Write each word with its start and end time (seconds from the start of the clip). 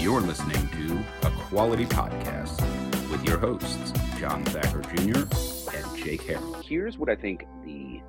You're 0.00 0.22
listening 0.22 0.66
to 0.68 1.28
a 1.28 1.30
quality 1.30 1.84
podcast 1.84 2.58
with 3.10 3.22
your 3.22 3.36
hosts, 3.36 3.92
John 4.18 4.42
Thacker 4.46 4.80
Jr. 4.80 5.18
and 5.76 6.02
Jake 6.02 6.22
Harrell. 6.22 6.64
Here's 6.64 6.96
what 6.96 7.10
I 7.10 7.14
think 7.14 7.44
the 7.66 8.00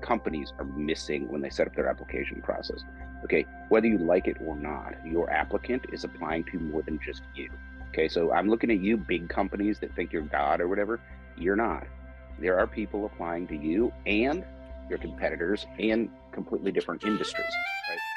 companies 0.00 0.52
are 0.60 0.64
missing 0.64 1.28
when 1.28 1.40
they 1.40 1.50
set 1.50 1.66
up 1.66 1.74
their 1.74 1.88
application 1.88 2.40
process. 2.40 2.84
Okay, 3.24 3.44
whether 3.68 3.88
you 3.88 3.98
like 3.98 4.28
it 4.28 4.36
or 4.46 4.56
not, 4.56 4.94
your 5.04 5.28
applicant 5.28 5.86
is 5.92 6.04
applying 6.04 6.44
to 6.52 6.60
more 6.60 6.82
than 6.82 7.00
just 7.04 7.22
you. 7.34 7.50
Okay, 7.88 8.06
so 8.06 8.32
I'm 8.32 8.48
looking 8.48 8.70
at 8.70 8.78
you, 8.78 8.96
big 8.96 9.28
companies 9.28 9.80
that 9.80 9.96
think 9.96 10.12
you're 10.12 10.22
God 10.22 10.60
or 10.60 10.68
whatever. 10.68 11.00
You're 11.36 11.56
not. 11.56 11.84
There 12.38 12.60
are 12.60 12.68
people 12.68 13.06
applying 13.06 13.48
to 13.48 13.56
you 13.56 13.92
and 14.06 14.44
your 14.88 14.98
competitors 14.98 15.66
and 15.80 16.10
completely 16.30 16.70
different 16.70 17.02
industries. 17.02 17.52
Right? 17.90 18.07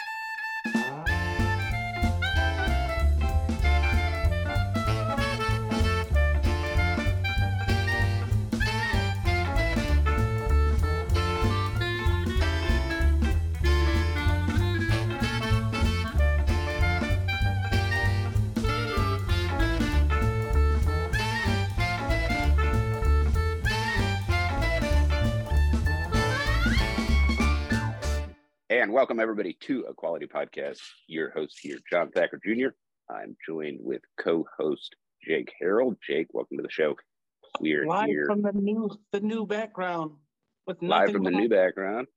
And 28.92 28.96
welcome 28.98 29.22
everybody 29.22 29.54
to 29.62 29.86
a 29.88 29.94
quality 29.94 30.28
podcast. 30.28 30.82
Your 31.08 31.30
host 31.30 31.58
here, 31.62 31.78
John 31.90 32.12
Thacker 32.12 32.42
Jr. 32.46 32.72
I'm 33.10 33.38
joined 33.48 33.78
with 33.80 34.02
co-host 34.20 34.98
Jake 35.26 35.50
Harrell. 35.64 35.96
Jake, 36.06 36.28
welcome 36.34 36.58
to 36.58 36.64
the 36.64 36.70
show. 36.70 36.98
We're 37.62 37.88
live 37.88 38.08
here 38.08 38.26
from 38.26 38.42
the 38.42 38.52
new 38.52 38.90
the 39.14 39.22
new 39.22 39.46
background 39.46 40.12
with 40.68 40.84
live 40.84 41.14
from 41.14 41.24
the 41.24 41.32
new 41.32 41.48
background. 41.48 42.08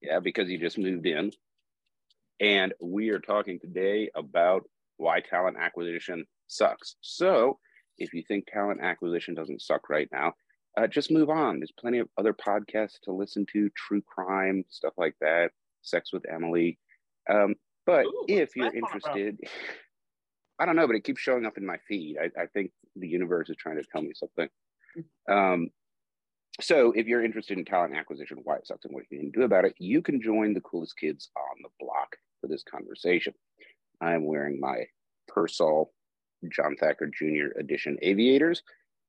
Yeah, 0.00 0.20
because 0.20 0.48
you 0.48 0.56
just 0.56 0.78
moved 0.78 1.04
in. 1.04 1.32
And 2.38 2.72
we 2.80 3.08
are 3.08 3.18
talking 3.18 3.58
today 3.58 4.08
about 4.14 4.62
why 4.98 5.18
talent 5.18 5.56
acquisition 5.58 6.26
sucks. 6.46 6.94
So, 7.00 7.58
if 7.98 8.14
you 8.14 8.22
think 8.22 8.46
talent 8.46 8.82
acquisition 8.82 9.34
doesn't 9.34 9.62
suck 9.62 9.90
right 9.90 10.08
now, 10.12 10.34
uh, 10.78 10.86
just 10.86 11.10
move 11.10 11.28
on. 11.28 11.58
There's 11.58 11.72
plenty 11.76 11.98
of 11.98 12.08
other 12.16 12.32
podcasts 12.32 13.00
to 13.02 13.12
listen 13.12 13.46
to, 13.52 13.68
true 13.70 14.02
crime, 14.02 14.62
stuff 14.68 14.92
like 14.96 15.16
that, 15.20 15.50
sex 15.82 16.12
with 16.12 16.24
Emily. 16.30 16.78
Um, 17.30 17.54
but 17.86 18.06
Ooh, 18.06 18.24
if 18.28 18.56
you're 18.56 18.70
that 18.70 18.82
all 18.82 18.88
about? 18.88 19.16
interested, 19.16 19.38
I 20.58 20.66
don't 20.66 20.76
know, 20.76 20.86
but 20.86 20.96
it 20.96 21.04
keeps 21.04 21.20
showing 21.20 21.46
up 21.46 21.58
in 21.58 21.66
my 21.66 21.78
feed. 21.88 22.16
I, 22.20 22.42
I 22.42 22.46
think 22.46 22.70
the 22.96 23.08
universe 23.08 23.48
is 23.48 23.56
trying 23.56 23.76
to 23.76 23.84
tell 23.90 24.02
me 24.02 24.12
something. 24.14 24.48
Um, 25.28 25.70
so 26.60 26.92
if 26.92 27.06
you're 27.06 27.24
interested 27.24 27.58
in 27.58 27.64
talent 27.64 27.96
acquisition, 27.96 28.38
why 28.44 28.56
it 28.56 28.66
sucks 28.66 28.84
and 28.84 28.94
what 28.94 29.04
you 29.10 29.18
can 29.18 29.30
do 29.30 29.42
about 29.42 29.64
it, 29.64 29.74
you 29.78 30.02
can 30.02 30.20
join 30.20 30.52
the 30.52 30.60
coolest 30.60 30.96
kids 30.98 31.30
on 31.36 31.62
the 31.62 31.70
block 31.80 32.16
for 32.40 32.46
this 32.46 32.62
conversation. 32.62 33.32
I'm 34.00 34.26
wearing 34.26 34.60
my 34.60 34.84
Persol 35.30 35.86
John 36.50 36.76
Thacker 36.76 37.06
Jr. 37.06 37.58
edition 37.58 37.96
aviators 38.02 38.62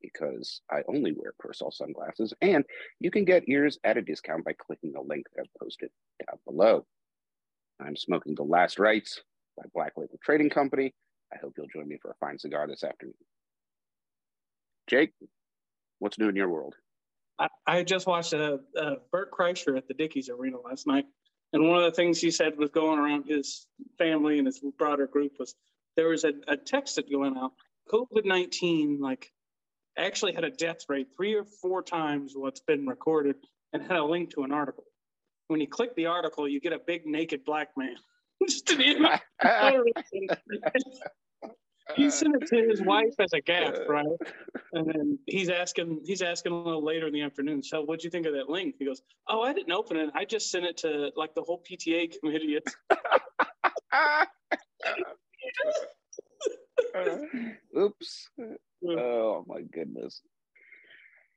because 0.04 0.62
I 0.70 0.82
only 0.88 1.14
wear 1.14 1.34
Persol 1.42 1.74
sunglasses, 1.74 2.34
and 2.42 2.64
you 3.00 3.10
can 3.10 3.26
get 3.26 3.48
yours 3.48 3.80
at 3.84 3.98
a 3.98 4.02
discount 4.02 4.46
by 4.46 4.54
clicking 4.54 4.92
the 4.92 5.02
link 5.02 5.26
that 5.34 5.42
I've 5.42 5.60
posted 5.60 5.90
down 6.20 6.38
below. 6.46 6.86
I'm 7.80 7.96
smoking 7.96 8.36
the 8.36 8.44
Last 8.44 8.78
Rites 8.78 9.22
by 9.58 9.64
Black 9.74 9.94
Label 9.98 10.20
Trading 10.24 10.50
Company. 10.50 10.94
I 11.34 11.38
hope 11.42 11.54
you'll 11.58 11.68
join 11.74 11.88
me 11.88 11.98
for 12.00 12.12
a 12.12 12.16
fine 12.20 12.38
cigar 12.38 12.68
this 12.68 12.84
afternoon. 12.84 13.16
Jake, 14.88 15.14
what's 16.00 16.20
new 16.20 16.30
in 16.30 16.36
your 16.36 16.50
world? 16.50 16.76
I, 17.40 17.48
I 17.66 17.84
just 17.84 18.06
watched 18.06 18.34
a, 18.34 18.60
a 18.76 18.98
Bert 19.12 19.32
Kreischer 19.32 19.76
at 19.78 19.88
the 19.88 19.96
Dickies 19.96 20.30
Arena 20.30 20.58
last 20.60 20.86
night, 20.86 21.06
and 21.52 21.68
one 21.68 21.78
of 21.78 21.86
the 21.86 21.96
things 21.96 22.20
he 22.20 22.30
said 22.30 22.58
was 22.58 22.70
going 22.70 23.00
around 23.00 23.26
his 23.28 23.66
family 23.98 24.38
and 24.38 24.46
his 24.46 24.62
broader 24.78 25.08
group 25.08 25.32
was 25.40 25.56
there 25.96 26.10
was 26.10 26.24
a, 26.24 26.34
a 26.48 26.58
text 26.58 26.98
that 26.98 27.06
went 27.10 27.38
out. 27.38 27.54
COVID 27.90 28.26
nineteen 28.26 29.00
like 29.02 29.32
actually 29.98 30.34
had 30.34 30.44
a 30.44 30.50
death 30.50 30.86
rate 30.90 31.08
three 31.16 31.34
or 31.34 31.44
four 31.44 31.82
times 31.82 32.34
what's 32.36 32.62
been 32.62 32.86
recorded, 32.86 33.36
and 33.74 33.82
had 33.82 33.98
a 33.98 34.04
link 34.04 34.32
to 34.32 34.44
an 34.44 34.52
article. 34.52 34.86
When 35.48 35.60
you 35.60 35.68
click 35.68 35.96
the 35.96 36.06
article, 36.06 36.48
you 36.48 36.60
get 36.60 36.74
a 36.74 36.80
big 36.80 37.06
naked 37.06 37.44
black 37.46 37.70
man. 37.78 37.96
Just 38.48 38.70
an 38.72 38.82
he 41.96 42.10
sent 42.10 42.36
it 42.36 42.48
to 42.48 42.70
his 42.70 42.82
wife 42.82 43.14
as 43.20 43.34
a 43.34 43.42
gaff, 43.42 43.76
right? 43.88 44.06
And 44.74 44.88
then 44.88 45.20
he's 45.28 45.50
asking, 45.50 46.02
he's 46.06 46.22
asking 46.22 46.52
a 46.52 46.62
little 46.62 46.84
later 46.84 47.08
in 47.08 47.14
the 47.14 47.22
afternoon. 47.22 47.64
So, 47.64 47.84
what'd 47.84 48.04
you 48.04 48.10
think 48.10 48.26
of 48.26 48.34
that 48.34 48.50
link? 48.50 48.76
He 48.80 48.86
goes, 48.86 49.02
"Oh, 49.28 49.42
I 49.42 49.54
didn't 49.54 49.72
open 49.72 49.98
it. 49.98 50.10
I 50.14 50.26
just 50.26 50.50
sent 50.50 50.66
it 50.66 50.78
to 50.78 51.12
like 51.16 51.34
the 51.36 51.42
whole 51.42 51.62
PTA 51.70 52.20
committee." 52.20 52.60
It's, 57.76 58.30
Oops. 58.84 59.02
Oh 59.02 59.46
my 59.48 59.62
goodness. 59.62 60.22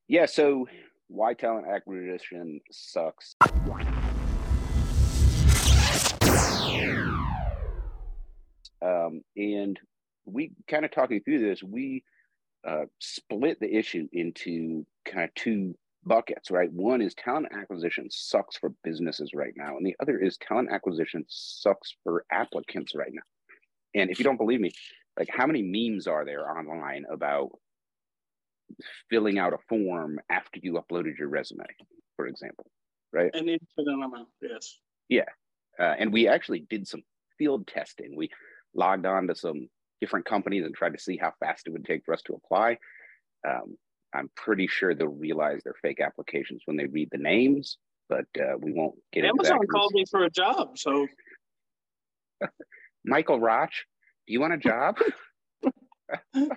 Yeah, 0.07 0.25
so 0.25 0.67
why 1.07 1.33
talent 1.33 1.67
acquisition 1.67 2.59
sucks. 2.71 3.35
Um, 8.81 9.21
and 9.35 9.79
we 10.25 10.51
kind 10.67 10.85
of 10.85 10.91
talking 10.91 11.21
through 11.23 11.39
this, 11.39 11.63
we 11.63 12.03
uh, 12.67 12.85
split 12.99 13.59
the 13.59 13.73
issue 13.73 14.07
into 14.11 14.85
kind 15.05 15.23
of 15.23 15.33
two 15.35 15.75
buckets, 16.05 16.51
right? 16.51 16.71
One 16.71 17.01
is 17.01 17.13
talent 17.15 17.47
acquisition 17.53 18.07
sucks 18.09 18.57
for 18.57 18.73
businesses 18.83 19.31
right 19.33 19.53
now, 19.55 19.77
and 19.77 19.85
the 19.85 19.95
other 20.01 20.19
is 20.19 20.37
talent 20.37 20.69
acquisition 20.71 21.25
sucks 21.27 21.95
for 22.03 22.25
applicants 22.31 22.93
right 22.95 23.11
now. 23.11 23.21
And 23.95 24.09
if 24.09 24.19
you 24.19 24.25
don't 24.25 24.37
believe 24.37 24.59
me, 24.59 24.71
like 25.17 25.29
how 25.31 25.47
many 25.47 25.61
memes 25.63 26.07
are 26.07 26.25
there 26.25 26.49
online 26.49 27.05
about 27.11 27.49
filling 29.09 29.39
out 29.39 29.53
a 29.53 29.57
form 29.69 30.19
after 30.29 30.59
you 30.61 30.73
uploaded 30.73 31.17
your 31.17 31.29
resume, 31.29 31.65
for 32.15 32.27
example, 32.27 32.65
right? 33.13 33.31
an 33.33 33.49
infinite 33.49 33.93
amount, 33.93 34.27
yes. 34.41 34.77
Uh, 35.79 35.95
and 35.97 36.11
we 36.11 36.27
actually 36.27 36.65
did 36.69 36.87
some 36.87 37.01
field 37.37 37.67
testing. 37.67 38.15
We 38.15 38.29
logged 38.73 39.05
on 39.05 39.27
to 39.27 39.35
some 39.35 39.69
different 40.01 40.25
companies 40.25 40.65
and 40.65 40.75
tried 40.75 40.93
to 40.93 40.99
see 40.99 41.17
how 41.17 41.33
fast 41.39 41.67
it 41.67 41.71
would 41.71 41.85
take 41.85 42.03
for 42.05 42.13
us 42.13 42.21
to 42.23 42.33
apply. 42.33 42.77
Um, 43.47 43.77
I'm 44.13 44.29
pretty 44.35 44.67
sure 44.67 44.93
they'll 44.93 45.07
realize 45.07 45.61
they're 45.63 45.75
fake 45.81 46.01
applications 46.01 46.61
when 46.65 46.77
they 46.77 46.85
read 46.85 47.09
the 47.11 47.17
names, 47.17 47.77
but 48.09 48.25
uh, 48.39 48.57
we 48.59 48.73
won't 48.73 48.95
get 49.11 49.25
into 49.25 49.33
that. 49.43 49.51
Amazon 49.51 49.67
called 49.71 49.91
me 49.93 50.05
for 50.09 50.23
a 50.23 50.29
job, 50.29 50.77
so 50.77 51.07
Michael 53.05 53.39
Roch, 53.39 53.71
you 54.27 54.39
want 54.39 54.53
a 54.53 54.57
job? 54.57 54.97
oh, 56.35 56.49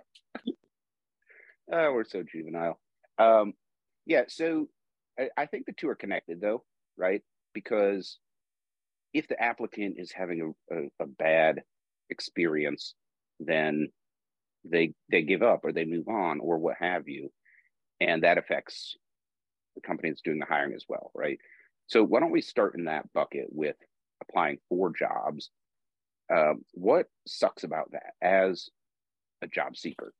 we're 1.70 2.04
so 2.04 2.22
juvenile. 2.22 2.78
Um, 3.18 3.54
yeah, 4.06 4.22
so 4.28 4.68
I, 5.18 5.28
I 5.36 5.46
think 5.46 5.66
the 5.66 5.72
two 5.72 5.88
are 5.88 5.94
connected 5.94 6.40
though, 6.40 6.64
right? 6.96 7.22
Because 7.54 8.18
if 9.12 9.28
the 9.28 9.40
applicant 9.40 9.96
is 9.98 10.12
having 10.12 10.54
a, 10.70 10.74
a, 10.74 10.88
a 11.00 11.06
bad 11.06 11.62
experience, 12.10 12.94
then 13.38 13.88
they 14.64 14.92
they 15.10 15.22
give 15.22 15.42
up 15.42 15.60
or 15.64 15.72
they 15.72 15.84
move 15.84 16.08
on 16.08 16.40
or 16.40 16.58
what 16.58 16.76
have 16.80 17.08
you. 17.08 17.30
And 18.00 18.22
that 18.22 18.38
affects 18.38 18.96
the 19.74 19.80
company 19.80 20.10
that's 20.10 20.22
doing 20.22 20.38
the 20.38 20.46
hiring 20.46 20.74
as 20.74 20.84
well, 20.88 21.10
right? 21.14 21.38
So 21.86 22.04
why 22.04 22.20
don't 22.20 22.30
we 22.30 22.42
start 22.42 22.76
in 22.76 22.84
that 22.84 23.12
bucket 23.12 23.46
with 23.50 23.76
applying 24.22 24.58
for 24.68 24.92
jobs 24.96 25.50
um, 26.32 26.64
what 26.72 27.06
sucks 27.26 27.64
about 27.64 27.90
that 27.92 28.14
as 28.22 28.68
a 29.42 29.46
job 29.46 29.76
seeker? 29.76 30.12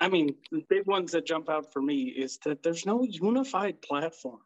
I 0.00 0.08
mean, 0.08 0.34
the 0.50 0.64
big 0.68 0.86
ones 0.86 1.12
that 1.12 1.26
jump 1.26 1.48
out 1.48 1.72
for 1.72 1.80
me 1.80 2.04
is 2.04 2.38
that 2.44 2.62
there's 2.62 2.86
no 2.86 3.04
unified 3.04 3.80
platform. 3.82 4.40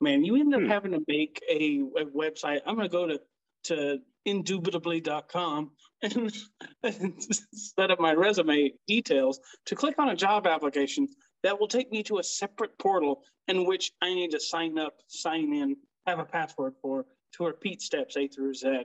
Man, 0.00 0.24
you 0.24 0.36
end 0.36 0.54
up 0.54 0.62
Hmm. 0.62 0.68
having 0.68 0.92
to 0.92 1.02
make 1.08 1.40
a, 1.48 1.80
a 1.98 2.04
website. 2.06 2.60
I'm 2.66 2.74
going 2.76 2.88
to 2.88 2.92
go 2.92 3.06
to 3.06 3.20
to 3.64 3.98
indubitably.com 4.26 5.70
and, 6.02 6.32
and 6.82 7.14
set 7.52 7.90
up 7.90 8.00
my 8.00 8.14
resume 8.14 8.72
details 8.86 9.38
to 9.66 9.74
click 9.74 9.96
on 9.98 10.08
a 10.08 10.16
job 10.16 10.46
application 10.46 11.06
that 11.42 11.58
will 11.58 11.68
take 11.68 11.90
me 11.92 12.02
to 12.04 12.18
a 12.18 12.22
separate 12.22 12.78
portal 12.78 13.22
in 13.48 13.66
which 13.66 13.92
I 14.00 14.14
need 14.14 14.30
to 14.30 14.40
sign 14.40 14.78
up, 14.78 14.94
sign 15.08 15.52
in, 15.52 15.76
have 16.06 16.18
a 16.18 16.24
password 16.24 16.74
for 16.80 17.04
to 17.34 17.44
repeat 17.44 17.82
steps 17.82 18.16
A 18.16 18.28
through 18.28 18.54
Z, 18.54 18.84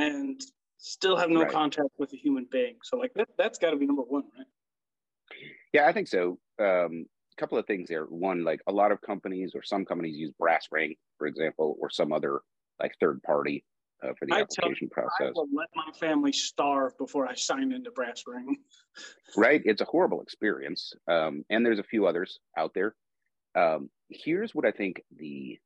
and 0.00 0.40
still 0.78 1.16
have 1.16 1.30
no 1.30 1.42
Right. 1.42 1.52
contact 1.52 1.90
with 1.98 2.12
a 2.12 2.16
human 2.16 2.46
being. 2.50 2.76
So 2.82 2.96
like 2.96 3.12
that, 3.14 3.28
that's 3.36 3.58
got 3.58 3.70
to 3.70 3.76
be 3.76 3.86
number 3.86 4.02
one, 4.02 4.24
right? 4.36 4.46
Yeah, 5.72 5.86
I 5.86 5.92
think 5.92 6.08
so. 6.08 6.38
Um, 6.58 7.06
a 7.32 7.36
couple 7.40 7.58
of 7.58 7.66
things 7.66 7.88
there. 7.88 8.04
One, 8.04 8.42
like 8.44 8.60
a 8.66 8.72
lot 8.72 8.90
of 8.92 9.00
companies 9.00 9.52
or 9.54 9.62
some 9.62 9.84
companies 9.84 10.16
use 10.16 10.32
BrassRing, 10.40 10.96
for 11.18 11.26
example, 11.26 11.76
or 11.80 11.90
some 11.90 12.12
other 12.12 12.40
like 12.80 12.92
third 12.98 13.22
party 13.22 13.64
uh, 14.02 14.12
for 14.18 14.26
the 14.26 14.34
I 14.34 14.40
application 14.40 14.88
tell, 14.88 15.04
process. 15.04 15.32
I 15.36 15.38
will 15.38 15.48
let 15.52 15.68
my 15.74 15.92
family 15.98 16.32
starve 16.32 16.96
before 16.98 17.26
I 17.28 17.34
sign 17.34 17.72
into 17.72 17.90
BrassRing. 17.90 18.56
right, 19.36 19.62
it's 19.64 19.82
a 19.82 19.84
horrible 19.84 20.22
experience, 20.22 20.92
um, 21.06 21.44
and 21.50 21.64
there's 21.64 21.78
a 21.78 21.84
few 21.84 22.06
others 22.06 22.40
out 22.56 22.72
there. 22.74 22.94
Um, 23.54 23.90
here's 24.08 24.54
what 24.54 24.64
I 24.64 24.72
think 24.72 25.02
the 25.16 25.58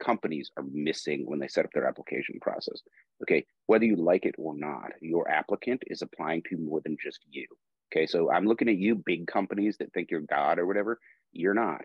companies 0.00 0.50
are 0.56 0.64
missing 0.72 1.24
when 1.26 1.38
they 1.38 1.48
set 1.48 1.64
up 1.64 1.72
their 1.72 1.86
application 1.86 2.38
process. 2.40 2.80
Okay, 3.22 3.44
whether 3.66 3.84
you 3.84 3.96
like 3.96 4.24
it 4.24 4.34
or 4.38 4.56
not, 4.56 4.92
your 5.00 5.30
applicant 5.30 5.82
is 5.86 6.02
applying 6.02 6.42
to 6.48 6.56
more 6.56 6.80
than 6.80 6.96
just 7.02 7.20
you. 7.30 7.46
Okay, 7.92 8.06
so 8.06 8.30
I'm 8.30 8.46
looking 8.46 8.68
at 8.68 8.78
you, 8.78 8.94
big 8.94 9.26
companies 9.26 9.76
that 9.78 9.92
think 9.92 10.10
you're 10.10 10.20
God 10.20 10.58
or 10.58 10.66
whatever. 10.66 10.98
You're 11.32 11.54
not. 11.54 11.82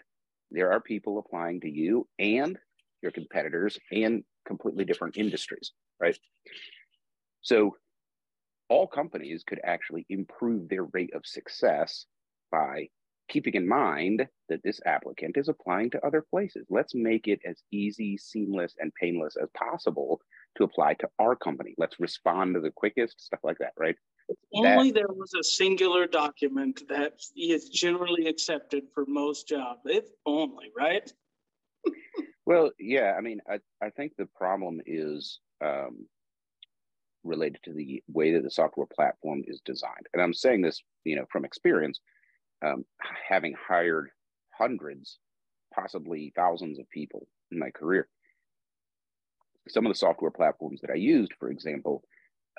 There 0.51 0.71
are 0.71 0.79
people 0.79 1.19
applying 1.19 1.61
to 1.61 1.69
you 1.69 2.07
and 2.19 2.57
your 3.01 3.11
competitors 3.11 3.77
and 3.91 4.23
completely 4.47 4.85
different 4.85 5.17
industries, 5.17 5.71
right? 5.99 6.17
So 7.41 7.75
all 8.69 8.87
companies 8.87 9.43
could 9.45 9.59
actually 9.63 10.05
improve 10.09 10.69
their 10.69 10.85
rate 10.85 11.13
of 11.13 11.25
success 11.25 12.05
by 12.51 12.89
keeping 13.27 13.55
in 13.55 13.67
mind 13.67 14.27
that 14.49 14.61
this 14.63 14.79
applicant 14.85 15.37
is 15.37 15.49
applying 15.49 15.89
to 15.91 16.05
other 16.05 16.23
places. 16.29 16.67
Let's 16.69 16.93
make 16.93 17.27
it 17.27 17.39
as 17.45 17.61
easy, 17.71 18.17
seamless, 18.17 18.75
and 18.79 18.93
painless 18.99 19.35
as 19.41 19.49
possible 19.57 20.21
to 20.57 20.63
apply 20.63 20.95
to 20.95 21.09
our 21.19 21.35
company. 21.35 21.73
Let's 21.77 21.99
respond 21.99 22.55
to 22.55 22.61
the 22.61 22.71
quickest, 22.71 23.21
stuff 23.21 23.39
like 23.43 23.57
that, 23.59 23.73
right? 23.77 23.95
If 24.27 24.37
only 24.53 24.91
that, 24.91 24.95
there 24.95 25.07
was 25.09 25.33
a 25.39 25.43
singular 25.43 26.07
document 26.07 26.83
that 26.89 27.13
is 27.35 27.69
generally 27.69 28.27
accepted 28.27 28.85
for 28.93 29.05
most 29.07 29.47
jobs. 29.47 29.81
If 29.85 30.05
only, 30.25 30.71
right? 30.75 31.11
well, 32.45 32.71
yeah. 32.79 33.13
I 33.17 33.21
mean, 33.21 33.39
I, 33.49 33.59
I 33.81 33.89
think 33.91 34.13
the 34.17 34.27
problem 34.35 34.81
is 34.85 35.39
um, 35.63 36.07
related 37.23 37.59
to 37.63 37.73
the 37.73 38.03
way 38.07 38.33
that 38.33 38.43
the 38.43 38.51
software 38.51 38.87
platform 38.87 39.43
is 39.45 39.61
designed. 39.65 40.07
And 40.13 40.21
I'm 40.21 40.33
saying 40.33 40.61
this, 40.61 40.81
you 41.03 41.15
know, 41.15 41.25
from 41.31 41.45
experience, 41.45 41.99
um, 42.63 42.85
having 43.27 43.55
hired 43.67 44.09
hundreds, 44.57 45.17
possibly 45.73 46.31
thousands 46.35 46.79
of 46.79 46.89
people 46.89 47.27
in 47.51 47.59
my 47.59 47.69
career. 47.69 48.07
Some 49.67 49.85
of 49.85 49.91
the 49.91 49.97
software 49.97 50.31
platforms 50.31 50.81
that 50.81 50.91
I 50.91 50.95
used, 50.95 51.33
for 51.39 51.49
example, 51.49 52.03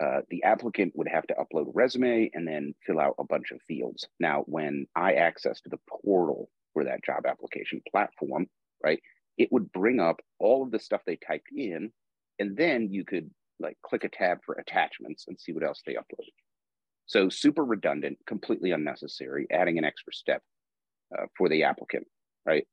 uh, 0.02 0.20
the 0.28 0.42
applicant 0.42 0.92
would 0.96 1.08
have 1.08 1.26
to 1.28 1.34
upload 1.34 1.68
a 1.68 1.72
resume 1.72 2.30
and 2.34 2.46
then 2.46 2.74
fill 2.86 3.00
out 3.00 3.14
a 3.18 3.24
bunch 3.24 3.50
of 3.52 3.62
fields. 3.66 4.06
Now, 4.20 4.42
when 4.46 4.86
I 4.94 5.12
accessed 5.14 5.62
the 5.64 5.78
portal 5.88 6.50
for 6.74 6.84
that 6.84 7.04
job 7.04 7.24
application 7.26 7.80
platform, 7.90 8.46
right, 8.84 9.00
it 9.38 9.48
would 9.52 9.72
bring 9.72 10.00
up 10.00 10.20
all 10.38 10.62
of 10.62 10.70
the 10.70 10.78
stuff 10.78 11.02
they 11.06 11.16
typed 11.26 11.48
in, 11.54 11.92
and 12.38 12.56
then 12.56 12.92
you 12.92 13.04
could 13.04 13.30
like 13.58 13.78
click 13.82 14.04
a 14.04 14.08
tab 14.08 14.38
for 14.44 14.56
attachments 14.56 15.24
and 15.28 15.38
see 15.40 15.52
what 15.52 15.64
else 15.64 15.82
they 15.86 15.94
uploaded. 15.94 16.34
So 17.06 17.28
super 17.28 17.64
redundant, 17.64 18.18
completely 18.26 18.72
unnecessary, 18.72 19.46
adding 19.50 19.78
an 19.78 19.84
extra 19.84 20.12
step 20.12 20.42
uh, 21.16 21.26
for 21.36 21.48
the 21.48 21.62
applicant, 21.62 22.06
right? 22.44 22.66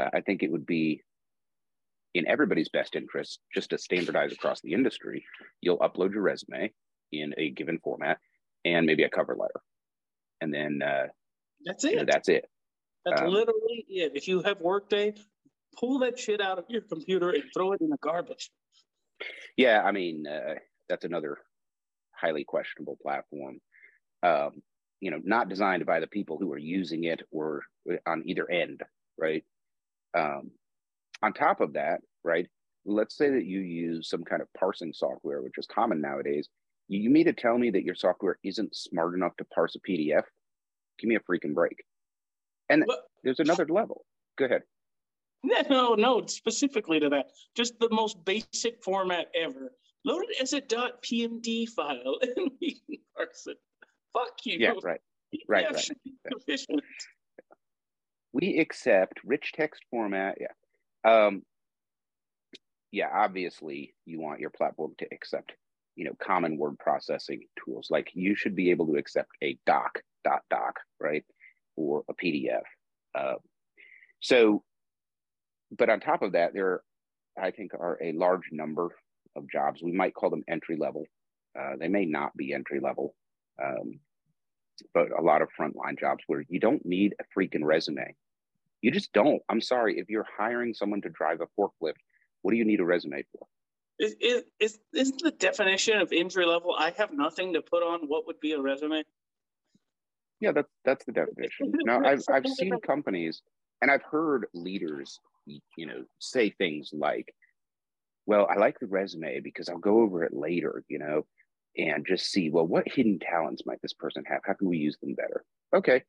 Uh, 0.00 0.08
I 0.14 0.20
think 0.20 0.42
it 0.42 0.52
would 0.52 0.66
be 0.66 1.02
in 2.14 2.26
everybody's 2.26 2.68
best 2.68 2.96
interest 2.96 3.40
just 3.54 3.70
to 3.70 3.78
standardize 3.78 4.32
across 4.32 4.60
the 4.60 4.72
industry. 4.72 5.24
You'll 5.60 5.78
upload 5.78 6.12
your 6.12 6.22
resume 6.22 6.72
in 7.12 7.34
a 7.38 7.50
given 7.50 7.78
format 7.82 8.18
and 8.64 8.86
maybe 8.86 9.02
a 9.02 9.10
cover 9.10 9.36
letter, 9.38 9.60
and 10.40 10.54
then 10.54 10.80
uh, 10.82 11.06
that's 11.64 11.84
it. 11.84 11.90
You 11.92 11.96
know, 11.98 12.04
that's 12.06 12.28
it. 12.28 12.48
That's 13.04 13.20
um, 13.22 13.28
literally 13.28 13.84
it. 13.88 14.12
If 14.14 14.28
you 14.28 14.42
have 14.42 14.60
Workday, 14.60 15.14
pull 15.78 15.98
that 16.00 16.18
shit 16.18 16.40
out 16.40 16.58
of 16.58 16.66
your 16.68 16.82
computer 16.82 17.30
and 17.30 17.44
throw 17.54 17.72
it 17.72 17.80
in 17.80 17.88
the 17.88 17.96
garbage. 18.00 18.50
Yeah, 19.56 19.82
I 19.82 19.92
mean 19.92 20.26
uh, 20.26 20.54
that's 20.88 21.04
another 21.04 21.38
highly 22.20 22.44
questionable 22.44 22.98
platform. 23.02 23.58
Um, 24.22 24.62
you 25.00 25.10
know, 25.10 25.20
not 25.24 25.48
designed 25.48 25.86
by 25.86 26.00
the 26.00 26.06
people 26.06 26.36
who 26.38 26.52
are 26.52 26.58
using 26.58 27.04
it 27.04 27.22
or 27.30 27.62
on 28.06 28.22
either 28.26 28.50
end, 28.50 28.82
right? 29.18 29.42
Um, 30.16 30.50
on 31.22 31.32
top 31.32 31.60
of 31.60 31.72
that, 31.74 32.00
right? 32.22 32.46
Let's 32.84 33.16
say 33.16 33.30
that 33.30 33.44
you 33.44 33.60
use 33.60 34.08
some 34.08 34.24
kind 34.24 34.42
of 34.42 34.48
parsing 34.58 34.92
software, 34.92 35.42
which 35.42 35.58
is 35.58 35.66
common 35.66 36.00
nowadays. 36.00 36.48
You, 36.88 37.00
you 37.00 37.10
mean 37.10 37.26
to 37.26 37.32
tell 37.32 37.56
me 37.56 37.70
that 37.70 37.84
your 37.84 37.94
software 37.94 38.38
isn't 38.44 38.74
smart 38.74 39.14
enough 39.14 39.36
to 39.38 39.44
parse 39.54 39.74
a 39.76 39.80
PDF? 39.80 40.24
Give 40.98 41.08
me 41.08 41.16
a 41.16 41.20
freaking 41.20 41.54
break. 41.54 41.82
And 42.68 42.84
well, 42.86 43.02
there's 43.24 43.40
another 43.40 43.66
level. 43.68 44.04
Go 44.38 44.44
ahead. 44.46 44.62
No, 45.70 45.94
no, 45.94 46.26
specifically 46.26 47.00
to 47.00 47.08
that. 47.08 47.30
Just 47.56 47.78
the 47.80 47.88
most 47.90 48.22
basic 48.26 48.84
format 48.84 49.28
ever. 49.34 49.72
Load 50.04 50.24
it 50.28 50.40
as 50.40 50.52
a 50.52 50.60
.pmd 50.60 51.68
file 51.68 52.18
and 52.22 52.50
we 52.60 52.80
can 52.86 52.96
parse 53.16 53.46
it. 53.46 53.58
Fuck 54.12 54.32
you. 54.44 54.58
Yeah, 54.58 54.72
right. 54.82 55.00
Right, 55.46 55.66
right. 55.72 55.90
Efficient. 56.24 56.82
We 58.32 58.58
accept 58.58 59.20
rich 59.24 59.52
text 59.54 59.82
format. 59.90 60.38
Yeah. 60.40 61.26
Um, 61.26 61.42
yeah, 62.92 63.08
obviously 63.12 63.94
you 64.06 64.20
want 64.20 64.40
your 64.40 64.50
platform 64.50 64.92
to 64.98 65.06
accept, 65.12 65.52
you 65.96 66.04
know, 66.04 66.16
common 66.20 66.56
word 66.56 66.78
processing 66.78 67.42
tools. 67.64 67.88
Like 67.90 68.10
you 68.14 68.34
should 68.34 68.56
be 68.56 68.70
able 68.70 68.86
to 68.86 68.96
accept 68.96 69.30
a 69.42 69.56
doc 69.66 70.00
dot 70.24 70.42
doc, 70.50 70.80
right, 70.98 71.24
or 71.76 72.04
a 72.08 72.14
PDF. 72.14 72.62
Uh, 73.14 73.34
so, 74.20 74.62
but 75.76 75.88
on 75.88 76.00
top 76.00 76.22
of 76.22 76.32
that, 76.32 76.52
there, 76.52 76.82
I 77.40 77.50
think, 77.52 77.74
are 77.74 77.98
a 78.02 78.12
large 78.12 78.48
number 78.50 78.90
of 79.36 79.50
jobs. 79.50 79.82
We 79.82 79.92
might 79.92 80.14
call 80.14 80.30
them 80.30 80.44
entry 80.48 80.76
level. 80.76 81.04
Uh, 81.58 81.76
they 81.78 81.88
may 81.88 82.04
not 82.04 82.36
be 82.36 82.52
entry 82.52 82.80
level, 82.80 83.14
um, 83.62 84.00
but 84.94 85.08
a 85.16 85.22
lot 85.22 85.42
of 85.42 85.48
frontline 85.58 85.98
jobs 85.98 86.22
where 86.26 86.44
you 86.48 86.60
don't 86.60 86.84
need 86.84 87.14
a 87.20 87.38
freaking 87.38 87.64
resume. 87.64 88.14
You 88.82 88.90
just 88.90 89.12
don't. 89.12 89.42
I'm 89.48 89.60
sorry. 89.60 89.98
If 89.98 90.08
you're 90.08 90.26
hiring 90.38 90.74
someone 90.74 91.02
to 91.02 91.10
drive 91.10 91.40
a 91.40 91.60
forklift, 91.60 91.94
what 92.42 92.52
do 92.52 92.56
you 92.56 92.64
need 92.64 92.80
a 92.80 92.84
resume 92.84 93.24
for? 93.32 93.46
Is, 93.98 94.14
is, 94.20 94.42
is, 94.58 94.78
isn't 94.94 95.22
the 95.22 95.32
definition 95.32 96.00
of 96.00 96.10
entry 96.10 96.46
level, 96.46 96.74
I 96.76 96.90
have 96.96 97.12
nothing 97.12 97.52
to 97.52 97.60
put 97.60 97.82
on 97.82 98.00
what 98.06 98.26
would 98.26 98.40
be 98.40 98.52
a 98.52 98.60
resume? 98.60 99.02
Yeah, 100.40 100.52
that's, 100.52 100.70
that's 100.86 101.04
the 101.04 101.12
definition. 101.12 101.72
Now, 101.84 102.00
I've, 102.02 102.22
I've 102.32 102.46
seen 102.46 102.80
companies 102.80 103.42
and 103.82 103.90
I've 103.90 104.02
heard 104.02 104.46
leaders, 104.54 105.20
you 105.44 105.86
know, 105.86 106.04
say 106.18 106.48
things 106.48 106.90
like, 106.94 107.34
well, 108.30 108.46
I 108.48 108.58
like 108.60 108.78
the 108.78 108.86
resume 108.86 109.40
because 109.40 109.68
I'll 109.68 109.78
go 109.78 110.02
over 110.02 110.22
it 110.22 110.32
later, 110.32 110.84
you 110.86 111.00
know, 111.00 111.26
and 111.76 112.06
just 112.06 112.30
see, 112.30 112.48
well, 112.48 112.64
what 112.64 112.84
hidden 112.86 113.18
talents 113.18 113.64
might 113.66 113.82
this 113.82 113.92
person 113.92 114.22
have? 114.28 114.42
How 114.44 114.52
can 114.52 114.68
we 114.68 114.76
use 114.76 114.96
them 115.02 115.16
better? 115.16 115.44
Okay. 115.74 116.04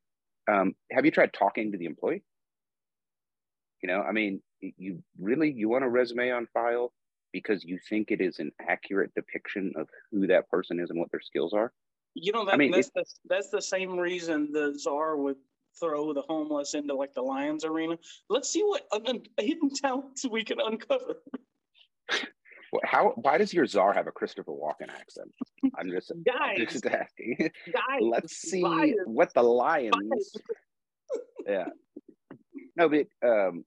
Um, 0.48 0.76
have 0.92 1.04
you 1.04 1.10
tried 1.10 1.34
talking 1.34 1.72
to 1.72 1.80
the 1.80 1.86
employee? 1.86 2.22
You 3.82 3.88
know, 3.88 4.04
I 4.04 4.12
mean, 4.12 4.40
you 4.60 5.02
really 5.20 5.52
you 5.52 5.68
want 5.68 5.84
a 5.84 5.90
resume 5.90 6.30
on 6.30 6.46
file 6.54 6.94
because 7.34 7.64
you 7.64 7.80
think 7.90 8.12
it 8.12 8.22
is 8.22 8.38
an 8.38 8.52
accurate 8.70 9.12
depiction 9.16 9.74
of 9.76 9.88
who 10.12 10.28
that 10.28 10.48
person 10.48 10.80
is 10.80 10.92
and 10.92 11.00
what 11.00 11.10
their 11.10 11.22
skills 11.22 11.54
are. 11.54 11.74
You 12.14 12.34
know, 12.34 12.46
that, 12.46 12.54
I 12.54 12.58
mean, 12.58 12.70
that's, 12.70 12.92
the, 12.94 13.04
that's 13.28 13.50
the 13.50 13.64
same 13.64 13.98
reason 13.98 14.52
the 14.52 14.78
czar 14.78 15.18
would 15.18 15.38
throw 15.80 16.14
the 16.14 16.22
homeless 16.22 16.76
into 16.76 16.94
like 16.94 17.16
the 17.16 17.24
Lions 17.24 17.66
arena. 17.66 17.98
Let's 18.30 18.52
see 18.52 18.62
what 18.62 18.86
un- 18.92 19.24
hidden 19.40 19.72
talents 19.74 20.24
we 20.30 20.44
can 20.44 20.60
uncover. 20.60 21.16
How? 22.86 23.14
Why 23.16 23.38
does 23.38 23.54
your 23.54 23.66
czar 23.66 23.94
have 23.94 24.08
a 24.08 24.12
Christopher 24.12 24.52
Walken 24.52 24.90
accent? 24.90 25.32
I'm 25.78 25.90
just, 25.92 26.12
guys, 26.26 26.58
I'm 26.58 26.66
just 26.68 26.86
asking. 26.86 27.36
Guys, 27.40 28.02
Let's 28.02 28.38
see 28.38 28.64
lions. 28.64 28.96
what 29.06 29.34
the 29.34 29.44
lions. 29.44 30.34
yeah. 31.46 31.66
No, 32.78 32.88
but 32.88 33.08
um, 33.28 33.66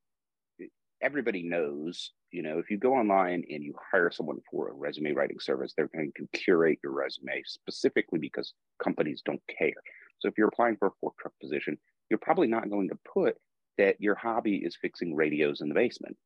everybody 1.03 1.43
knows, 1.43 2.13
you 2.31 2.43
know, 2.43 2.59
if 2.59 2.71
you 2.71 2.79
go 2.79 2.95
online 2.95 3.45
and 3.51 3.63
you 3.63 3.75
hire 3.93 4.11
someone 4.11 4.39
for 4.51 4.71
a 4.71 4.73
resume 4.73 5.13
writing 5.13 5.39
service, 5.39 5.75
they're 5.77 5.91
going 5.95 6.13
to 6.17 6.27
curate 6.33 6.79
your 6.83 6.93
resume 6.93 7.43
specifically 7.45 8.19
because 8.19 8.55
companies 8.83 9.21
don't 9.25 9.43
care. 9.59 9.75
So 10.21 10.29
if 10.29 10.35
you're 10.39 10.49
applying 10.49 10.77
for 10.79 10.89
a 10.89 10.93
fork 11.01 11.15
truck 11.21 11.35
position, 11.41 11.77
you're 12.09 12.19
probably 12.19 12.47
not 12.47 12.71
going 12.71 12.89
to 12.89 12.99
put 13.13 13.37
that 13.77 14.01
your 14.01 14.15
hobby 14.15 14.57
is 14.65 14.77
fixing 14.81 15.15
radios 15.15 15.61
in 15.61 15.69
the 15.69 15.75
basement. 15.75 16.17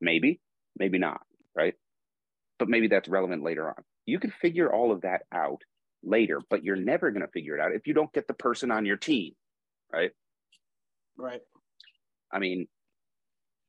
Maybe, 0.00 0.40
maybe 0.78 0.98
not, 0.98 1.20
right? 1.54 1.74
But 2.58 2.68
maybe 2.68 2.88
that's 2.88 3.08
relevant 3.08 3.42
later 3.42 3.68
on. 3.68 3.82
You 4.06 4.18
can 4.18 4.32
figure 4.42 4.72
all 4.72 4.92
of 4.92 5.02
that 5.02 5.22
out 5.32 5.62
later, 6.02 6.40
but 6.48 6.64
you're 6.64 6.76
never 6.76 7.10
going 7.10 7.24
to 7.24 7.32
figure 7.32 7.56
it 7.56 7.60
out 7.60 7.72
if 7.74 7.86
you 7.86 7.94
don't 7.94 8.12
get 8.12 8.26
the 8.26 8.34
person 8.34 8.70
on 8.70 8.86
your 8.86 8.96
team, 8.96 9.32
right? 9.92 10.10
Right. 11.16 11.40
I 12.32 12.38
mean, 12.38 12.66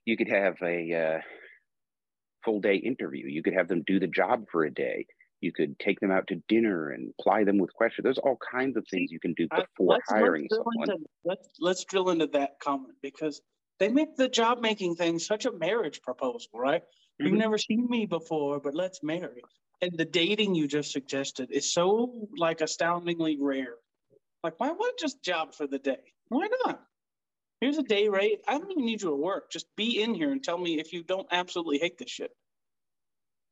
you 0.06 0.18
could 0.18 0.30
have 0.30 0.56
a 0.62 0.94
uh, 0.94 1.22
full 2.44 2.60
day 2.60 2.76
interview. 2.76 3.28
You 3.28 3.44
could 3.44 3.54
have 3.54 3.68
them 3.68 3.84
do 3.86 4.00
the 4.00 4.08
job 4.08 4.46
for 4.52 4.64
a 4.64 4.74
day. 4.74 5.06
You 5.42 5.52
could 5.52 5.80
take 5.80 6.00
them 6.00 6.12
out 6.12 6.28
to 6.28 6.42
dinner 6.48 6.92
and 6.92 7.14
ply 7.20 7.44
them 7.44 7.58
with 7.58 7.74
questions. 7.74 8.04
There's 8.04 8.20
all 8.20 8.38
kinds 8.52 8.78
of 8.78 8.86
things 8.90 9.12
you 9.12 9.20
can 9.20 9.34
do 9.34 9.48
before 9.50 9.96
let's, 9.96 10.10
hiring 10.10 10.48
let's 10.50 10.56
someone. 10.56 10.92
Into, 10.92 11.10
let's 11.26 11.50
let's 11.60 11.86
drill 11.86 12.12
into 12.12 12.28
that 12.28 12.60
comment 12.64 12.94
because 13.02 13.42
they 13.80 13.90
make 13.90 14.16
the 14.16 14.30
job 14.30 14.62
making 14.62 14.96
thing 14.96 15.18
such 15.18 15.46
a 15.46 15.52
marriage 15.52 16.04
proposal, 16.04 16.52
right? 16.54 16.84
You've 17.20 17.30
mm-hmm. 17.30 17.38
never 17.38 17.58
seen 17.58 17.88
me 17.90 18.06
before, 18.06 18.60
but 18.60 18.74
let's 18.74 19.04
marry. 19.04 19.44
And 19.82 19.98
the 19.98 20.06
dating 20.06 20.56
you 20.56 20.68
just 20.68 20.92
suggested 20.92 21.52
is 21.52 21.72
so 21.72 22.28
like 22.38 22.62
astoundingly 22.62 23.38
rare. 23.40 23.76
Like, 24.44 24.60
why 24.60 24.72
would 24.72 24.94
just 25.00 25.24
job 25.24 25.54
for 25.54 25.68
the 25.68 25.80
day? 25.80 26.00
Why 26.30 26.48
not? 26.66 26.82
Here's 27.62 27.78
a 27.78 27.84
day 27.84 28.08
rate. 28.08 28.42
I 28.48 28.58
don't 28.58 28.72
even 28.72 28.86
need 28.86 29.04
you 29.04 29.10
to 29.10 29.16
work. 29.16 29.52
Just 29.52 29.68
be 29.76 30.02
in 30.02 30.16
here 30.16 30.32
and 30.32 30.44
tell 30.44 30.58
me 30.58 30.80
if 30.80 30.94
you 30.94 31.04
don't 31.04 31.28
absolutely 31.32 31.78
hate 31.78 31.98
this 32.00 32.10
shit. 32.10 32.32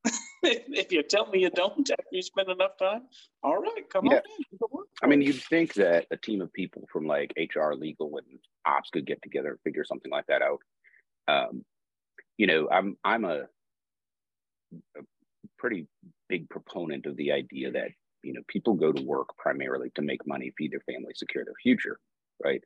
if 0.43 0.91
you 0.91 1.03
tell 1.03 1.27
me 1.27 1.41
you 1.41 1.49
don't 1.49 1.89
after 1.89 2.03
you 2.11 2.21
spend 2.21 2.49
enough 2.49 2.77
time, 2.79 3.03
all 3.43 3.57
right, 3.57 3.87
come 3.91 4.05
yeah. 4.05 4.13
on 4.13 4.21
in. 4.51 4.85
I 5.03 5.07
mean, 5.07 5.21
you'd 5.21 5.43
think 5.43 5.75
that 5.75 6.07
a 6.11 6.17
team 6.17 6.41
of 6.41 6.51
people 6.53 6.87
from 6.91 7.05
like 7.05 7.33
HR, 7.37 7.73
legal, 7.73 8.17
and 8.17 8.39
ops 8.65 8.89
could 8.89 9.05
get 9.05 9.21
together 9.21 9.49
and 9.49 9.59
figure 9.63 9.83
something 9.83 10.11
like 10.11 10.25
that 10.27 10.41
out. 10.41 10.59
Um, 11.27 11.65
you 12.39 12.47
know, 12.47 12.69
I'm 12.71 12.97
I'm 13.03 13.25
a, 13.25 13.41
a 14.97 15.01
pretty 15.59 15.87
big 16.29 16.49
proponent 16.49 17.05
of 17.05 17.17
the 17.17 17.33
idea 17.33 17.69
that 17.73 17.89
you 18.23 18.33
know 18.33 18.41
people 18.47 18.73
go 18.75 18.93
to 18.93 19.03
work 19.03 19.37
primarily 19.37 19.91
to 19.95 20.01
make 20.01 20.25
money, 20.25 20.53
feed 20.57 20.71
their 20.71 20.79
family, 20.91 21.11
secure 21.13 21.43
their 21.43 21.53
future, 21.61 21.99
right? 22.43 22.63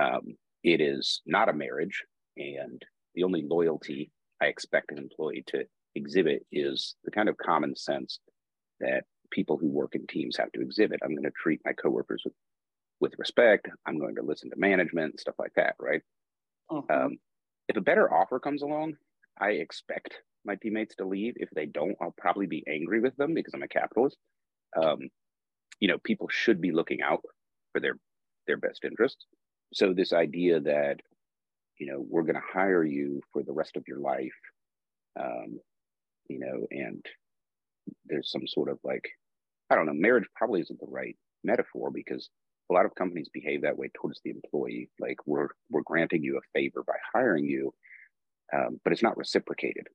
Um, 0.00 0.36
it 0.62 0.80
is 0.80 1.20
not 1.26 1.48
a 1.48 1.52
marriage, 1.52 2.04
and 2.36 2.80
the 3.16 3.24
only 3.24 3.42
loyalty 3.42 4.12
I 4.40 4.46
expect 4.46 4.92
an 4.92 4.98
employee 4.98 5.42
to 5.48 5.64
exhibit 5.96 6.46
is 6.52 6.94
the 7.04 7.10
kind 7.10 7.28
of 7.28 7.36
common 7.36 7.74
sense 7.74 8.20
that 8.78 9.02
people 9.32 9.58
who 9.58 9.66
work 9.66 9.96
in 9.96 10.06
teams 10.06 10.36
have 10.36 10.52
to 10.52 10.60
exhibit. 10.60 11.00
I'm 11.02 11.16
going 11.16 11.24
to 11.24 11.32
treat 11.32 11.60
my 11.64 11.72
coworkers 11.72 12.22
with, 12.24 12.34
with 13.00 13.14
respect. 13.18 13.68
I'm 13.84 13.98
going 13.98 14.14
to 14.14 14.22
listen 14.22 14.48
to 14.50 14.56
management, 14.56 15.14
and 15.14 15.20
stuff 15.20 15.34
like 15.40 15.54
that, 15.56 15.74
right? 15.80 16.02
Uh-huh. 16.70 16.82
Um, 16.94 17.18
if 17.68 17.76
a 17.76 17.80
better 17.80 18.12
offer 18.12 18.38
comes 18.38 18.62
along, 18.62 18.94
I 19.40 19.50
expect 19.52 20.14
my 20.44 20.56
teammates 20.56 20.96
to 20.96 21.06
leave. 21.06 21.34
If 21.36 21.50
they 21.50 21.66
don't, 21.66 21.96
I'll 22.00 22.14
probably 22.16 22.46
be 22.46 22.64
angry 22.68 23.00
with 23.00 23.16
them 23.16 23.34
because 23.34 23.54
I'm 23.54 23.62
a 23.62 23.68
capitalist. 23.68 24.16
Um, 24.80 25.08
you 25.80 25.88
know, 25.88 25.98
people 25.98 26.28
should 26.30 26.60
be 26.60 26.72
looking 26.72 27.02
out 27.02 27.22
for 27.72 27.80
their 27.80 27.94
their 28.46 28.56
best 28.56 28.84
interests. 28.84 29.26
So 29.74 29.92
this 29.92 30.12
idea 30.12 30.60
that 30.60 31.00
you 31.78 31.86
know 31.86 32.04
we're 32.08 32.22
going 32.22 32.34
to 32.34 32.42
hire 32.52 32.84
you 32.84 33.20
for 33.32 33.42
the 33.42 33.52
rest 33.52 33.76
of 33.76 33.84
your 33.86 33.98
life 33.98 34.32
um, 35.18 35.60
you 36.28 36.38
know, 36.38 36.66
and 36.70 37.04
there's 38.06 38.30
some 38.30 38.46
sort 38.46 38.68
of 38.68 38.78
like, 38.84 39.08
I 39.70 39.74
don't 39.74 39.86
know, 39.86 39.94
marriage 39.94 40.26
probably 40.34 40.60
isn't 40.60 40.80
the 40.80 40.86
right 40.86 41.16
metaphor 41.44 41.90
because 41.90 42.28
a 42.70 42.74
lot 42.74 42.84
of 42.84 42.94
companies 42.94 43.28
behave 43.32 43.62
that 43.62 43.76
way 43.78 43.90
towards 43.94 44.20
the 44.24 44.30
employee. 44.30 44.90
Like 45.00 45.18
we're 45.26 45.48
we're 45.70 45.82
granting 45.82 46.22
you 46.22 46.38
a 46.38 46.58
favor 46.58 46.84
by 46.86 46.94
hiring 47.14 47.44
you, 47.44 47.72
um, 48.54 48.80
but 48.84 48.92
it's 48.92 49.02
not 49.02 49.16
reciprocated. 49.16 49.86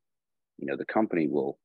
You 0.58 0.68
know, 0.68 0.78
the 0.78 0.86
company 0.86 1.28
will. 1.28 1.58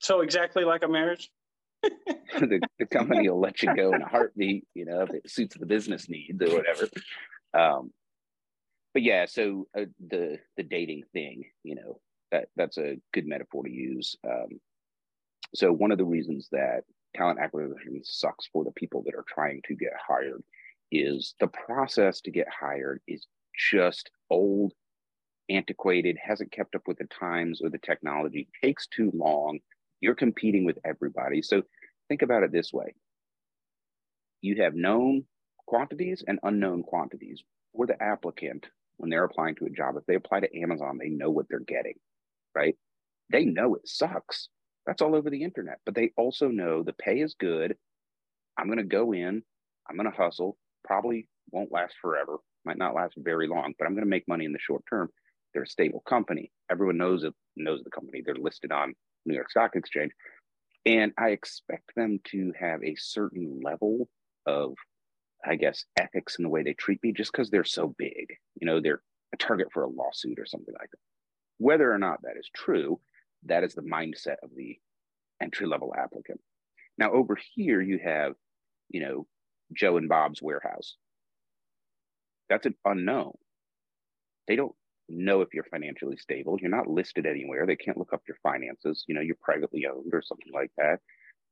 So 0.00 0.20
exactly 0.20 0.64
like 0.64 0.82
a 0.82 0.88
marriage. 0.88 1.30
the, 1.82 2.60
the 2.78 2.86
company 2.86 3.28
will 3.28 3.40
let 3.40 3.62
you 3.62 3.74
go 3.74 3.92
in 3.92 4.02
a 4.02 4.08
heartbeat. 4.08 4.64
You 4.74 4.86
know, 4.86 5.02
if 5.02 5.10
it 5.10 5.30
suits 5.30 5.56
the 5.56 5.66
business 5.66 6.08
needs 6.08 6.40
or 6.42 6.56
whatever. 6.56 6.88
Um, 7.54 7.92
but 8.92 9.02
yeah, 9.02 9.26
so 9.26 9.66
uh, 9.78 9.84
the 10.08 10.38
the 10.56 10.62
dating 10.62 11.02
thing, 11.12 11.44
you 11.62 11.74
know, 11.74 12.00
that 12.32 12.48
that's 12.56 12.78
a 12.78 12.96
good 13.12 13.26
metaphor 13.26 13.64
to 13.64 13.70
use. 13.70 14.16
Um, 14.26 14.60
so 15.54 15.72
one 15.72 15.92
of 15.92 15.98
the 15.98 16.04
reasons 16.04 16.48
that 16.52 16.82
talent 17.14 17.38
acquisition 17.38 18.00
sucks 18.04 18.48
for 18.52 18.64
the 18.64 18.72
people 18.72 19.02
that 19.04 19.14
are 19.14 19.24
trying 19.28 19.60
to 19.66 19.74
get 19.74 19.92
hired 20.06 20.42
is 20.92 21.34
the 21.40 21.46
process 21.48 22.20
to 22.22 22.30
get 22.30 22.46
hired 22.48 23.00
is 23.08 23.26
just 23.70 24.10
old, 24.30 24.72
antiquated, 25.50 26.16
hasn't 26.22 26.52
kept 26.52 26.74
up 26.74 26.82
with 26.86 26.98
the 26.98 27.06
times 27.06 27.60
or 27.62 27.70
the 27.70 27.78
technology, 27.78 28.48
takes 28.62 28.86
too 28.88 29.10
long. 29.14 29.58
You're 30.00 30.14
competing 30.14 30.64
with 30.64 30.78
everybody. 30.84 31.42
So 31.42 31.62
think 32.08 32.22
about 32.22 32.42
it 32.42 32.52
this 32.52 32.72
way. 32.72 32.94
You 34.42 34.62
have 34.62 34.74
known 34.74 35.24
quantities 35.66 36.24
and 36.26 36.38
unknown 36.42 36.82
quantities 36.82 37.42
for 37.74 37.86
the 37.86 38.00
applicant 38.02 38.66
when 38.98 39.10
they're 39.10 39.24
applying 39.24 39.54
to 39.56 39.66
a 39.66 39.70
job. 39.70 39.96
If 39.96 40.06
they 40.06 40.14
apply 40.16 40.40
to 40.40 40.60
Amazon, 40.60 40.98
they 40.98 41.08
know 41.08 41.30
what 41.30 41.46
they're 41.48 41.60
getting 41.60 41.94
right? 42.56 42.74
They 43.30 43.44
know 43.44 43.74
it 43.74 43.86
sucks. 43.86 44.48
That's 44.86 45.02
all 45.02 45.14
over 45.14 45.30
the 45.30 45.42
internet, 45.44 45.78
but 45.84 45.94
they 45.94 46.12
also 46.16 46.48
know 46.48 46.82
the 46.82 46.94
pay 46.94 47.20
is 47.20 47.34
good. 47.38 47.76
I'm 48.58 48.66
going 48.66 48.78
to 48.78 48.84
go 48.84 49.12
in, 49.12 49.42
I'm 49.88 49.96
going 49.96 50.10
to 50.10 50.16
hustle, 50.16 50.56
probably 50.84 51.28
won't 51.50 51.72
last 51.72 51.94
forever, 52.00 52.38
might 52.64 52.78
not 52.78 52.94
last 52.94 53.14
very 53.18 53.48
long, 53.48 53.74
but 53.78 53.86
I'm 53.86 53.94
going 53.94 54.04
to 54.04 54.10
make 54.10 54.26
money 54.28 54.44
in 54.44 54.52
the 54.52 54.58
short 54.60 54.82
term. 54.88 55.10
They're 55.56 55.62
a 55.62 55.66
stable 55.66 56.02
company. 56.06 56.52
Everyone 56.70 56.98
knows 56.98 57.24
it, 57.24 57.32
knows 57.56 57.82
the 57.82 57.88
company. 57.88 58.20
They're 58.22 58.34
listed 58.34 58.72
on 58.72 58.92
New 59.24 59.34
York 59.34 59.50
Stock 59.50 59.74
Exchange. 59.74 60.12
And 60.84 61.12
I 61.18 61.30
expect 61.30 61.94
them 61.96 62.20
to 62.24 62.52
have 62.60 62.84
a 62.84 62.94
certain 62.96 63.62
level 63.64 64.06
of, 64.44 64.74
I 65.46 65.56
guess, 65.56 65.86
ethics 65.98 66.36
in 66.36 66.42
the 66.42 66.50
way 66.50 66.62
they 66.62 66.74
treat 66.74 67.02
me 67.02 67.10
just 67.10 67.32
because 67.32 67.48
they're 67.48 67.64
so 67.64 67.94
big. 67.96 68.26
You 68.60 68.66
know, 68.66 68.82
they're 68.82 69.00
a 69.32 69.38
target 69.38 69.68
for 69.72 69.84
a 69.84 69.88
lawsuit 69.88 70.38
or 70.38 70.44
something 70.44 70.74
like 70.78 70.90
that. 70.90 70.98
Whether 71.56 71.90
or 71.90 71.96
not 71.96 72.20
that 72.20 72.36
is 72.38 72.50
true, 72.54 73.00
that 73.46 73.64
is 73.64 73.72
the 73.72 73.80
mindset 73.80 74.36
of 74.42 74.50
the 74.54 74.78
entry 75.40 75.66
level 75.66 75.94
applicant. 75.96 76.38
Now, 76.98 77.12
over 77.12 77.38
here, 77.54 77.80
you 77.80 77.98
have, 78.04 78.34
you 78.90 79.00
know, 79.00 79.26
Joe 79.72 79.96
and 79.96 80.10
Bob's 80.10 80.42
warehouse. 80.42 80.96
That's 82.50 82.66
an 82.66 82.74
unknown. 82.84 83.32
They 84.48 84.56
don't 84.56 84.74
know 85.08 85.40
if 85.40 85.48
you're 85.54 85.64
financially 85.64 86.16
stable. 86.16 86.58
You're 86.60 86.70
not 86.70 86.88
listed 86.88 87.26
anywhere. 87.26 87.66
They 87.66 87.76
can't 87.76 87.98
look 87.98 88.12
up 88.12 88.22
your 88.26 88.38
finances. 88.42 89.04
You 89.06 89.14
know, 89.14 89.20
you're 89.20 89.36
privately 89.40 89.86
owned 89.86 90.12
or 90.12 90.22
something 90.22 90.52
like 90.52 90.70
that. 90.78 90.98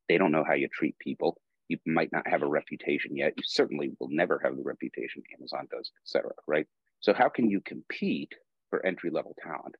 They 0.08 0.18
don't 0.18 0.32
know 0.32 0.44
how 0.46 0.54
you 0.54 0.68
treat 0.72 0.98
people. 0.98 1.36
You 1.68 1.78
might 1.86 2.12
not 2.12 2.28
have 2.28 2.42
a 2.42 2.46
reputation 2.46 3.16
yet. 3.16 3.34
You 3.36 3.42
certainly 3.46 3.92
will 3.98 4.10
never 4.10 4.40
have 4.44 4.56
the 4.56 4.62
reputation 4.62 5.22
Amazon 5.38 5.66
does, 5.70 5.90
et 5.96 6.08
cetera, 6.08 6.32
right? 6.46 6.66
So 7.00 7.14
how 7.14 7.28
can 7.28 7.50
you 7.50 7.60
compete 7.60 8.32
for 8.70 8.84
entry 8.84 9.10
level 9.10 9.34
talent? 9.42 9.74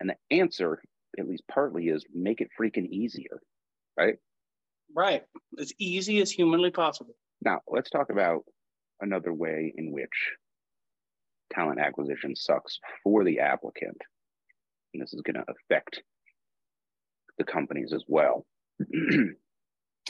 And 0.00 0.10
the 0.10 0.36
answer, 0.36 0.82
at 1.18 1.28
least 1.28 1.44
partly, 1.50 1.88
is 1.88 2.04
make 2.14 2.40
it 2.40 2.48
freaking 2.58 2.88
easier, 2.88 3.40
right? 3.98 4.16
Right. 4.94 5.22
As 5.58 5.72
easy 5.78 6.20
as 6.20 6.30
humanly 6.30 6.70
possible. 6.70 7.14
Now, 7.44 7.60
let's 7.68 7.90
talk 7.90 8.10
about 8.10 8.44
another 9.00 9.32
way 9.32 9.72
in 9.76 9.92
which 9.92 10.32
talent 11.52 11.80
acquisition 11.80 12.34
sucks 12.34 12.78
for 13.02 13.24
the 13.24 13.40
applicant. 13.40 14.00
And 14.92 15.02
this 15.02 15.14
is 15.14 15.22
going 15.22 15.36
to 15.36 15.44
affect 15.48 16.02
the 17.38 17.44
companies 17.44 17.92
as 17.92 18.04
well. 18.08 18.46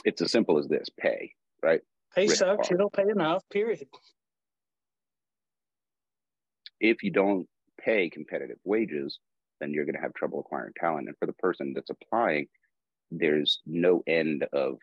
it's 0.05 0.21
as 0.21 0.31
simple 0.31 0.57
as 0.57 0.67
this 0.67 0.89
pay, 0.99 1.31
right? 1.61 1.81
Pay 2.15 2.27
Risk 2.27 2.37
sucks. 2.37 2.69
You 2.69 2.77
don't 2.77 2.93
pay 2.93 3.09
enough, 3.09 3.43
period. 3.49 3.87
If 6.79 7.03
you 7.03 7.11
don't 7.11 7.47
pay 7.79 8.09
competitive 8.09 8.57
wages, 8.63 9.19
then 9.59 9.71
you're 9.71 9.85
going 9.85 9.95
to 9.95 10.01
have 10.01 10.13
trouble 10.13 10.39
acquiring 10.39 10.73
talent. 10.79 11.07
And 11.07 11.17
for 11.17 11.25
the 11.25 11.33
person 11.33 11.73
that's 11.73 11.89
applying, 11.89 12.47
there's 13.11 13.61
no 13.65 14.03
end 14.07 14.45
of 14.53 14.77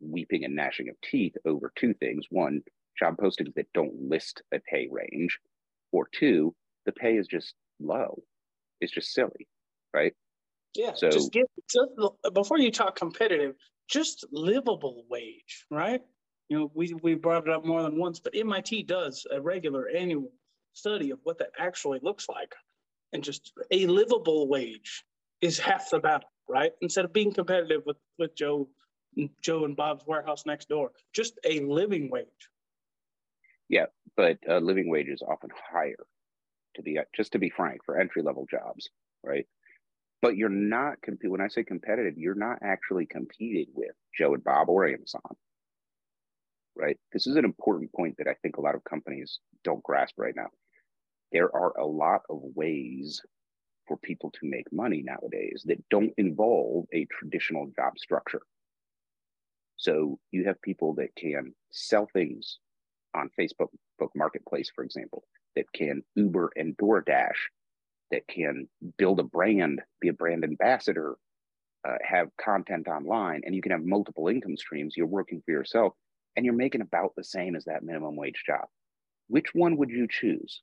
weeping 0.00 0.44
and 0.44 0.56
gnashing 0.56 0.88
of 0.88 0.96
teeth 1.00 1.34
over 1.46 1.72
two 1.76 1.94
things. 1.94 2.26
One, 2.30 2.62
job 2.98 3.16
postings 3.16 3.54
that 3.54 3.72
don't 3.72 4.08
list 4.08 4.42
a 4.52 4.58
pay 4.58 4.88
range, 4.90 5.38
or 5.92 6.08
two, 6.12 6.54
the 6.86 6.92
pay 6.92 7.16
is 7.16 7.26
just 7.26 7.54
low. 7.80 8.22
It's 8.80 8.92
just 8.92 9.12
silly, 9.12 9.48
right? 9.94 10.14
Yeah. 10.74 10.92
So 10.94 11.10
just 11.10 11.32
get 11.32 11.46
just, 11.70 11.90
before 12.34 12.58
you 12.58 12.70
talk 12.70 12.96
competitive, 12.96 13.54
just 13.88 14.24
livable 14.32 15.04
wage, 15.08 15.66
right? 15.70 16.00
You 16.48 16.58
know, 16.58 16.72
we 16.74 16.94
we 17.02 17.14
brought 17.14 17.46
it 17.46 17.52
up 17.52 17.64
more 17.64 17.82
than 17.82 17.98
once, 17.98 18.18
but 18.18 18.34
MIT 18.36 18.84
does 18.84 19.26
a 19.30 19.40
regular 19.40 19.88
annual 19.88 20.32
study 20.72 21.10
of 21.10 21.18
what 21.22 21.38
that 21.38 21.50
actually 21.58 22.00
looks 22.02 22.28
like 22.28 22.54
and 23.12 23.22
just 23.22 23.52
a 23.70 23.86
livable 23.86 24.48
wage 24.48 25.04
is 25.40 25.58
half 25.58 25.90
the 25.90 25.98
battle, 25.98 26.30
right? 26.48 26.72
Instead 26.80 27.04
of 27.04 27.12
being 27.12 27.32
competitive 27.32 27.82
with 27.86 27.96
with 28.18 28.34
Joe, 28.34 28.68
Joe 29.40 29.64
and 29.64 29.76
Bob's 29.76 30.06
warehouse 30.06 30.44
next 30.46 30.68
door, 30.68 30.92
just 31.12 31.38
a 31.44 31.60
living 31.60 32.10
wage. 32.10 32.26
Yeah, 33.68 33.86
but 34.16 34.38
uh, 34.48 34.58
living 34.58 34.90
wage 34.90 35.08
is 35.08 35.22
often 35.22 35.50
higher. 35.72 36.04
To 36.76 36.82
be 36.82 36.98
just 37.14 37.32
to 37.32 37.38
be 37.38 37.50
frank, 37.50 37.84
for 37.84 38.00
entry 38.00 38.22
level 38.22 38.46
jobs, 38.50 38.88
right? 39.22 39.46
But 40.22 40.36
you're 40.36 40.48
not 40.48 41.02
competing. 41.02 41.30
When 41.30 41.42
I 41.42 41.48
say 41.48 41.64
competitive, 41.64 42.16
you're 42.16 42.34
not 42.34 42.58
actually 42.62 43.04
competing 43.04 43.66
with 43.74 43.92
Joe 44.18 44.32
and 44.32 44.42
Bob 44.42 44.70
or 44.70 44.86
Amazon, 44.88 45.20
right? 46.74 46.98
This 47.12 47.26
is 47.26 47.36
an 47.36 47.44
important 47.44 47.92
point 47.92 48.16
that 48.18 48.26
I 48.26 48.34
think 48.42 48.56
a 48.56 48.62
lot 48.62 48.74
of 48.74 48.84
companies 48.84 49.38
don't 49.64 49.82
grasp 49.82 50.14
right 50.16 50.34
now 50.34 50.48
there 51.32 51.54
are 51.54 51.76
a 51.78 51.86
lot 51.86 52.22
of 52.30 52.40
ways 52.54 53.20
for 53.88 53.96
people 53.98 54.30
to 54.30 54.48
make 54.48 54.70
money 54.72 55.02
nowadays 55.02 55.62
that 55.66 55.82
don't 55.88 56.12
involve 56.18 56.86
a 56.92 57.06
traditional 57.06 57.70
job 57.74 57.98
structure. 57.98 58.42
So 59.76 60.18
you 60.30 60.44
have 60.44 60.62
people 60.62 60.94
that 60.94 61.14
can 61.16 61.54
sell 61.70 62.06
things 62.12 62.58
on 63.14 63.30
Facebook 63.38 63.68
Marketplace, 64.14 64.70
for 64.74 64.84
example, 64.84 65.24
that 65.56 65.72
can 65.72 66.02
Uber 66.16 66.50
and 66.56 66.76
DoorDash 66.76 67.36
that 68.10 68.26
can 68.28 68.68
build 68.98 69.20
a 69.20 69.24
brand, 69.24 69.80
be 70.00 70.08
a 70.08 70.12
brand 70.12 70.44
ambassador, 70.44 71.16
uh, 71.86 71.96
have 72.02 72.28
content 72.40 72.86
online, 72.88 73.42
and 73.44 73.54
you 73.54 73.62
can 73.62 73.72
have 73.72 73.84
multiple 73.84 74.28
income 74.28 74.56
streams. 74.56 74.94
You're 74.96 75.06
working 75.06 75.42
for 75.44 75.50
yourself 75.52 75.94
and 76.36 76.44
you're 76.44 76.54
making 76.54 76.80
about 76.80 77.12
the 77.16 77.24
same 77.24 77.56
as 77.56 77.64
that 77.64 77.82
minimum 77.82 78.16
wage 78.16 78.42
job. 78.46 78.66
Which 79.28 79.54
one 79.54 79.76
would 79.78 79.90
you 79.90 80.06
choose? 80.08 80.62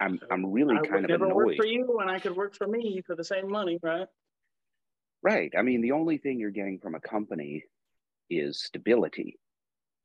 I'm 0.00 0.20
I'm 0.30 0.46
really 0.46 0.76
I 0.76 0.86
kind 0.86 1.04
of 1.04 1.10
never 1.10 1.26
annoyed. 1.26 1.36
work 1.36 1.56
for 1.56 1.66
you 1.66 1.98
and 2.00 2.10
I 2.10 2.18
could 2.18 2.36
work 2.36 2.54
for 2.54 2.66
me 2.66 3.02
for 3.06 3.16
the 3.16 3.24
same 3.24 3.50
money, 3.50 3.78
right? 3.82 4.06
Right. 5.22 5.52
I 5.58 5.62
mean, 5.62 5.80
the 5.80 5.92
only 5.92 6.18
thing 6.18 6.38
you're 6.38 6.50
getting 6.50 6.78
from 6.78 6.94
a 6.94 7.00
company 7.00 7.64
is 8.30 8.62
stability, 8.62 9.38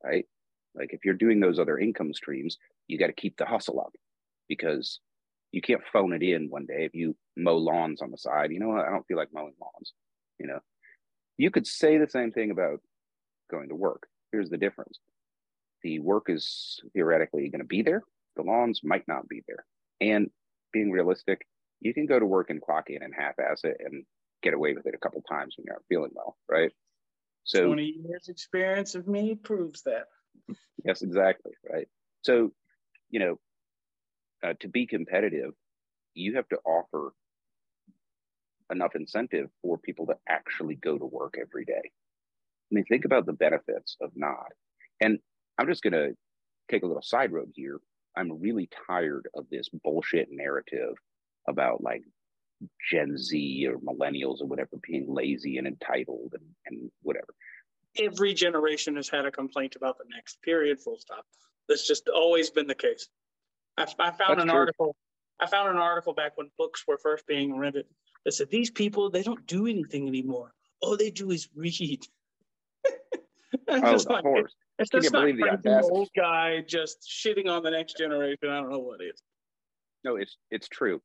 right? 0.04 0.26
Like 0.76 0.94
if 0.94 1.06
you're 1.06 1.14
doing 1.14 1.40
those 1.40 1.60
other 1.60 1.78
income 1.78 2.14
streams, 2.14 2.58
you 2.88 2.98
got 2.98 3.08
to 3.08 3.14
keep 3.14 3.38
the 3.38 3.46
hustle 3.46 3.80
up 3.80 3.94
because 4.48 5.00
you 5.52 5.62
can't 5.62 5.82
phone 5.92 6.14
it 6.14 6.24
in 6.24 6.50
one 6.50 6.66
day 6.66 6.86
if 6.86 6.96
you 6.96 7.16
mow 7.38 7.58
lawns 7.58 8.02
on 8.02 8.12
the 8.12 8.18
side. 8.18 8.52
You 8.52 8.60
know? 8.60 8.72
I 8.72 8.90
don't 8.90 9.06
feel 9.08 9.18
like 9.18 9.30
mowing 9.34 9.54
lawns. 9.62 9.94
You 10.40 10.48
know, 10.48 10.60
you 11.38 11.52
could 11.52 11.68
say 11.68 11.98
the 11.98 12.10
same 12.10 12.32
thing 12.32 12.52
about 12.52 12.82
going 13.50 13.70
to 13.70 13.76
work. 13.76 14.08
Here's 14.32 14.50
the 14.50 14.58
difference 14.58 15.00
the 15.84 16.00
work 16.00 16.26
is 16.30 16.80
theoretically 16.94 17.50
going 17.50 17.60
to 17.60 17.66
be 17.66 17.82
there, 17.82 18.02
the 18.36 18.42
lawns 18.42 18.82
might 18.84 19.08
not 19.08 19.28
be 19.28 19.44
there. 19.48 19.66
And 20.02 20.30
being 20.72 20.92
realistic, 20.92 21.46
you 21.82 21.94
can 21.94 22.06
go 22.06 22.18
to 22.18 22.26
work 22.26 22.50
and 22.50 22.62
clock 22.62 22.90
in 22.90 23.04
and 23.04 23.14
half 23.16 23.38
ass 23.40 23.62
it 23.64 23.78
and 23.80 24.06
get 24.42 24.54
away 24.54 24.74
with 24.74 24.86
it 24.86 24.96
a 24.96 24.98
couple 24.98 25.22
times 25.30 25.56
when 25.56 25.66
you're 25.66 25.76
not 25.76 25.84
feeling 25.90 26.12
well, 26.14 26.38
right? 26.50 26.72
So 27.44 27.66
20 27.66 27.84
years 28.08 28.30
experience 28.30 28.96
of 28.96 29.08
me 29.08 29.36
proves 29.36 29.84
that. 29.84 30.06
Yes, 30.86 31.02
exactly. 31.02 31.54
Right. 31.70 31.88
So, 32.24 32.52
you 33.10 33.20
know, 33.20 33.40
uh, 34.44 34.54
to 34.60 34.68
be 34.68 34.86
competitive, 34.86 35.54
you 36.16 36.36
have 36.36 36.48
to 36.50 36.58
offer 36.66 37.14
enough 38.72 38.96
incentive 38.96 39.50
for 39.62 39.78
people 39.78 40.08
to 40.08 40.16
actually 40.28 40.76
go 40.76 40.98
to 40.98 41.06
work 41.06 41.36
every 41.40 41.66
day. 41.66 41.82
I 41.84 42.76
mean, 42.76 42.86
think 42.86 43.06
about 43.06 43.26
the 43.26 43.34
benefits 43.34 43.98
of 44.02 44.12
not. 44.16 44.52
And 45.02 45.20
I'm 45.58 45.68
just 45.68 45.84
going 45.84 45.94
to 45.94 46.12
take 46.72 46.84
a 46.84 46.88
little 46.88 47.02
side 47.04 47.32
road 47.32 47.52
here. 47.56 47.80
I'm 48.18 48.40
really 48.42 48.70
tired 48.88 49.28
of 49.36 49.46
this 49.52 49.70
bullshit 49.84 50.30
narrative 50.32 50.96
about 51.48 51.84
like 51.84 52.04
Gen 52.92 53.18
Z 53.18 53.68
or 53.68 53.78
millennials 53.80 54.42
or 54.42 54.48
whatever 54.48 54.78
being 54.88 55.06
lazy 55.14 55.58
and 55.58 55.68
entitled 55.68 56.34
and, 56.34 56.46
and 56.68 56.92
whatever. 57.04 57.34
Every 58.00 58.34
generation 58.34 58.96
has 58.96 59.10
had 59.10 59.26
a 59.26 59.32
complaint 59.32 59.76
about 59.76 59.98
the 59.98 60.06
next 60.10 60.42
period, 60.42 60.80
full 60.80 60.98
stop. 60.98 61.26
That's 61.70 61.88
just 61.88 62.10
always 62.10 62.50
been 62.50 62.68
the 62.68 62.76
case. 62.76 63.08
I, 63.78 63.84
I 64.00 64.12
found 64.12 64.18
That's 64.20 64.42
an 64.44 64.50
true. 64.50 64.60
article. 64.60 64.96
I 65.40 65.48
found 65.48 65.70
an 65.70 65.78
article 65.78 66.14
back 66.14 66.38
when 66.38 66.50
books 66.58 66.84
were 66.88 66.98
first 66.98 67.26
being 67.28 67.58
rented 67.58 67.86
that 68.26 68.34
said 68.34 68.50
these 68.50 68.72
people 68.72 69.10
they 69.10 69.24
don't 69.24 69.46
do 69.48 69.68
anything 69.68 70.08
anymore. 70.08 70.54
All 70.82 70.98
they 70.98 71.12
do 71.12 71.32
is 71.32 71.50
read. 71.56 72.02
Oh, 73.70 73.80
just 73.80 74.08
of 74.08 74.14
like, 74.14 74.24
course. 74.24 74.54
It's 74.80 74.90
just 74.90 75.14
not 75.14 75.22
believe 75.22 75.38
the 75.38 75.50
audacity? 75.50 75.94
old 75.94 76.10
guy 76.16 76.64
just 76.68 77.08
shitting 77.08 77.48
on 77.48 77.62
the 77.64 77.70
next 77.70 77.98
generation. 77.98 78.50
I 78.50 78.60
don't 78.60 78.72
know 78.72 78.80
what 78.80 79.00
it 79.00 79.06
is. 79.06 79.22
No, 80.04 80.16
it's 80.16 80.38
it's 80.50 80.68
true, 80.68 81.02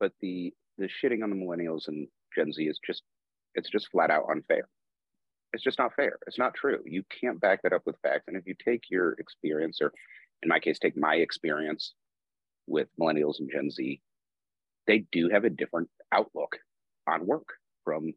but 0.00 0.12
the 0.20 0.52
the 0.76 0.88
shitting 1.02 1.22
on 1.22 1.30
the 1.30 1.36
millennials 1.36 1.86
and 1.88 2.08
Gen 2.36 2.52
Z 2.52 2.62
is 2.64 2.80
just 2.84 3.02
it's 3.54 3.70
just 3.70 3.88
flat 3.90 4.10
out 4.10 4.24
unfair. 4.30 4.68
It's 5.54 5.62
just 5.62 5.78
not 5.78 5.94
fair. 5.94 6.18
It's 6.26 6.38
not 6.38 6.54
true. 6.54 6.80
You 6.84 7.04
can't 7.20 7.40
back 7.40 7.62
that 7.62 7.72
up 7.72 7.82
with 7.86 7.96
facts. 8.02 8.24
And 8.26 8.36
if 8.36 8.44
you 8.44 8.54
take 8.62 8.82
your 8.90 9.12
experience, 9.12 9.78
or 9.80 9.92
in 10.42 10.48
my 10.48 10.58
case, 10.58 10.78
take 10.80 10.96
my 10.96 11.14
experience 11.14 11.94
with 12.66 12.88
millennials 13.00 13.38
and 13.38 13.48
Gen 13.50 13.70
Z, 13.70 14.00
they 14.88 15.06
do 15.12 15.28
have 15.30 15.44
a 15.44 15.50
different 15.50 15.88
outlook 16.12 16.56
on 17.08 17.24
work 17.24 17.46
from 17.84 18.12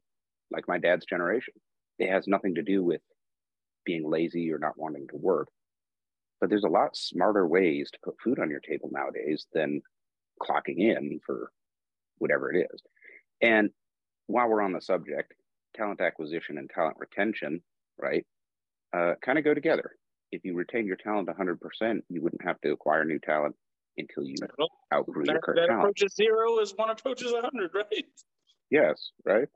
like 0.52 0.68
my 0.68 0.80
dad's 0.80 1.06
generation. 1.06 1.54
It 2.00 2.10
has 2.10 2.28
nothing 2.28 2.56
to 2.56 2.64
do 2.64 2.84
with 2.84 3.02
being 3.86 4.10
lazy 4.10 4.52
or 4.52 4.58
not 4.58 4.78
wanting 4.78 5.08
to 5.10 5.18
work. 5.18 5.50
But 6.42 6.50
there's 6.50 6.64
a 6.64 6.70
lot 6.70 6.98
smarter 6.98 7.48
ways 7.48 7.92
to 7.92 8.00
put 8.04 8.16
food 8.24 8.40
on 8.40 8.50
your 8.50 8.62
table 8.62 8.90
nowadays 8.92 9.46
than 9.54 9.82
clocking 10.42 10.80
in 10.80 11.20
for 11.26 11.52
whatever 12.18 12.52
it 12.52 12.68
is. 12.74 12.82
And 13.42 13.70
while 14.26 14.48
we're 14.48 14.62
on 14.62 14.74
the 14.74 14.82
subject, 14.82 15.34
talent 15.78 16.02
acquisition 16.02 16.58
and 16.58 16.70
talent 16.70 16.98
retention, 17.00 17.62
right, 17.98 18.26
uh, 18.96 19.16
kind 19.22 19.38
of 19.38 19.46
go 19.46 19.54
together. 19.54 19.92
If 20.32 20.44
you 20.46 20.56
retain 20.56 20.88
your 20.88 20.98
talent 20.98 21.30
100%, 21.30 22.02
you 22.10 22.22
wouldn't 22.22 22.44
have 22.44 22.60
to 22.62 22.72
acquire 22.72 23.06
new 23.06 23.20
talent 23.20 23.56
until 23.98 24.26
you 24.26 24.36
Well, 24.58 24.70
outgrew 24.94 25.28
your 25.28 25.40
that, 25.40 25.42
current 25.42 25.62
that 25.62 25.70
talent. 25.70 25.80
approaches 25.80 26.16
zero 26.16 26.60
as 26.60 26.74
one 26.76 26.90
approaches 26.90 27.32
a 27.32 27.42
hundred, 27.42 27.72
right? 27.74 28.06
Yes, 28.70 29.12
right. 29.26 29.48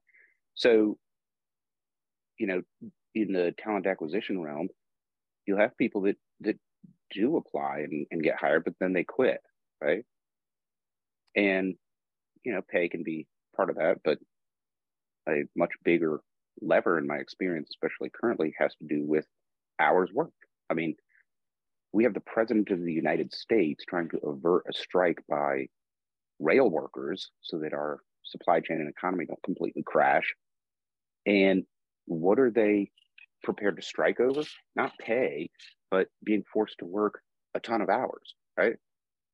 So, 0.56 1.00
you 2.38 2.48
know, 2.48 2.62
in 3.14 3.34
the 3.34 3.54
talent 3.58 3.88
acquisition 3.88 4.42
realm, 4.42 4.70
you'll 5.46 5.60
have 5.60 5.78
people 5.78 6.02
that 6.04 6.18
that 6.42 6.58
do 7.12 7.38
apply 7.38 7.80
and, 7.80 8.08
and 8.12 8.24
get 8.24 8.38
hired, 8.38 8.66
but 8.66 8.76
then 8.80 8.94
they 8.94 9.04
quit, 9.04 9.42
right? 9.82 10.06
And 11.36 11.76
you 12.46 12.54
know, 12.54 12.62
pay 12.62 12.90
can 12.90 13.04
be 13.04 13.28
part 13.56 13.70
of 13.70 13.78
that, 13.78 14.02
but 14.04 14.20
a 15.28 15.44
much 15.56 15.72
bigger 15.84 16.22
lever 16.62 16.98
in 16.98 17.08
my 17.08 17.18
experience, 17.18 17.70
especially 17.70 18.10
currently, 18.10 18.54
has 18.58 18.74
to 18.76 18.88
do 18.88 19.04
with 19.06 19.26
hours 19.80 20.10
worked. 20.14 20.34
I 20.70 20.74
mean, 20.74 20.96
we 21.94 22.04
have 22.04 22.14
the 22.14 22.22
president 22.22 22.70
of 22.70 22.82
the 22.82 22.94
United 22.94 23.34
States 23.34 23.84
trying 23.88 24.10
to 24.10 24.18
avert 24.18 24.66
a 24.70 24.74
strike 24.74 25.22
by 25.30 25.68
rail 26.40 26.70
workers 26.70 27.32
so 27.42 27.60
that 27.60 27.74
our 27.74 28.00
supply 28.24 28.60
chain 28.60 28.80
and 28.80 28.90
economy 28.90 29.26
don't 29.26 29.44
completely 29.44 29.84
crash. 29.84 30.34
And 31.26 31.66
what 32.06 32.40
are 32.40 32.52
they 32.52 32.92
prepared 33.44 33.76
to 33.76 33.82
strike 33.82 34.20
over? 34.20 34.44
Not 34.76 34.98
pay, 35.00 35.50
but 35.90 36.08
being 36.24 36.44
forced 36.52 36.78
to 36.80 36.86
work 36.86 37.22
a 37.54 37.60
ton 37.60 37.82
of 37.82 37.90
hours, 37.90 38.36
right? 38.58 38.76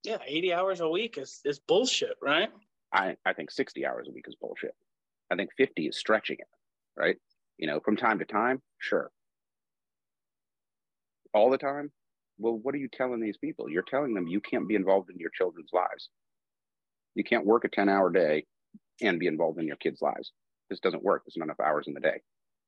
Yeah, 0.04 0.18
80 0.26 0.54
hours 0.54 0.80
a 0.80 0.90
week 0.90 1.18
is, 1.18 1.42
is 1.46 1.60
bullshit, 1.60 2.16
right? 2.22 2.50
I, 2.94 3.16
I 3.26 3.34
think 3.34 3.52
60 3.52 3.86
hours 3.86 4.08
a 4.08 4.12
week 4.12 4.26
is 4.28 4.36
bullshit. 4.36 4.74
I 5.32 5.36
think 5.36 5.50
50 5.58 5.88
is 5.88 5.98
stretching 5.98 6.38
it, 6.40 6.48
right? 6.96 7.18
You 7.58 7.68
know, 7.68 7.80
from 7.80 7.98
time 7.98 8.20
to 8.20 8.26
time, 8.26 8.62
sure. 8.80 9.12
All 11.34 11.50
the 11.50 11.58
time? 11.58 11.92
Well, 12.38 12.60
what 12.62 12.76
are 12.76 12.80
you 12.80 12.90
telling 12.92 13.20
these 13.20 13.38
people? 13.38 13.70
You're 13.70 13.84
telling 13.84 14.14
them 14.14 14.28
you 14.28 14.40
can't 14.40 14.68
be 14.68 14.76
involved 14.76 15.10
in 15.10 15.18
your 15.18 15.32
children's 15.32 15.72
lives. 15.74 16.10
You 17.16 17.24
can't 17.24 17.46
work 17.46 17.66
a 17.66 17.70
10 17.70 17.90
hour 17.90 18.12
day 18.12 18.46
and 19.02 19.20
be 19.20 19.28
involved 19.28 19.60
in 19.60 19.68
your 19.68 19.76
kids' 19.78 20.02
lives. 20.02 20.32
This 20.70 20.80
doesn't 20.80 21.04
work. 21.04 21.24
There's 21.26 21.38
not 21.38 21.46
enough 21.46 21.60
hours 21.60 21.86
in 21.88 21.94
the 21.94 22.00
day, 22.00 22.22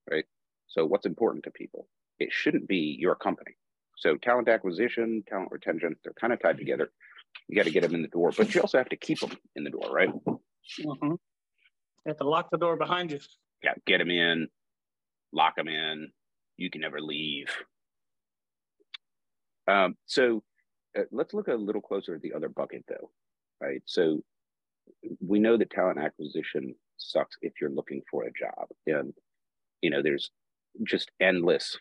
right? 0.09 0.25
So, 0.67 0.85
what's 0.85 1.05
important 1.05 1.43
to 1.43 1.51
people? 1.51 1.87
It 2.19 2.31
shouldn't 2.31 2.67
be 2.67 2.97
your 2.99 3.15
company. 3.15 3.51
So, 3.97 4.15
talent 4.15 4.47
acquisition, 4.47 5.23
talent 5.27 5.51
retention, 5.51 5.95
they're 6.03 6.13
kind 6.13 6.33
of 6.33 6.41
tied 6.41 6.57
together. 6.57 6.91
You 7.47 7.55
got 7.55 7.65
to 7.65 7.71
get 7.71 7.83
them 7.83 7.95
in 7.95 8.01
the 8.01 8.07
door, 8.07 8.31
but 8.35 8.53
you 8.53 8.61
also 8.61 8.77
have 8.77 8.89
to 8.89 8.95
keep 8.95 9.19
them 9.19 9.31
in 9.55 9.63
the 9.63 9.69
door, 9.69 9.91
right? 9.91 10.09
Mm-hmm. 10.09 11.13
You 12.05 12.09
have 12.09 12.17
to 12.17 12.29
lock 12.29 12.49
the 12.51 12.57
door 12.57 12.75
behind 12.75 13.11
you. 13.11 13.19
Yeah, 13.63 13.73
get 13.85 13.97
them 13.97 14.09
in, 14.09 14.47
lock 15.33 15.55
them 15.55 15.67
in. 15.67 16.11
You 16.57 16.69
can 16.69 16.81
never 16.81 17.01
leave. 17.01 17.47
Um, 19.67 19.95
so 20.05 20.43
uh, 20.97 21.03
let's 21.11 21.33
look 21.33 21.47
a 21.47 21.53
little 21.53 21.81
closer 21.81 22.15
at 22.15 22.21
the 22.21 22.33
other 22.33 22.49
bucket, 22.49 22.83
though, 22.87 23.11
right? 23.61 23.81
So 23.85 24.21
we 25.19 25.39
know 25.39 25.57
that 25.57 25.69
talent 25.69 25.99
acquisition 25.99 26.73
sucks 26.97 27.37
if 27.41 27.53
you're 27.61 27.69
looking 27.69 28.01
for 28.09 28.23
a 28.23 28.31
job, 28.31 28.67
and 28.87 29.13
you 29.81 29.89
know 29.89 30.01
there's 30.01 30.31
just 30.83 31.11
endless 31.19 31.77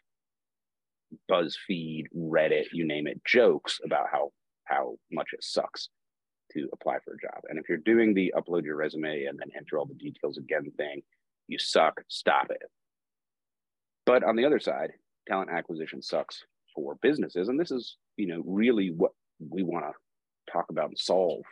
BuzzFeed, 1.31 2.05
Reddit, 2.15 2.67
you 2.73 2.87
name 2.87 3.07
it, 3.07 3.21
jokes 3.25 3.81
about 3.85 4.07
how 4.13 4.31
how 4.65 4.97
much 5.11 5.29
it 5.33 5.43
sucks 5.43 5.89
to 6.53 6.69
apply 6.73 6.99
for 7.05 7.15
a 7.15 7.19
job. 7.19 7.43
And 7.49 7.59
if 7.59 7.69
you're 7.69 7.79
doing 7.79 8.15
the 8.15 8.33
upload 8.37 8.65
your 8.65 8.77
resume 8.77 9.25
and 9.25 9.39
then 9.39 9.51
enter 9.57 9.79
all 9.79 9.87
the 9.87 9.95
details 9.95 10.39
again 10.39 10.71
thing, 10.77 11.03
you 11.47 11.59
suck, 11.59 12.01
stop 12.09 12.51
it. 12.51 12.63
But 14.07 14.25
on 14.25 14.37
the 14.37 14.45
other 14.45 14.61
side, 14.61 14.93
talent 15.29 15.51
acquisition 15.51 16.01
sucks 16.03 16.45
for 16.75 16.97
businesses. 17.03 17.49
And 17.49 17.59
this 17.59 17.71
is, 17.71 17.97
you 18.17 18.27
know, 18.27 18.43
really 18.47 18.91
what 18.91 19.13
we 19.39 19.63
want 19.63 19.85
to 19.85 20.53
talk 20.53 20.67
about 20.71 20.89
and 20.89 20.99
solve 20.99 21.45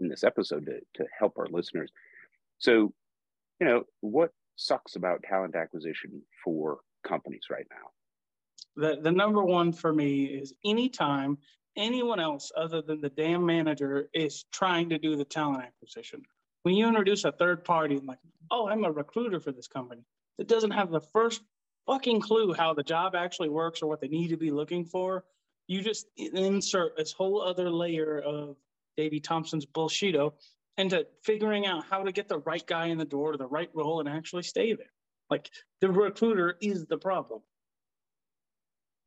in 0.00 0.08
this 0.08 0.24
episode 0.24 0.66
to, 0.66 0.80
to 1.02 1.08
help 1.18 1.34
our 1.38 1.46
listeners. 1.50 1.90
So, 2.58 2.92
you 3.60 3.66
know, 3.66 3.84
what 4.00 4.30
sucks 4.56 4.96
about 4.96 5.22
talent 5.22 5.56
acquisition 5.56 6.22
for 6.44 6.80
companies 7.06 7.44
right 7.50 7.66
now? 7.70 8.86
The, 8.88 9.00
the 9.00 9.12
number 9.12 9.42
one 9.42 9.72
for 9.72 9.92
me 9.92 10.24
is 10.24 10.54
anytime 10.64 11.38
anyone 11.76 12.20
else 12.20 12.52
other 12.56 12.82
than 12.82 13.00
the 13.00 13.08
damn 13.08 13.44
manager 13.44 14.08
is 14.14 14.44
trying 14.52 14.90
to 14.90 14.98
do 14.98 15.16
the 15.16 15.24
talent 15.24 15.64
acquisition. 15.64 16.22
When 16.62 16.74
you 16.74 16.86
introduce 16.86 17.24
a 17.24 17.32
third 17.32 17.64
party, 17.64 18.00
like, 18.04 18.18
oh, 18.50 18.68
I'm 18.68 18.84
a 18.84 18.92
recruiter 18.92 19.40
for 19.40 19.52
this 19.52 19.68
company, 19.68 20.04
that 20.38 20.48
doesn't 20.48 20.70
have 20.70 20.90
the 20.90 21.00
first 21.00 21.42
fucking 21.86 22.20
clue 22.20 22.52
how 22.52 22.74
the 22.74 22.82
job 22.82 23.14
actually 23.14 23.48
works 23.48 23.82
or 23.82 23.88
what 23.88 24.00
they 24.00 24.08
need 24.08 24.28
to 24.28 24.36
be 24.36 24.50
looking 24.50 24.84
for, 24.84 25.24
you 25.66 25.82
just 25.82 26.06
insert 26.16 26.96
this 26.96 27.12
whole 27.12 27.40
other 27.40 27.70
layer 27.70 28.18
of 28.20 28.56
Davy 28.96 29.20
Thompson's 29.20 29.66
bullshito 29.66 30.32
into 30.76 31.06
figuring 31.22 31.66
out 31.66 31.84
how 31.88 32.02
to 32.02 32.12
get 32.12 32.28
the 32.28 32.38
right 32.38 32.66
guy 32.66 32.86
in 32.86 32.98
the 32.98 33.04
door 33.04 33.32
to 33.32 33.38
the 33.38 33.46
right 33.46 33.70
role 33.74 34.00
and 34.00 34.08
actually 34.08 34.42
stay 34.42 34.74
there. 34.74 34.92
Like 35.30 35.50
the 35.80 35.90
recruiter 35.90 36.56
is 36.60 36.86
the 36.86 36.98
problem. 36.98 37.40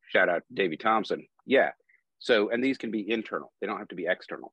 Shout 0.08 0.28
out 0.28 0.42
to 0.48 0.54
Davey 0.54 0.76
Thompson. 0.76 1.26
Yeah. 1.44 1.72
So, 2.18 2.50
and 2.50 2.62
these 2.62 2.78
can 2.78 2.90
be 2.90 3.10
internal, 3.10 3.52
they 3.60 3.66
don't 3.66 3.78
have 3.78 3.88
to 3.88 3.94
be 3.94 4.06
external, 4.06 4.52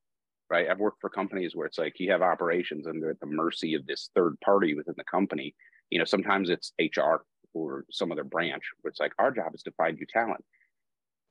right? 0.49 0.69
I've 0.69 0.79
worked 0.79 1.01
for 1.01 1.09
companies 1.09 1.55
where 1.55 1.65
it's 1.65 1.77
like 1.77 1.99
you 1.99 2.11
have 2.11 2.21
operations 2.21 2.87
and 2.87 3.01
they're 3.01 3.11
at 3.11 3.19
the 3.19 3.25
mercy 3.25 3.73
of 3.75 3.85
this 3.85 4.09
third 4.15 4.37
party 4.43 4.73
within 4.75 4.95
the 4.97 5.03
company. 5.05 5.55
You 5.89 5.99
know, 5.99 6.05
sometimes 6.05 6.49
it's 6.49 6.73
HR 6.79 7.23
or 7.53 7.85
some 7.91 8.11
other 8.11 8.23
branch 8.23 8.63
where 8.81 8.89
it's 8.89 8.99
like 8.99 9.13
our 9.19 9.31
job 9.31 9.53
is 9.53 9.63
to 9.63 9.71
find 9.71 9.97
you 9.97 10.05
talent. 10.11 10.43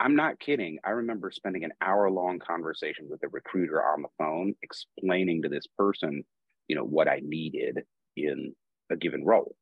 I'm 0.01 0.17
not 0.17 0.41
kidding. 0.41 0.79
I 0.85 0.91
remember 0.91 1.31
spending 1.31 1.65
an 1.65 1.73
hour 1.81 2.11
long 2.11 2.41
conversation 2.41 3.07
with 3.09 3.23
a 3.23 3.29
recruiter 3.29 3.83
on 3.83 4.03
the 4.03 4.09
phone 4.19 4.55
explaining 4.63 5.43
to 5.43 5.49
this 5.49 5.67
person, 5.79 6.25
you 6.67 6.75
know, 6.75 6.85
what 6.85 7.09
I 7.09 7.21
needed 7.23 7.85
in 8.17 8.55
a 8.91 8.97
given 8.97 9.25
role. 9.25 9.55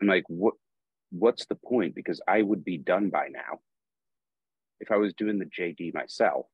I'm 0.00 0.06
like, 0.06 0.24
what 0.28 0.54
what's 1.10 1.46
the 1.46 1.56
point? 1.56 1.94
Because 1.94 2.20
I 2.28 2.42
would 2.42 2.64
be 2.64 2.78
done 2.78 3.10
by 3.10 3.28
now. 3.32 3.58
If 4.80 4.90
I 4.90 4.96
was 4.96 5.14
doing 5.14 5.38
the 5.38 5.46
JD 5.46 5.94
myself, 5.94 6.46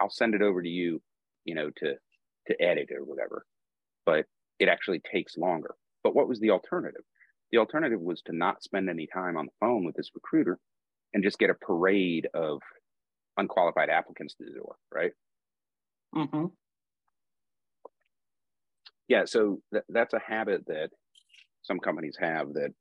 I'll 0.00 0.10
send 0.10 0.34
it 0.34 0.42
over 0.42 0.62
to 0.62 0.68
you, 0.68 1.02
you 1.44 1.54
know, 1.54 1.70
to 1.76 1.94
to 2.48 2.62
edit 2.62 2.88
or 2.90 3.04
whatever. 3.04 3.44
But 4.04 4.26
it 4.58 4.68
actually 4.68 5.00
takes 5.00 5.36
longer. 5.36 5.74
But 6.02 6.14
what 6.14 6.28
was 6.28 6.40
the 6.40 6.50
alternative? 6.50 7.02
The 7.50 7.58
alternative 7.58 8.00
was 8.00 8.22
to 8.22 8.34
not 8.34 8.62
spend 8.62 8.88
any 8.88 9.06
time 9.06 9.36
on 9.36 9.46
the 9.46 9.52
phone 9.60 9.84
with 9.84 9.94
this 9.94 10.10
recruiter 10.14 10.58
and 11.14 11.22
just 11.22 11.38
get 11.38 11.50
a 11.50 11.54
parade 11.54 12.26
of 12.34 12.60
unqualified 13.36 13.90
applicants 13.90 14.34
to 14.34 14.44
the 14.44 14.58
door, 14.58 14.76
right? 14.92 15.12
Mm-hmm. 16.14 16.46
Yeah, 19.08 19.24
so 19.26 19.60
th- 19.72 19.84
that's 19.88 20.14
a 20.14 20.20
habit 20.20 20.66
that 20.66 20.90
some 21.62 21.78
companies 21.78 22.16
have 22.18 22.54
that 22.54 22.72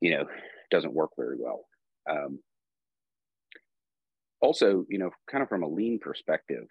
you 0.00 0.10
know 0.10 0.24
doesn't 0.70 0.92
work 0.92 1.10
very 1.16 1.36
well. 1.38 1.64
Um, 2.10 2.40
also, 4.44 4.84
you 4.88 4.98
know, 4.98 5.10
kind 5.30 5.42
of 5.42 5.48
from 5.48 5.62
a 5.62 5.68
lean 5.68 5.98
perspective, 5.98 6.66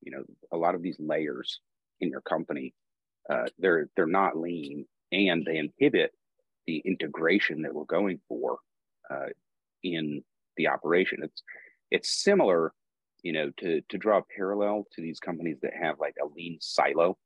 you 0.00 0.10
know, 0.10 0.24
a 0.52 0.56
lot 0.56 0.74
of 0.74 0.82
these 0.82 0.96
layers 0.98 1.60
in 2.00 2.08
your 2.08 2.22
company, 2.22 2.74
uh, 3.30 3.46
they're 3.58 3.88
they're 3.94 4.06
not 4.06 4.38
lean 4.38 4.86
and 5.12 5.44
they 5.44 5.58
inhibit 5.58 6.12
the 6.66 6.82
integration 6.84 7.62
that 7.62 7.74
we're 7.74 7.84
going 7.84 8.20
for 8.28 8.58
uh, 9.10 9.28
in 9.82 10.22
the 10.56 10.68
operation. 10.68 11.18
It's 11.22 11.42
it's 11.90 12.22
similar, 12.22 12.72
you 13.22 13.32
know, 13.32 13.50
to 13.58 13.82
to 13.88 13.98
draw 13.98 14.18
a 14.18 14.28
parallel 14.36 14.86
to 14.94 15.02
these 15.02 15.20
companies 15.20 15.58
that 15.62 15.72
have 15.80 16.00
like 16.00 16.16
a 16.22 16.26
lean 16.34 16.58
silo, 16.60 17.18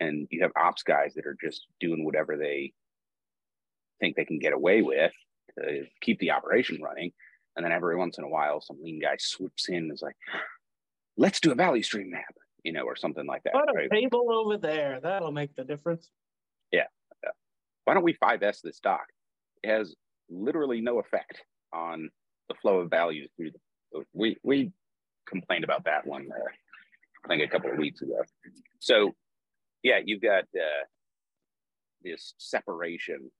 and 0.00 0.26
you 0.30 0.42
have 0.42 0.52
ops 0.56 0.82
guys 0.82 1.14
that 1.14 1.26
are 1.26 1.36
just 1.40 1.66
doing 1.80 2.04
whatever 2.04 2.36
they 2.36 2.72
think 4.00 4.16
they 4.16 4.24
can 4.24 4.38
get 4.38 4.52
away 4.52 4.82
with 4.82 5.12
to 5.58 5.84
keep 6.00 6.18
the 6.18 6.30
operation 6.32 6.80
running, 6.82 7.12
and 7.60 7.66
then 7.66 7.72
every 7.72 7.94
once 7.94 8.16
in 8.16 8.24
a 8.24 8.28
while, 8.28 8.62
some 8.62 8.78
lean 8.82 8.98
guy 8.98 9.16
swoops 9.18 9.68
in 9.68 9.74
and 9.74 9.92
is 9.92 10.00
like, 10.00 10.16
"Let's 11.18 11.40
do 11.40 11.52
a 11.52 11.54
value 11.54 11.82
stream 11.82 12.10
map," 12.10 12.34
you 12.64 12.72
know, 12.72 12.84
or 12.84 12.96
something 12.96 13.26
like 13.26 13.42
that. 13.42 13.52
Put 13.52 13.68
a 13.68 13.74
right? 13.74 13.90
table 13.90 14.32
over 14.32 14.56
there. 14.56 14.98
That'll 15.02 15.30
make 15.30 15.54
the 15.56 15.64
difference. 15.64 16.08
Yeah. 16.72 16.86
yeah. 17.22 17.32
Why 17.84 17.92
don't 17.92 18.02
we 18.02 18.14
5S 18.14 18.62
this 18.62 18.80
doc? 18.80 19.02
It 19.62 19.68
has 19.68 19.94
literally 20.30 20.80
no 20.80 21.00
effect 21.00 21.42
on 21.70 22.08
the 22.48 22.54
flow 22.54 22.78
of 22.78 22.88
values 22.88 23.30
through 23.36 23.50
the, 23.50 24.04
we 24.14 24.38
we 24.42 24.72
complained 25.28 25.64
about 25.64 25.84
that 25.84 26.06
one 26.06 26.28
uh, 26.32 26.48
I 27.26 27.28
think 27.28 27.42
a 27.42 27.48
couple 27.48 27.70
of 27.70 27.76
weeks 27.76 28.00
ago. 28.00 28.22
So 28.78 29.14
yeah, 29.82 29.98
you've 30.02 30.22
got 30.22 30.44
uh, 30.56 30.84
this 32.02 32.32
separation, 32.38 33.30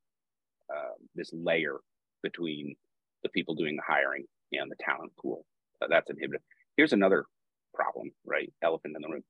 uh, 0.70 0.92
this 1.14 1.30
layer 1.32 1.78
between 2.22 2.76
the 3.22 3.28
people 3.28 3.54
doing 3.54 3.76
the 3.76 3.82
hiring 3.86 4.24
and 4.52 4.70
the 4.70 4.76
talent 4.80 5.12
pool. 5.20 5.44
Uh, 5.82 5.86
that's 5.88 6.10
inhibited. 6.10 6.42
Here's 6.76 6.92
another 6.92 7.26
problem, 7.74 8.10
right? 8.24 8.52
Elephant 8.62 8.94
in 8.96 9.02
the 9.02 9.08
room. 9.08 9.22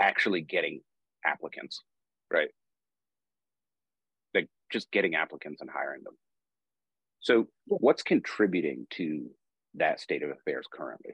Actually 0.00 0.42
getting 0.42 0.80
applicants, 1.24 1.82
right? 2.32 2.48
Like 4.34 4.48
just 4.70 4.90
getting 4.90 5.14
applicants 5.14 5.60
and 5.60 5.70
hiring 5.70 6.02
them. 6.04 6.14
So, 7.20 7.46
what's 7.66 8.02
contributing 8.02 8.86
to 8.90 9.30
that 9.74 10.00
state 10.00 10.22
of 10.22 10.30
affairs 10.30 10.66
currently? 10.72 11.12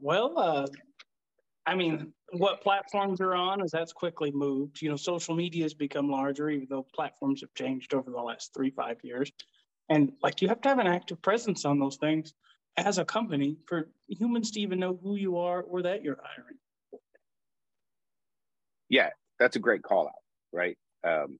Well, 0.00 0.38
uh, 0.38 0.66
I 1.66 1.74
mean, 1.74 2.12
what 2.32 2.62
platforms 2.62 3.20
are 3.20 3.34
on 3.34 3.62
is 3.62 3.70
that's 3.70 3.92
quickly 3.92 4.30
moved. 4.30 4.82
You 4.82 4.90
know, 4.90 4.96
social 4.96 5.34
media 5.34 5.64
has 5.64 5.74
become 5.74 6.10
larger, 6.10 6.50
even 6.50 6.66
though 6.68 6.86
platforms 6.94 7.40
have 7.40 7.54
changed 7.54 7.94
over 7.94 8.10
the 8.10 8.20
last 8.20 8.52
three, 8.54 8.70
five 8.70 8.98
years. 9.02 9.32
And 9.88 10.12
like 10.22 10.42
you 10.42 10.48
have 10.48 10.60
to 10.62 10.68
have 10.68 10.78
an 10.78 10.86
active 10.86 11.20
presence 11.20 11.64
on 11.64 11.78
those 11.78 11.96
things 11.96 12.32
as 12.76 12.98
a 12.98 13.04
company 13.04 13.56
for 13.66 13.88
humans 14.08 14.50
to 14.52 14.60
even 14.60 14.80
know 14.80 14.98
who 15.02 15.16
you 15.16 15.38
are 15.38 15.62
or 15.62 15.82
that 15.82 16.02
you're 16.02 16.18
hiring. 16.22 16.56
Yeah, 18.88 19.10
that's 19.38 19.56
a 19.56 19.60
great 19.60 19.82
call 19.82 20.06
out, 20.06 20.12
right? 20.52 20.76
Um, 21.04 21.38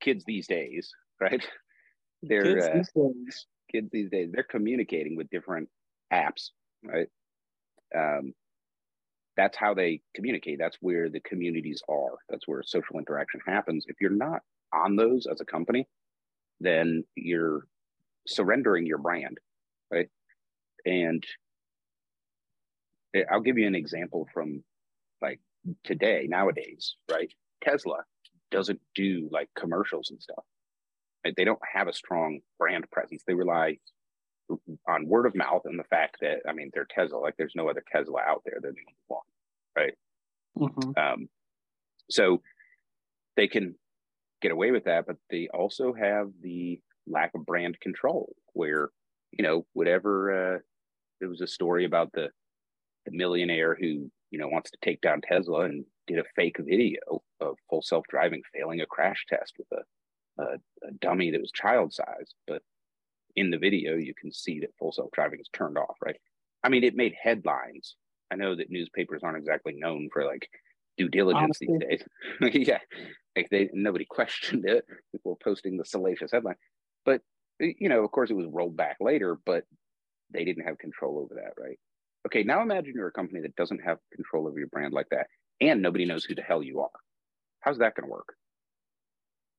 kids 0.00 0.24
these 0.24 0.46
days 0.46 0.92
right? 1.22 1.44
They're 2.22 2.42
kids, 2.42 2.66
uh, 2.66 2.74
these 2.74 2.90
days. 2.94 3.46
kids 3.70 3.88
these 3.92 4.10
days. 4.10 4.30
They're 4.32 4.42
communicating 4.42 5.16
with 5.16 5.30
different 5.30 5.68
apps, 6.12 6.50
right? 6.84 7.08
Um, 7.96 8.32
that's 9.36 9.56
how 9.56 9.74
they 9.74 10.02
communicate. 10.14 10.58
That's 10.58 10.76
where 10.80 11.08
the 11.08 11.20
communities 11.20 11.82
are. 11.88 12.18
That's 12.28 12.46
where 12.46 12.62
social 12.62 12.98
interaction 12.98 13.40
happens. 13.46 13.86
If 13.88 13.96
you're 14.00 14.10
not 14.10 14.42
on 14.72 14.96
those 14.96 15.26
as 15.26 15.40
a 15.40 15.44
company, 15.44 15.88
then 16.62 17.04
you're 17.14 17.66
surrendering 18.26 18.86
your 18.86 18.98
brand, 18.98 19.38
right? 19.90 20.08
And 20.84 21.24
I'll 23.30 23.40
give 23.40 23.58
you 23.58 23.66
an 23.66 23.74
example 23.74 24.28
from 24.32 24.62
like 25.20 25.40
today, 25.84 26.26
nowadays, 26.28 26.96
right? 27.10 27.32
Tesla 27.62 27.98
doesn't 28.50 28.80
do 28.94 29.28
like 29.30 29.48
commercials 29.56 30.10
and 30.10 30.20
stuff. 30.20 30.44
They 31.36 31.44
don't 31.44 31.60
have 31.72 31.88
a 31.88 31.92
strong 31.92 32.40
brand 32.58 32.90
presence. 32.90 33.22
They 33.26 33.34
rely 33.34 33.78
on 34.88 35.06
word 35.06 35.26
of 35.26 35.34
mouth 35.34 35.62
and 35.64 35.78
the 35.78 35.84
fact 35.84 36.16
that 36.20 36.40
I 36.48 36.52
mean 36.52 36.70
they're 36.74 36.86
Tesla. 36.90 37.18
Like 37.18 37.36
there's 37.36 37.54
no 37.54 37.68
other 37.68 37.84
Tesla 37.90 38.20
out 38.26 38.42
there. 38.44 38.58
They're 38.60 38.72
the 38.72 38.78
only 38.80 38.96
one, 39.06 39.20
right? 39.76 39.94
Mm-hmm. 40.58 40.90
Um, 40.96 41.28
so 42.10 42.42
they 43.36 43.46
can 43.46 43.76
get 44.42 44.52
away 44.52 44.70
with 44.70 44.84
that, 44.84 45.06
but 45.06 45.16
they 45.30 45.48
also 45.54 45.92
have 45.94 46.28
the 46.42 46.80
lack 47.06 47.30
of 47.34 47.46
brand 47.46 47.78
control, 47.80 48.34
where 48.52 48.90
you 49.30 49.42
know 49.42 49.66
whatever. 49.72 50.56
Uh, 50.56 50.58
there 51.20 51.28
was 51.28 51.40
a 51.40 51.46
story 51.46 51.84
about 51.84 52.10
the 52.12 52.28
the 53.06 53.12
millionaire 53.12 53.76
who 53.80 54.10
you 54.30 54.38
know 54.38 54.48
wants 54.48 54.70
to 54.72 54.78
take 54.82 55.00
down 55.00 55.20
Tesla 55.22 55.62
and 55.62 55.84
did 56.06 56.18
a 56.18 56.24
fake 56.36 56.56
video 56.58 56.98
of 57.40 57.56
full 57.70 57.82
self 57.82 58.04
driving 58.08 58.42
failing 58.52 58.80
a 58.80 58.86
crash 58.86 59.24
test 59.28 59.54
with 59.58 59.68
a 59.72 59.82
a, 60.42 60.44
a 60.88 60.92
dummy 61.00 61.30
that 61.30 61.40
was 61.40 61.52
child 61.52 61.92
size, 61.92 62.34
but 62.46 62.62
in 63.36 63.50
the 63.50 63.58
video 63.58 63.96
you 63.96 64.14
can 64.14 64.32
see 64.32 64.60
that 64.60 64.74
full 64.78 64.92
self 64.92 65.10
driving 65.12 65.40
is 65.40 65.48
turned 65.52 65.78
off, 65.78 65.96
right? 66.04 66.16
I 66.64 66.68
mean, 66.68 66.84
it 66.84 66.94
made 66.94 67.14
headlines. 67.20 67.96
I 68.30 68.36
know 68.36 68.54
that 68.54 68.70
newspapers 68.70 69.22
aren't 69.22 69.38
exactly 69.38 69.74
known 69.76 70.08
for 70.12 70.24
like 70.24 70.48
due 70.96 71.08
diligence 71.08 71.58
Honestly. 71.60 71.68
these 71.68 72.00
days. 72.40 72.66
yeah, 72.68 72.78
like 73.36 73.48
they 73.50 73.70
nobody 73.72 74.04
questioned 74.08 74.64
it 74.66 74.84
before 75.12 75.36
posting 75.42 75.76
the 75.76 75.84
salacious 75.84 76.32
headline, 76.32 76.56
but 77.04 77.20
you 77.60 77.88
know, 77.88 78.04
of 78.04 78.10
course, 78.10 78.30
it 78.30 78.34
was 78.36 78.46
rolled 78.50 78.76
back 78.76 78.96
later, 79.00 79.38
but 79.46 79.64
they 80.32 80.44
didn't 80.44 80.66
have 80.66 80.78
control 80.78 81.18
over 81.18 81.34
that, 81.34 81.52
right? 81.62 81.78
Okay, 82.26 82.42
now 82.42 82.62
imagine 82.62 82.94
you're 82.96 83.08
a 83.08 83.12
company 83.12 83.40
that 83.40 83.56
doesn't 83.56 83.80
have 83.80 83.98
control 84.14 84.48
over 84.48 84.58
your 84.58 84.68
brand 84.68 84.92
like 84.92 85.08
that, 85.10 85.26
and 85.60 85.82
nobody 85.82 86.04
knows 86.04 86.24
who 86.24 86.34
the 86.34 86.42
hell 86.42 86.62
you 86.62 86.80
are. 86.80 86.90
How's 87.60 87.78
that 87.78 87.94
going 87.94 88.08
to 88.08 88.12
work? 88.12 88.34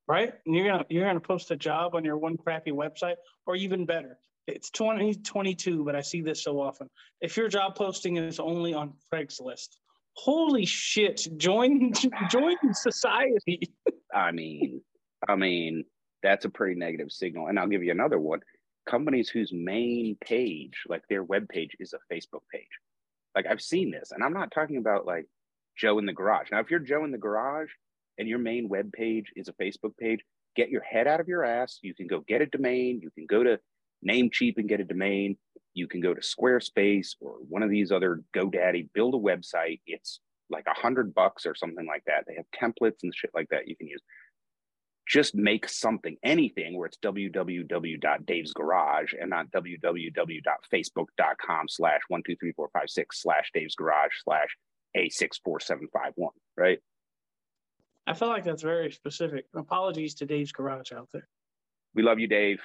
right? 0.06 0.34
And 0.46 0.54
you're 0.54 0.67
gonna 0.69 0.86
you're 0.89 1.06
gonna 1.06 1.19
post 1.19 1.52
a 1.52 1.56
job 1.56 1.96
on 1.96 2.04
your 2.04 2.17
one 2.17 2.36
crappy 2.38 2.72
website, 2.72 3.15
or 3.46 3.56
even 3.56 3.86
better, 3.86 4.17
it's 4.48 4.69
2022, 4.72 5.84
but 5.84 5.96
I 5.96 6.02
see 6.02 6.22
this 6.22 6.43
so 6.43 6.60
often. 6.60 6.89
If 7.22 7.38
your 7.38 7.48
job 7.48 7.76
posting 7.76 8.17
is 8.17 8.39
only 8.39 8.74
on 8.74 8.93
Craigslist, 9.12 9.69
holy 10.13 10.65
shit, 10.65 11.28
join 11.38 11.93
join 12.30 12.58
society. 12.73 13.69
I 14.13 14.32
mean, 14.32 14.82
I 15.28 15.36
mean, 15.36 15.86
that's 16.21 16.45
a 16.45 16.49
pretty 16.49 16.76
negative 16.76 17.12
signal. 17.12 17.47
And 17.47 17.60
I'll 17.60 17.67
give 17.67 17.84
you 17.84 17.91
another 17.91 18.19
one. 18.19 18.39
Companies 18.89 19.30
whose 19.30 19.52
main 19.54 20.17
page, 20.23 20.84
like 20.89 21.04
their 21.10 21.23
web 21.23 21.47
page, 21.47 21.71
is 21.80 21.93
a 21.93 22.13
Facebook 22.13 22.43
page. 22.52 22.67
Like 23.36 23.45
I've 23.49 23.62
seen 23.62 23.91
this, 23.91 24.12
and 24.12 24.23
I'm 24.23 24.34
not 24.34 24.52
talking 24.52 24.78
about 24.78 25.06
like 25.06 25.26
Joe 25.78 25.99
in 25.99 26.06
the 26.06 26.13
garage. 26.13 26.47
Now, 26.52 26.60
if 26.60 26.69
you're 26.69 26.80
Joe 26.80 27.04
in 27.04 27.12
the 27.12 27.17
garage, 27.17 27.69
and 28.17 28.28
your 28.28 28.39
main 28.39 28.69
web 28.69 28.91
page 28.91 29.32
is 29.36 29.47
a 29.47 29.54
Facebook 29.54 29.97
page, 29.97 30.19
get 30.56 30.69
your 30.69 30.84
head 30.84 31.08
out 31.08 31.19
of 31.19 31.28
your 31.28 31.43
ass. 31.43 31.80
You 31.82 31.93
can 31.93 32.08
go 32.08 32.19
get 32.28 32.41
a 32.41 32.45
domain. 32.45 32.99
You 33.02 33.10
can 33.12 33.26
go 33.26 33.43
to 33.43 33.60
Namecheap 34.08 34.58
and 34.58 34.69
get 34.69 34.80
a 34.80 34.84
domain. 34.84 35.38
You 35.73 35.88
can 35.88 36.01
go 36.01 36.13
to 36.13 36.21
Squarespace 36.21 37.15
or 37.19 37.38
one 37.49 37.63
of 37.63 37.69
these 37.69 37.91
other 37.91 38.21
GoDaddy, 38.36 38.89
build 38.93 39.15
a 39.15 39.17
website. 39.17 39.79
It's 39.88 40.19
like 40.49 40.65
a 40.67 40.79
hundred 40.79 41.13
bucks 41.13 41.45
or 41.45 41.55
something 41.55 41.86
like 41.86 42.03
that. 42.05 42.25
They 42.27 42.36
have 42.36 42.45
templates 42.53 43.03
and 43.03 43.13
shit 43.15 43.31
like 43.33 43.49
that 43.49 43.67
you 43.67 43.75
can 43.75 43.88
use. 43.88 44.01
Just 45.07 45.36
make 45.36 45.67
something, 45.67 46.15
anything 46.23 46.77
where 46.77 46.88
it's 46.88 46.97
www.dave's 46.99 48.53
garage 48.53 49.13
and 49.19 49.29
not 49.29 49.51
www.facebook.com 49.51 51.67
slash 51.67 52.01
one, 52.07 52.23
two, 52.25 52.38
three, 52.38 52.53
four, 52.53 52.69
five, 52.71 52.89
six 52.89 53.21
slash 53.21 53.51
Dave's 53.53 53.75
garage 53.75 54.13
slash 54.23 54.55
a 54.95 55.09
six, 55.09 55.39
four, 55.43 55.59
seven, 55.59 55.89
five, 55.91 56.13
one, 56.15 56.31
right? 56.55 56.79
I 58.07 58.13
feel 58.13 58.29
like 58.29 58.45
that's 58.45 58.62
very 58.62 58.91
specific. 58.91 59.45
Apologies 59.55 60.13
to 60.15 60.25
Dave's 60.25 60.51
garage 60.51 60.91
out 60.93 61.09
there. 61.12 61.27
We 61.95 62.03
love 62.03 62.19
you, 62.19 62.27
Dave. 62.27 62.59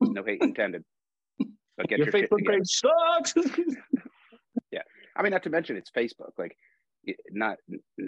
No 0.00 0.24
hate 0.24 0.42
intended. 0.42 0.84
Get 1.88 1.98
your, 1.98 2.08
your 2.08 2.12
Facebook 2.12 2.46
page 2.46 2.68
sucks. 2.68 3.34
yeah, 4.70 4.82
I 5.14 5.22
mean, 5.22 5.32
not 5.32 5.42
to 5.42 5.50
mention 5.50 5.76
it's 5.76 5.90
Facebook. 5.90 6.32
Like, 6.38 6.56
not 7.30 7.58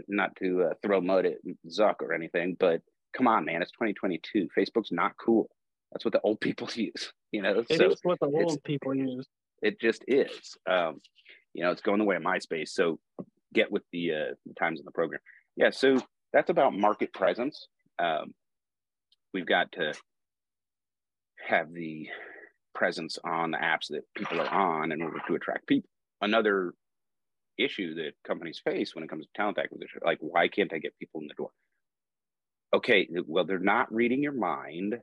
not 0.08 0.34
to 0.36 0.64
uh, 0.64 0.74
throw 0.82 1.00
mud 1.00 1.26
at 1.26 1.36
Zuck 1.68 1.96
or 2.00 2.12
anything, 2.14 2.56
but 2.58 2.80
come 3.16 3.26
on, 3.26 3.44
man, 3.44 3.62
it's 3.62 3.72
2022. 3.72 4.48
Facebook's 4.56 4.92
not 4.92 5.12
cool. 5.16 5.48
That's 5.92 6.04
what 6.04 6.12
the 6.12 6.20
old 6.20 6.40
people 6.40 6.68
use. 6.72 7.12
You 7.32 7.42
know, 7.42 7.64
it 7.68 7.78
so 7.78 7.90
is 7.90 8.00
what 8.02 8.20
the 8.20 8.26
old 8.26 8.62
people 8.64 8.94
use. 8.94 9.26
It 9.62 9.80
just 9.80 10.04
is. 10.06 10.56
Um, 10.68 11.00
you 11.52 11.64
know, 11.64 11.70
it's 11.70 11.82
going 11.82 11.98
the 11.98 12.04
way 12.04 12.16
of 12.16 12.22
MySpace. 12.22 12.68
So 12.68 12.98
get 13.52 13.72
with 13.72 13.82
the, 13.92 14.12
uh, 14.12 14.34
the 14.46 14.54
times 14.54 14.78
in 14.78 14.84
the 14.84 14.92
program. 14.92 15.20
Yeah. 15.56 15.70
So 15.70 16.00
that's 16.32 16.50
about 16.50 16.74
market 16.74 17.12
presence. 17.12 17.66
Um, 17.98 18.34
we've 19.34 19.46
got 19.46 19.72
to 19.72 19.94
have 21.44 21.72
the 21.72 22.08
presence 22.78 23.18
on 23.24 23.50
the 23.50 23.58
apps 23.58 23.88
that 23.90 24.04
people 24.14 24.40
are 24.40 24.48
on 24.48 24.92
in 24.92 25.02
order 25.02 25.18
to 25.26 25.34
attract 25.34 25.66
people. 25.66 25.90
Another 26.20 26.72
issue 27.58 27.94
that 27.96 28.12
companies 28.24 28.60
face 28.64 28.94
when 28.94 29.02
it 29.02 29.10
comes 29.10 29.26
to 29.26 29.32
talent 29.34 29.58
acquisition, 29.58 30.00
like 30.04 30.18
why 30.20 30.46
can't 30.46 30.72
I 30.72 30.78
get 30.78 30.98
people 30.98 31.20
in 31.20 31.26
the 31.26 31.34
door? 31.34 31.50
Okay, 32.72 33.08
well, 33.26 33.44
they're 33.44 33.58
not 33.58 33.92
reading 33.92 34.22
your 34.22 34.32
mind. 34.32 34.96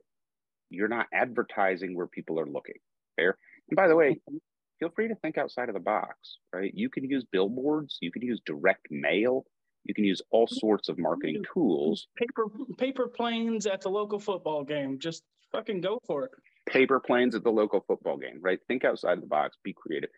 You're 0.69 0.87
not 0.87 1.07
advertising 1.13 1.95
where 1.95 2.07
people 2.07 2.39
are 2.39 2.47
looking. 2.47 2.75
Fair. 3.17 3.37
And 3.69 3.75
by 3.75 3.89
the 3.89 3.95
way, 3.95 4.11
mm-hmm. 4.11 4.37
feel 4.79 4.89
free 4.95 5.09
to 5.09 5.15
think 5.15 5.37
outside 5.37 5.67
of 5.67 5.73
the 5.73 5.81
box, 5.81 6.15
right? 6.53 6.71
You 6.73 6.89
can 6.89 7.03
use 7.03 7.25
billboards, 7.29 7.97
you 8.01 8.11
can 8.11 8.21
use 8.21 8.39
direct 8.45 8.87
mail, 8.89 9.45
you 9.83 9.93
can 9.93 10.05
use 10.05 10.21
all 10.31 10.45
mm-hmm. 10.45 10.55
sorts 10.55 10.87
of 10.87 10.97
marketing 10.97 11.43
tools. 11.53 12.07
Paper 12.15 12.45
paper 12.77 13.07
planes 13.07 13.65
at 13.65 13.81
the 13.81 13.89
local 13.89 14.19
football 14.19 14.63
game. 14.63 14.97
Just 14.97 15.23
fucking 15.51 15.81
go 15.81 15.99
for 16.07 16.25
it 16.25 16.31
paper 16.65 16.99
planes 16.99 17.35
at 17.35 17.43
the 17.43 17.51
local 17.51 17.83
football 17.87 18.17
game, 18.17 18.39
right? 18.41 18.59
Think 18.67 18.83
outside 18.83 19.21
the 19.21 19.27
box, 19.27 19.57
be 19.63 19.73
creative. 19.73 20.09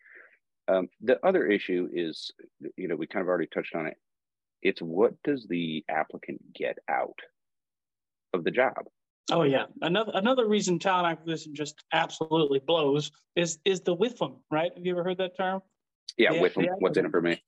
Um, 0.67 0.89
the 1.01 1.25
other 1.25 1.45
issue 1.45 1.87
is, 1.91 2.31
you 2.75 2.87
know, 2.87 2.95
we 2.95 3.07
kind 3.07 3.21
of 3.21 3.29
already 3.29 3.47
touched 3.47 3.75
on 3.75 3.87
it. 3.87 3.95
It's 4.61 4.81
what 4.81 5.13
does 5.23 5.45
the 5.47 5.85
applicant 5.89 6.41
get 6.53 6.77
out 6.89 7.19
of 8.33 8.43
the 8.43 8.51
job? 8.51 8.85
Oh 9.29 9.43
yeah, 9.43 9.65
another 9.81 10.11
another 10.15 10.47
reason 10.47 10.79
talent 10.79 11.07
acquisition 11.07 11.53
just 11.53 11.83
absolutely 11.91 12.59
blows 12.59 13.11
is 13.35 13.59
is 13.65 13.81
the 13.81 13.95
WIFM, 13.95 14.37
right? 14.49 14.71
Have 14.75 14.85
you 14.85 14.93
ever 14.93 15.03
heard 15.03 15.17
that 15.17 15.35
term? 15.37 15.61
Yeah, 16.17 16.31
yeah 16.31 16.41
WIFM. 16.41 16.67
What's 16.79 16.97
in 16.97 17.05
it 17.05 17.11
for 17.11 17.21
me? 17.21 17.43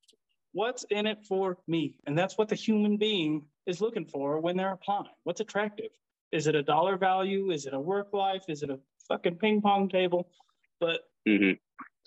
What's 0.51 0.83
in 0.89 1.07
it 1.07 1.25
for 1.25 1.57
me? 1.67 1.95
And 2.05 2.17
that's 2.17 2.37
what 2.37 2.49
the 2.49 2.55
human 2.55 2.97
being 2.97 3.45
is 3.65 3.79
looking 3.79 4.05
for 4.05 4.39
when 4.41 4.57
they're 4.57 4.73
applying. 4.73 5.05
What's 5.23 5.39
attractive? 5.39 5.91
Is 6.31 6.47
it 6.47 6.55
a 6.55 6.63
dollar 6.63 6.97
value? 6.97 7.51
Is 7.51 7.65
it 7.65 7.73
a 7.73 7.79
work 7.79 8.09
life? 8.13 8.43
Is 8.47 8.63
it 8.63 8.69
a 8.69 8.79
fucking 9.07 9.35
ping 9.35 9.61
pong 9.61 9.89
table? 9.89 10.29
But 10.79 11.01
mm-hmm. 11.27 11.53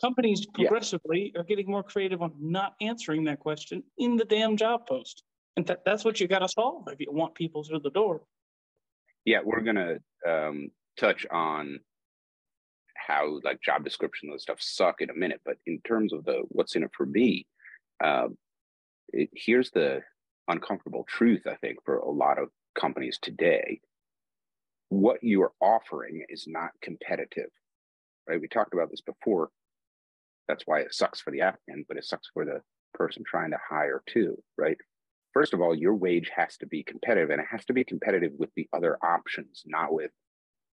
companies 0.00 0.46
progressively 0.46 1.32
yeah. 1.34 1.40
are 1.40 1.44
getting 1.44 1.70
more 1.70 1.82
creative 1.82 2.22
on 2.22 2.32
not 2.38 2.74
answering 2.80 3.24
that 3.24 3.40
question 3.40 3.82
in 3.98 4.16
the 4.16 4.24
damn 4.24 4.56
job 4.56 4.86
post. 4.86 5.24
And 5.56 5.66
th- 5.66 5.80
that's 5.84 6.04
what 6.04 6.20
you 6.20 6.28
got 6.28 6.38
to 6.38 6.48
solve 6.48 6.84
if 6.88 7.00
you 7.00 7.08
want 7.10 7.34
people 7.34 7.64
through 7.64 7.80
the 7.80 7.90
door. 7.90 8.22
Yeah, 9.24 9.40
we're 9.44 9.60
going 9.60 9.76
to 9.76 9.98
um, 10.26 10.70
touch 10.98 11.26
on 11.30 11.80
how 12.94 13.40
like 13.42 13.60
job 13.60 13.84
description 13.84 14.30
and 14.30 14.40
stuff 14.40 14.58
suck 14.60 15.00
in 15.00 15.10
a 15.10 15.14
minute. 15.14 15.40
But 15.44 15.56
in 15.66 15.80
terms 15.86 16.12
of 16.12 16.24
the 16.24 16.42
what's 16.48 16.76
in 16.76 16.84
it 16.84 16.90
for 16.96 17.06
me, 17.06 17.46
um, 18.02 18.38
it, 19.12 19.30
here's 19.34 19.70
the 19.72 20.00
uncomfortable 20.48 21.04
truth, 21.08 21.42
I 21.46 21.56
think, 21.56 21.78
for 21.84 21.98
a 21.98 22.10
lot 22.10 22.38
of 22.38 22.48
companies 22.74 23.18
today 23.20 23.80
what 24.92 25.24
you 25.24 25.42
are 25.42 25.52
offering 25.58 26.22
is 26.28 26.44
not 26.46 26.70
competitive, 26.82 27.48
right? 28.28 28.38
We 28.40 28.46
talked 28.46 28.74
about 28.74 28.90
this 28.90 29.00
before. 29.00 29.48
That's 30.48 30.64
why 30.66 30.80
it 30.80 30.92
sucks 30.92 31.18
for 31.18 31.30
the 31.30 31.40
applicant, 31.40 31.86
but 31.88 31.96
it 31.96 32.04
sucks 32.04 32.28
for 32.34 32.44
the 32.44 32.60
person 32.92 33.22
trying 33.26 33.52
to 33.52 33.58
hire 33.66 34.02
too, 34.06 34.36
right? 34.58 34.76
First 35.32 35.54
of 35.54 35.62
all, 35.62 35.74
your 35.74 35.94
wage 35.94 36.30
has 36.36 36.58
to 36.58 36.66
be 36.66 36.82
competitive 36.82 37.30
and 37.30 37.40
it 37.40 37.46
has 37.50 37.64
to 37.66 37.72
be 37.72 37.84
competitive 37.84 38.32
with 38.36 38.50
the 38.54 38.68
other 38.74 38.98
options, 39.02 39.62
not 39.64 39.94
with, 39.94 40.10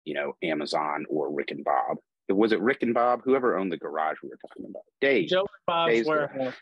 you 0.06 0.14
know, 0.14 0.36
Amazon 0.44 1.06
or 1.10 1.34
Rick 1.34 1.50
and 1.50 1.64
Bob. 1.64 1.98
Was 2.30 2.52
it 2.52 2.62
Rick 2.62 2.84
and 2.84 2.94
Bob? 2.94 3.22
Whoever 3.26 3.58
owned 3.58 3.72
the 3.72 3.78
garage 3.78 4.18
we 4.22 4.30
were 4.30 4.38
talking 4.48 4.66
about? 4.70 4.84
Dave. 5.02 5.28
Joe 5.28 5.48
Bob's 5.66 5.92
Dave's 5.92 6.08
warehouse. 6.08 6.54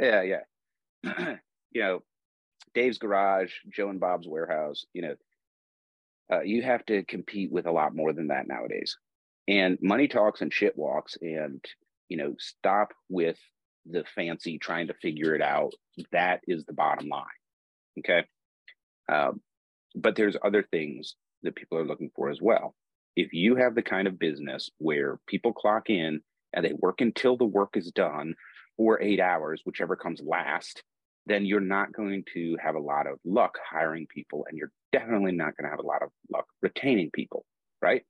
Yeah, 0.00 0.22
yeah. 0.22 0.40
you 1.70 1.82
know, 1.82 2.02
Dave's 2.74 2.98
garage, 2.98 3.52
Joe 3.72 3.90
and 3.90 4.00
Bob's 4.00 4.26
warehouse, 4.26 4.86
you 4.92 5.02
know, 5.02 5.14
uh, 6.30 6.42
you 6.42 6.62
have 6.62 6.84
to 6.86 7.04
compete 7.04 7.50
with 7.50 7.66
a 7.66 7.72
lot 7.72 7.94
more 7.94 8.12
than 8.12 8.28
that 8.28 8.46
nowadays. 8.46 8.96
And 9.48 9.78
money 9.80 10.08
talks 10.08 10.42
and 10.42 10.52
shit 10.52 10.76
walks, 10.76 11.16
and 11.20 11.64
you 12.08 12.16
know, 12.16 12.34
stop 12.38 12.92
with 13.08 13.38
the 13.86 14.04
fancy 14.14 14.58
trying 14.58 14.88
to 14.88 14.94
figure 14.94 15.34
it 15.34 15.42
out. 15.42 15.72
That 16.12 16.40
is 16.46 16.64
the 16.64 16.72
bottom 16.72 17.08
line. 17.08 17.24
Okay. 17.98 18.24
Um, 19.10 19.40
but 19.94 20.16
there's 20.16 20.36
other 20.44 20.64
things 20.70 21.16
that 21.42 21.56
people 21.56 21.78
are 21.78 21.86
looking 21.86 22.10
for 22.14 22.30
as 22.30 22.40
well. 22.40 22.74
If 23.16 23.32
you 23.32 23.56
have 23.56 23.74
the 23.74 23.82
kind 23.82 24.06
of 24.06 24.18
business 24.18 24.70
where 24.78 25.18
people 25.26 25.52
clock 25.52 25.90
in 25.90 26.20
and 26.52 26.64
they 26.64 26.74
work 26.74 27.00
until 27.00 27.36
the 27.36 27.44
work 27.44 27.76
is 27.76 27.90
done 27.90 28.34
or 28.76 29.02
eight 29.02 29.20
hours, 29.20 29.62
whichever 29.64 29.96
comes 29.96 30.20
last, 30.24 30.82
then 31.26 31.44
you're 31.44 31.60
not 31.60 31.92
going 31.92 32.24
to 32.34 32.56
have 32.62 32.76
a 32.76 32.80
lot 32.80 33.06
of 33.06 33.18
luck 33.24 33.58
hiring 33.68 34.06
people 34.06 34.46
and 34.48 34.56
you're 34.56 34.72
definitely 34.92 35.32
not 35.32 35.56
going 35.56 35.64
to 35.64 35.70
have 35.70 35.78
a 35.78 35.86
lot 35.86 36.02
of 36.02 36.10
luck 36.30 36.46
retaining 36.62 37.10
people, 37.10 37.44
right? 37.80 38.02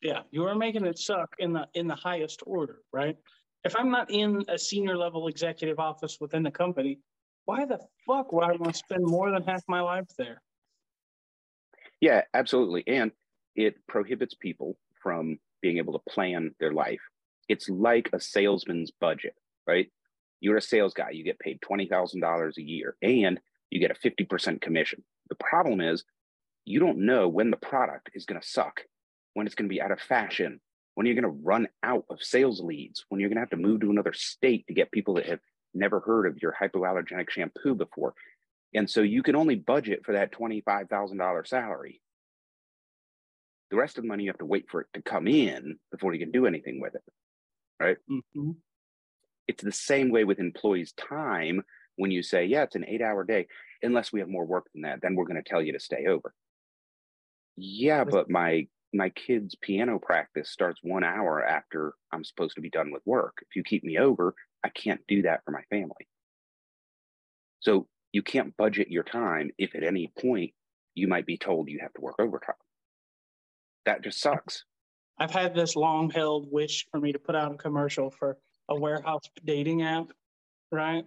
Yeah, 0.00 0.22
you 0.30 0.44
are 0.44 0.54
making 0.54 0.84
it 0.84 0.98
suck 0.98 1.34
in 1.38 1.52
the 1.52 1.66
in 1.74 1.86
the 1.86 1.94
highest 1.94 2.42
order, 2.44 2.80
right? 2.92 3.16
If 3.64 3.76
I'm 3.76 3.90
not 3.90 4.10
in 4.10 4.44
a 4.48 4.58
senior 4.58 4.96
level 4.96 5.28
executive 5.28 5.78
office 5.78 6.18
within 6.20 6.42
the 6.42 6.50
company, 6.50 6.98
why 7.44 7.64
the 7.64 7.78
fuck 8.06 8.32
would 8.32 8.44
I 8.44 8.52
want 8.52 8.72
to 8.72 8.78
spend 8.78 9.04
more 9.04 9.30
than 9.30 9.44
half 9.44 9.62
my 9.68 9.80
life 9.80 10.08
there? 10.18 10.42
Yeah, 12.00 12.22
absolutely. 12.34 12.82
And 12.88 13.12
it 13.54 13.76
prohibits 13.86 14.34
people 14.34 14.76
from 15.00 15.38
being 15.60 15.78
able 15.78 15.92
to 15.92 16.10
plan 16.10 16.52
their 16.58 16.72
life. 16.72 17.00
It's 17.48 17.68
like 17.68 18.10
a 18.12 18.18
salesman's 18.20 18.90
budget, 18.90 19.34
right? 19.66 19.86
You're 20.40 20.56
a 20.56 20.62
sales 20.62 20.94
guy, 20.94 21.10
you 21.10 21.22
get 21.22 21.38
paid 21.38 21.60
$20,000 21.60 22.56
a 22.56 22.62
year 22.62 22.96
and 23.02 23.38
you 23.72 23.80
get 23.80 23.90
a 23.90 24.08
50% 24.08 24.60
commission. 24.60 25.02
The 25.30 25.34
problem 25.36 25.80
is 25.80 26.04
you 26.64 26.78
don't 26.78 27.06
know 27.06 27.26
when 27.26 27.50
the 27.50 27.56
product 27.56 28.10
is 28.14 28.26
going 28.26 28.40
to 28.40 28.46
suck, 28.46 28.82
when 29.34 29.46
it's 29.46 29.54
going 29.54 29.68
to 29.68 29.74
be 29.74 29.80
out 29.80 29.90
of 29.90 30.00
fashion, 30.00 30.60
when 30.94 31.06
you're 31.06 31.20
going 31.20 31.22
to 31.22 31.42
run 31.42 31.68
out 31.82 32.04
of 32.10 32.22
sales 32.22 32.60
leads, 32.60 33.04
when 33.08 33.18
you're 33.18 33.30
going 33.30 33.36
to 33.36 33.42
have 33.42 33.50
to 33.50 33.56
move 33.56 33.80
to 33.80 33.90
another 33.90 34.12
state 34.12 34.66
to 34.66 34.74
get 34.74 34.92
people 34.92 35.14
that 35.14 35.26
have 35.26 35.40
never 35.72 36.00
heard 36.00 36.26
of 36.26 36.40
your 36.42 36.54
hypoallergenic 36.60 37.30
shampoo 37.30 37.74
before. 37.74 38.14
And 38.74 38.88
so 38.88 39.00
you 39.00 39.22
can 39.22 39.36
only 39.36 39.54
budget 39.54 40.04
for 40.04 40.12
that 40.12 40.32
$25,000 40.32 41.46
salary. 41.46 42.02
The 43.70 43.76
rest 43.76 43.96
of 43.96 44.04
the 44.04 44.08
money, 44.08 44.24
you 44.24 44.30
have 44.30 44.38
to 44.38 44.44
wait 44.44 44.66
for 44.70 44.82
it 44.82 44.88
to 44.92 45.00
come 45.00 45.26
in 45.26 45.78
before 45.90 46.12
you 46.12 46.20
can 46.20 46.30
do 46.30 46.44
anything 46.44 46.78
with 46.78 46.94
it. 46.94 47.02
Right. 47.80 47.96
Mm-hmm. 48.10 48.50
It's 49.48 49.62
the 49.62 49.72
same 49.72 50.10
way 50.10 50.24
with 50.24 50.38
employees' 50.38 50.92
time 50.92 51.62
when 51.96 52.10
you 52.10 52.22
say, 52.22 52.44
yeah, 52.44 52.62
it's 52.62 52.76
an 52.76 52.84
eight 52.86 53.02
hour 53.02 53.24
day 53.24 53.46
unless 53.82 54.12
we 54.12 54.20
have 54.20 54.28
more 54.28 54.44
work 54.44 54.66
than 54.72 54.82
that, 54.82 55.00
then 55.02 55.14
we're 55.14 55.26
going 55.26 55.42
to 55.42 55.48
tell 55.48 55.62
you 55.62 55.72
to 55.72 55.80
stay 55.80 56.06
over. 56.06 56.32
Yeah, 57.56 58.04
but 58.04 58.30
my 58.30 58.66
my 58.94 59.10
kid's 59.10 59.54
piano 59.54 59.98
practice 59.98 60.50
starts 60.50 60.80
one 60.82 61.04
hour 61.04 61.44
after 61.44 61.94
I'm 62.12 62.24
supposed 62.24 62.56
to 62.56 62.60
be 62.60 62.70
done 62.70 62.92
with 62.92 63.02
work. 63.06 63.38
If 63.42 63.56
you 63.56 63.62
keep 63.62 63.84
me 63.84 63.98
over, 63.98 64.34
I 64.64 64.68
can't 64.68 65.00
do 65.08 65.22
that 65.22 65.40
for 65.44 65.50
my 65.50 65.62
family. 65.70 66.08
So 67.60 67.86
you 68.12 68.22
can't 68.22 68.56
budget 68.56 68.90
your 68.90 69.02
time 69.02 69.50
if 69.56 69.74
at 69.74 69.82
any 69.82 70.12
point 70.20 70.52
you 70.94 71.08
might 71.08 71.26
be 71.26 71.38
told 71.38 71.68
you 71.68 71.78
have 71.80 71.92
to 71.94 72.00
work 72.02 72.16
overtime. 72.18 72.54
That 73.86 74.02
just 74.02 74.20
sucks. 74.20 74.64
I've 75.18 75.30
had 75.30 75.54
this 75.54 75.76
long 75.76 76.10
held 76.10 76.48
wish 76.50 76.86
for 76.90 77.00
me 77.00 77.12
to 77.12 77.18
put 77.18 77.34
out 77.34 77.52
a 77.52 77.56
commercial 77.56 78.10
for 78.10 78.36
a 78.68 78.74
warehouse 78.78 79.22
dating 79.44 79.82
app, 79.82 80.08
right? 80.70 81.04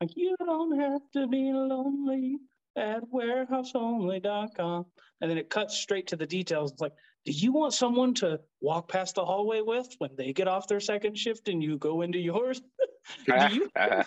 Like, 0.00 0.10
you 0.16 0.36
don't 0.44 0.78
have 0.78 1.02
to 1.14 1.26
be 1.26 1.52
lonely. 1.52 2.38
at 2.76 3.02
warehouseonly.com. 3.12 4.86
And 5.20 5.30
then 5.30 5.38
it 5.38 5.50
cuts 5.50 5.76
straight 5.76 6.06
to 6.08 6.16
the 6.16 6.26
details. 6.26 6.72
It's 6.72 6.80
like, 6.80 6.92
do 7.24 7.32
you 7.32 7.52
want 7.52 7.74
someone 7.74 8.14
to 8.14 8.40
walk 8.60 8.88
past 8.88 9.16
the 9.16 9.24
hallway 9.24 9.60
with 9.60 9.88
when 9.98 10.10
they 10.16 10.32
get 10.32 10.48
off 10.48 10.68
their 10.68 10.80
second 10.80 11.18
shift 11.18 11.48
and 11.48 11.62
you 11.62 11.76
go 11.78 12.02
into 12.02 12.18
yours? 12.18 12.62
do 13.26 13.54
you 13.54 13.70
a 13.76 14.04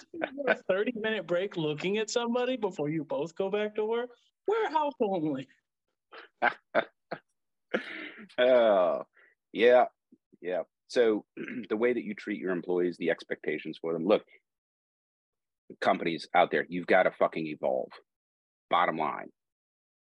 30 0.69 0.93
minute 0.95 1.27
break 1.27 1.57
looking 1.57 1.97
at 1.97 2.09
somebody 2.09 2.55
before 2.55 2.89
you 2.89 3.03
both 3.03 3.35
go 3.35 3.49
back 3.49 3.75
to 3.75 3.85
work? 3.85 4.09
Warehouse 4.47 4.93
only. 5.01 5.47
oh, 8.37 9.03
yeah. 9.51 9.85
Yeah. 10.41 10.61
So 10.87 11.25
the 11.69 11.77
way 11.77 11.93
that 11.93 12.03
you 12.03 12.13
treat 12.15 12.39
your 12.39 12.51
employees, 12.51 12.97
the 12.97 13.11
expectations 13.11 13.77
for 13.79 13.93
them. 13.93 14.05
Look, 14.05 14.23
companies 15.79 16.27
out 16.33 16.51
there, 16.51 16.65
you've 16.69 16.87
got 16.87 17.03
to 17.03 17.11
fucking 17.11 17.47
evolve. 17.47 17.89
Bottom 18.69 18.97
line, 18.97 19.29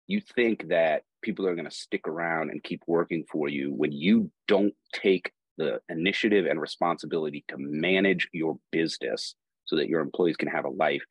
you 0.07 0.20
think 0.35 0.68
that 0.68 1.03
people 1.22 1.46
are 1.46 1.55
going 1.55 1.68
to 1.68 1.75
stick 1.75 2.07
around 2.07 2.51
and 2.51 2.62
keep 2.62 2.83
working 2.87 3.25
for 3.31 3.48
you 3.48 3.72
when 3.72 3.92
you 3.92 4.31
don't 4.48 4.75
take 4.92 5.33
the 5.59 5.81
initiative 5.88 6.46
and 6.46 6.61
responsibility 6.61 7.44
to 7.48 7.57
manage 7.59 8.29
your 8.33 8.59
business 8.70 9.35
so 9.64 9.77
that 9.77 9.88
your 9.88 10.01
employees 10.01 10.37
can 10.37 10.48
have 10.48 10.64
a 10.64 10.70
life. 10.70 11.03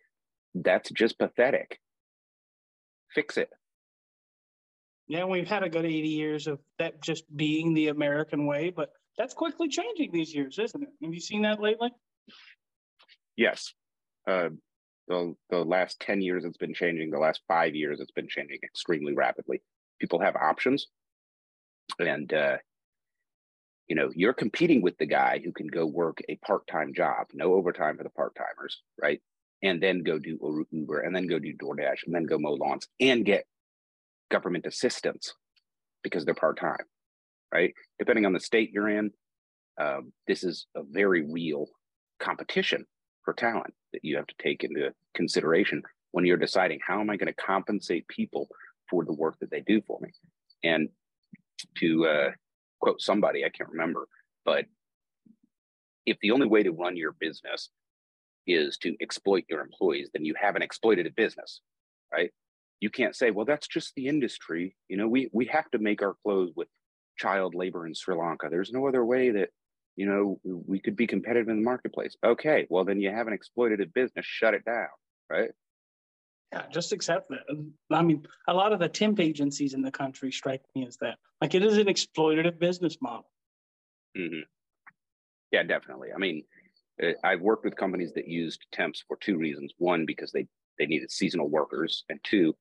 That's 0.55 0.89
just 0.91 1.17
pathetic. 1.17 1.79
Fix 3.13 3.37
it. 3.37 3.49
Yeah, 5.07 5.25
we've 5.25 5.47
had 5.47 5.63
a 5.63 5.69
good 5.69 5.85
80 5.85 6.07
years 6.07 6.47
of 6.47 6.59
that 6.79 7.01
just 7.01 7.25
being 7.35 7.73
the 7.73 7.89
American 7.89 8.45
way, 8.45 8.69
but 8.69 8.91
that's 9.17 9.33
quickly 9.33 9.67
changing 9.67 10.11
these 10.13 10.33
years, 10.33 10.57
isn't 10.57 10.83
it? 10.83 10.89
Have 11.03 11.13
you 11.13 11.19
seen 11.19 11.41
that 11.41 11.59
lately? 11.61 11.89
Yes. 13.35 13.73
Uh, 14.27 14.49
the, 15.07 15.35
the 15.49 15.63
last 15.63 15.99
10 15.99 16.21
years 16.21 16.45
it's 16.45 16.57
been 16.57 16.73
changing. 16.73 17.11
The 17.11 17.19
last 17.19 17.41
five 17.47 17.75
years 17.75 17.99
it's 17.99 18.11
been 18.11 18.27
changing 18.27 18.59
extremely 18.63 19.13
rapidly. 19.13 19.61
People 19.99 20.21
have 20.21 20.35
options. 20.35 20.87
And, 21.99 22.31
uh, 22.33 22.57
you 23.87 23.95
know, 23.95 24.09
you're 24.15 24.33
competing 24.33 24.81
with 24.81 24.97
the 24.97 25.05
guy 25.05 25.41
who 25.43 25.51
can 25.51 25.67
go 25.67 25.85
work 25.85 26.19
a 26.29 26.37
part 26.37 26.65
time 26.67 26.93
job, 26.93 27.27
no 27.33 27.53
overtime 27.55 27.97
for 27.97 28.03
the 28.03 28.09
part 28.09 28.33
timers, 28.35 28.81
right? 29.01 29.21
And 29.61 29.81
then 29.83 30.03
go 30.03 30.17
do 30.17 30.65
Uber 30.71 31.01
and 31.01 31.15
then 31.15 31.27
go 31.27 31.39
do 31.39 31.53
DoorDash 31.53 32.05
and 32.05 32.15
then 32.15 32.23
go 32.23 32.39
mow 32.39 32.53
lawns 32.53 32.87
and 32.99 33.25
get 33.25 33.45
government 34.29 34.65
assistance 34.65 35.33
because 36.03 36.25
they're 36.25 36.33
part 36.33 36.57
time, 36.57 36.85
right? 37.53 37.73
Depending 37.99 38.25
on 38.25 38.33
the 38.33 38.39
state 38.39 38.71
you're 38.71 38.89
in, 38.89 39.11
um, 39.79 40.13
this 40.27 40.43
is 40.43 40.67
a 40.75 40.81
very 40.83 41.25
real 41.29 41.67
competition 42.19 42.85
for 43.23 43.33
talent 43.33 43.73
that 43.93 44.03
you 44.03 44.15
have 44.17 44.27
to 44.27 44.35
take 44.41 44.63
into 44.63 44.93
consideration 45.13 45.81
when 46.11 46.25
you're 46.25 46.37
deciding 46.37 46.79
how 46.85 46.99
am 46.99 47.09
I 47.09 47.17
going 47.17 47.33
to 47.33 47.33
compensate 47.33 48.07
people 48.07 48.47
for 48.89 49.05
the 49.05 49.13
work 49.13 49.39
that 49.39 49.49
they 49.49 49.61
do 49.61 49.81
for 49.81 49.99
me. 50.01 50.09
And 50.63 50.89
to 51.77 52.05
uh, 52.05 52.31
quote 52.79 53.01
somebody, 53.01 53.45
I 53.45 53.49
can't 53.49 53.69
remember, 53.69 54.07
but 54.45 54.65
if 56.05 56.17
the 56.21 56.31
only 56.31 56.47
way 56.47 56.63
to 56.63 56.71
run 56.71 56.97
your 56.97 57.13
business 57.13 57.69
is 58.47 58.77
to 58.77 58.95
exploit 59.01 59.45
your 59.49 59.61
employees, 59.61 60.09
then 60.13 60.25
you 60.25 60.33
have 60.39 60.55
an 60.55 60.63
exploitative 60.63 61.15
business, 61.15 61.61
right? 62.11 62.31
You 62.79 62.89
can't 62.89 63.15
say, 63.15 63.29
well, 63.31 63.45
that's 63.45 63.67
just 63.67 63.93
the 63.95 64.07
industry. 64.07 64.75
You 64.89 64.97
know, 64.97 65.07
we 65.07 65.29
we 65.31 65.45
have 65.45 65.69
to 65.71 65.77
make 65.77 66.01
our 66.01 66.15
clothes 66.23 66.51
with 66.55 66.67
child 67.17 67.53
labor 67.53 67.85
in 67.85 67.93
Sri 67.93 68.15
Lanka. 68.15 68.47
There's 68.49 68.71
no 68.71 68.87
other 68.87 69.05
way 69.05 69.29
that 69.29 69.49
you 69.95 70.05
know, 70.05 70.39
we 70.43 70.79
could 70.79 70.95
be 70.95 71.07
competitive 71.07 71.49
in 71.49 71.57
the 71.57 71.63
marketplace. 71.63 72.15
Okay, 72.23 72.67
well 72.69 72.85
then 72.85 72.99
you 72.99 73.11
have 73.11 73.27
an 73.27 73.37
exploitative 73.37 73.93
business, 73.93 74.25
shut 74.25 74.53
it 74.53 74.65
down, 74.65 74.87
right? 75.29 75.51
Yeah, 76.53 76.63
just 76.71 76.91
accept 76.91 77.29
that. 77.29 77.65
I 77.91 78.01
mean, 78.01 78.25
a 78.47 78.53
lot 78.53 78.73
of 78.73 78.79
the 78.79 78.89
temp 78.89 79.19
agencies 79.19 79.73
in 79.73 79.81
the 79.81 79.91
country 79.91 80.31
strike 80.31 80.61
me 80.75 80.85
as 80.85 80.97
that. 80.97 81.17
Like 81.39 81.55
it 81.55 81.63
is 81.63 81.77
an 81.77 81.87
exploitative 81.87 82.59
business 82.59 82.97
model. 83.01 83.29
Mm-hmm. 84.17 84.41
Yeah, 85.51 85.63
definitely. 85.63 86.09
I 86.13 86.17
mean, 86.17 86.43
uh, 87.01 87.11
I've 87.23 87.41
worked 87.41 87.63
with 87.63 87.75
companies 87.75 88.13
that 88.13 88.27
used 88.27 88.65
temps 88.71 89.03
for 89.07 89.17
two 89.17 89.37
reasons. 89.37 89.73
One, 89.77 90.05
because 90.05 90.31
they 90.31 90.47
they 90.77 90.85
needed 90.85 91.11
seasonal 91.11 91.49
workers, 91.49 92.03
and 92.09 92.19
two, 92.23 92.55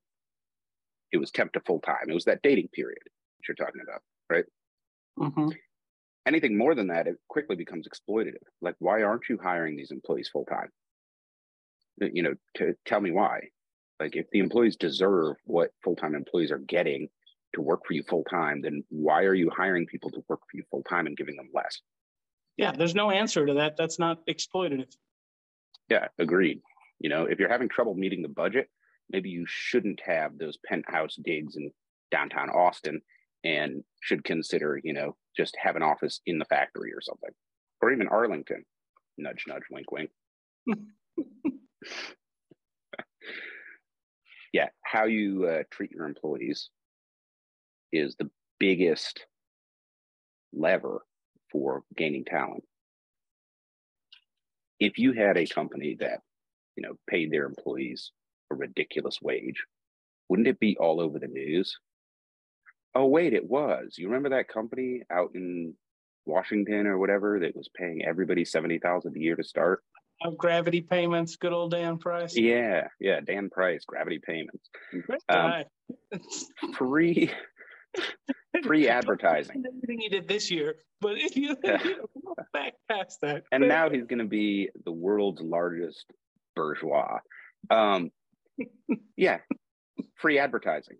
it 1.12 1.18
was 1.18 1.30
temp 1.30 1.52
to 1.54 1.60
full 1.60 1.80
time. 1.80 2.08
It 2.08 2.14
was 2.14 2.26
that 2.26 2.42
dating 2.42 2.68
period 2.72 3.02
that 3.04 3.48
you're 3.48 3.54
talking 3.54 3.82
about, 3.82 4.02
right? 4.28 4.44
Mm-hmm 5.18 5.50
anything 6.26 6.56
more 6.56 6.74
than 6.74 6.88
that, 6.88 7.06
it 7.06 7.16
quickly 7.28 7.56
becomes 7.56 7.86
exploitative. 7.88 8.42
Like, 8.60 8.76
why 8.78 9.02
aren't 9.02 9.28
you 9.28 9.38
hiring 9.42 9.76
these 9.76 9.90
employees 9.90 10.28
full 10.28 10.44
time? 10.44 10.68
Uh, 12.02 12.06
you 12.12 12.22
know, 12.22 12.34
to 12.56 12.74
tell 12.86 13.00
me 13.00 13.10
why. 13.10 13.48
Like, 13.98 14.16
if 14.16 14.26
the 14.32 14.38
employees 14.38 14.76
deserve 14.76 15.36
what 15.44 15.70
full 15.84 15.96
time 15.96 16.14
employees 16.14 16.50
are 16.50 16.58
getting 16.58 17.08
to 17.54 17.60
work 17.60 17.80
for 17.86 17.94
you 17.94 18.02
full 18.02 18.24
time, 18.24 18.62
then 18.62 18.84
why 18.88 19.24
are 19.24 19.34
you 19.34 19.50
hiring 19.50 19.86
people 19.86 20.10
to 20.10 20.24
work 20.28 20.40
for 20.40 20.56
you 20.56 20.64
full 20.70 20.82
time 20.82 21.06
and 21.06 21.16
giving 21.16 21.36
them 21.36 21.50
less? 21.52 21.80
Yeah, 22.56 22.72
there's 22.72 22.94
no 22.94 23.10
answer 23.10 23.46
to 23.46 23.54
that. 23.54 23.76
That's 23.76 23.98
not 23.98 24.26
exploitative. 24.26 24.92
Yeah, 25.88 26.08
agreed. 26.18 26.60
You 27.00 27.08
know, 27.08 27.24
if 27.24 27.38
you're 27.38 27.48
having 27.48 27.68
trouble 27.68 27.94
meeting 27.94 28.22
the 28.22 28.28
budget, 28.28 28.68
maybe 29.10 29.30
you 29.30 29.44
shouldn't 29.48 30.00
have 30.04 30.38
those 30.38 30.58
penthouse 30.66 31.16
digs 31.16 31.56
in 31.56 31.70
downtown 32.10 32.50
Austin 32.50 33.00
and 33.44 33.84
should 34.02 34.24
consider, 34.24 34.80
you 34.82 34.92
know, 34.92 35.16
just 35.36 35.56
have 35.62 35.76
an 35.76 35.82
office 35.82 36.20
in 36.26 36.38
the 36.38 36.44
factory 36.44 36.92
or 36.92 37.00
something, 37.00 37.30
or 37.80 37.92
even 37.92 38.08
Arlington. 38.08 38.64
Nudge, 39.18 39.44
nudge, 39.46 39.64
wink, 39.70 39.90
wink. 39.92 40.10
yeah, 44.52 44.68
how 44.82 45.04
you 45.04 45.46
uh, 45.46 45.62
treat 45.70 45.90
your 45.90 46.06
employees 46.06 46.70
is 47.92 48.16
the 48.16 48.30
biggest 48.58 49.26
lever 50.52 51.04
for 51.50 51.82
gaining 51.96 52.24
talent. 52.24 52.64
If 54.78 54.98
you 54.98 55.12
had 55.12 55.36
a 55.36 55.46
company 55.46 55.96
that, 56.00 56.20
you 56.76 56.82
know, 56.82 56.94
paid 57.08 57.30
their 57.30 57.44
employees 57.44 58.12
a 58.50 58.54
ridiculous 58.54 59.18
wage, 59.22 59.64
wouldn't 60.28 60.48
it 60.48 60.60
be 60.60 60.76
all 60.78 61.00
over 61.00 61.18
the 61.18 61.28
news? 61.28 61.78
Oh 62.94 63.06
wait, 63.06 63.32
it 63.32 63.48
was. 63.48 63.94
You 63.96 64.08
remember 64.08 64.30
that 64.30 64.48
company 64.48 65.02
out 65.10 65.30
in 65.34 65.74
Washington 66.26 66.86
or 66.86 66.98
whatever 66.98 67.40
that 67.40 67.56
was 67.56 67.68
paying 67.74 68.04
everybody 68.04 68.44
seventy 68.44 68.78
thousand 68.78 69.16
a 69.16 69.20
year 69.20 69.36
to 69.36 69.44
start? 69.44 69.82
Gravity 70.36 70.82
payments, 70.82 71.36
good 71.36 71.52
old 71.52 71.70
Dan 71.70 71.96
Price. 71.96 72.36
Yeah, 72.36 72.88
yeah, 72.98 73.20
Dan 73.20 73.48
Price, 73.48 73.84
gravity 73.86 74.20
payments. 74.24 74.68
Um, 75.28 75.64
free 76.74 77.32
free 78.64 78.88
advertising. 78.88 79.62
Everything 79.66 80.00
he 80.00 80.08
did 80.08 80.28
this 80.28 80.50
year, 80.50 80.76
but 81.00 81.12
if 81.16 81.36
you, 81.36 81.56
you 81.62 81.96
know, 81.96 82.34
back 82.52 82.74
past 82.90 83.20
that. 83.22 83.44
And 83.52 83.66
now 83.68 83.90
he's 83.90 84.04
going 84.04 84.18
to 84.18 84.26
be 84.26 84.70
the 84.84 84.92
world's 84.92 85.40
largest 85.40 86.04
bourgeois. 86.54 87.18
Um, 87.70 88.10
yeah, 89.16 89.38
free 90.16 90.38
advertising, 90.38 90.96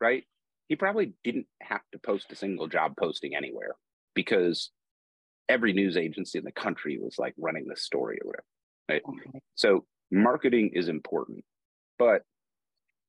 right? 0.00 0.24
He 0.68 0.76
probably 0.76 1.14
didn't 1.24 1.46
have 1.62 1.80
to 1.92 1.98
post 1.98 2.30
a 2.30 2.36
single 2.36 2.68
job 2.68 2.94
posting 2.98 3.34
anywhere 3.34 3.74
because 4.14 4.70
every 5.48 5.72
news 5.72 5.96
agency 5.96 6.38
in 6.38 6.44
the 6.44 6.52
country 6.52 6.98
was 7.00 7.18
like 7.18 7.34
running 7.38 7.66
this 7.66 7.82
story 7.82 8.18
or 8.22 8.28
whatever. 8.28 8.44
Right. 8.88 9.02
Okay. 9.08 9.40
So 9.54 9.84
marketing 10.10 10.70
is 10.74 10.88
important, 10.88 11.44
but 11.98 12.22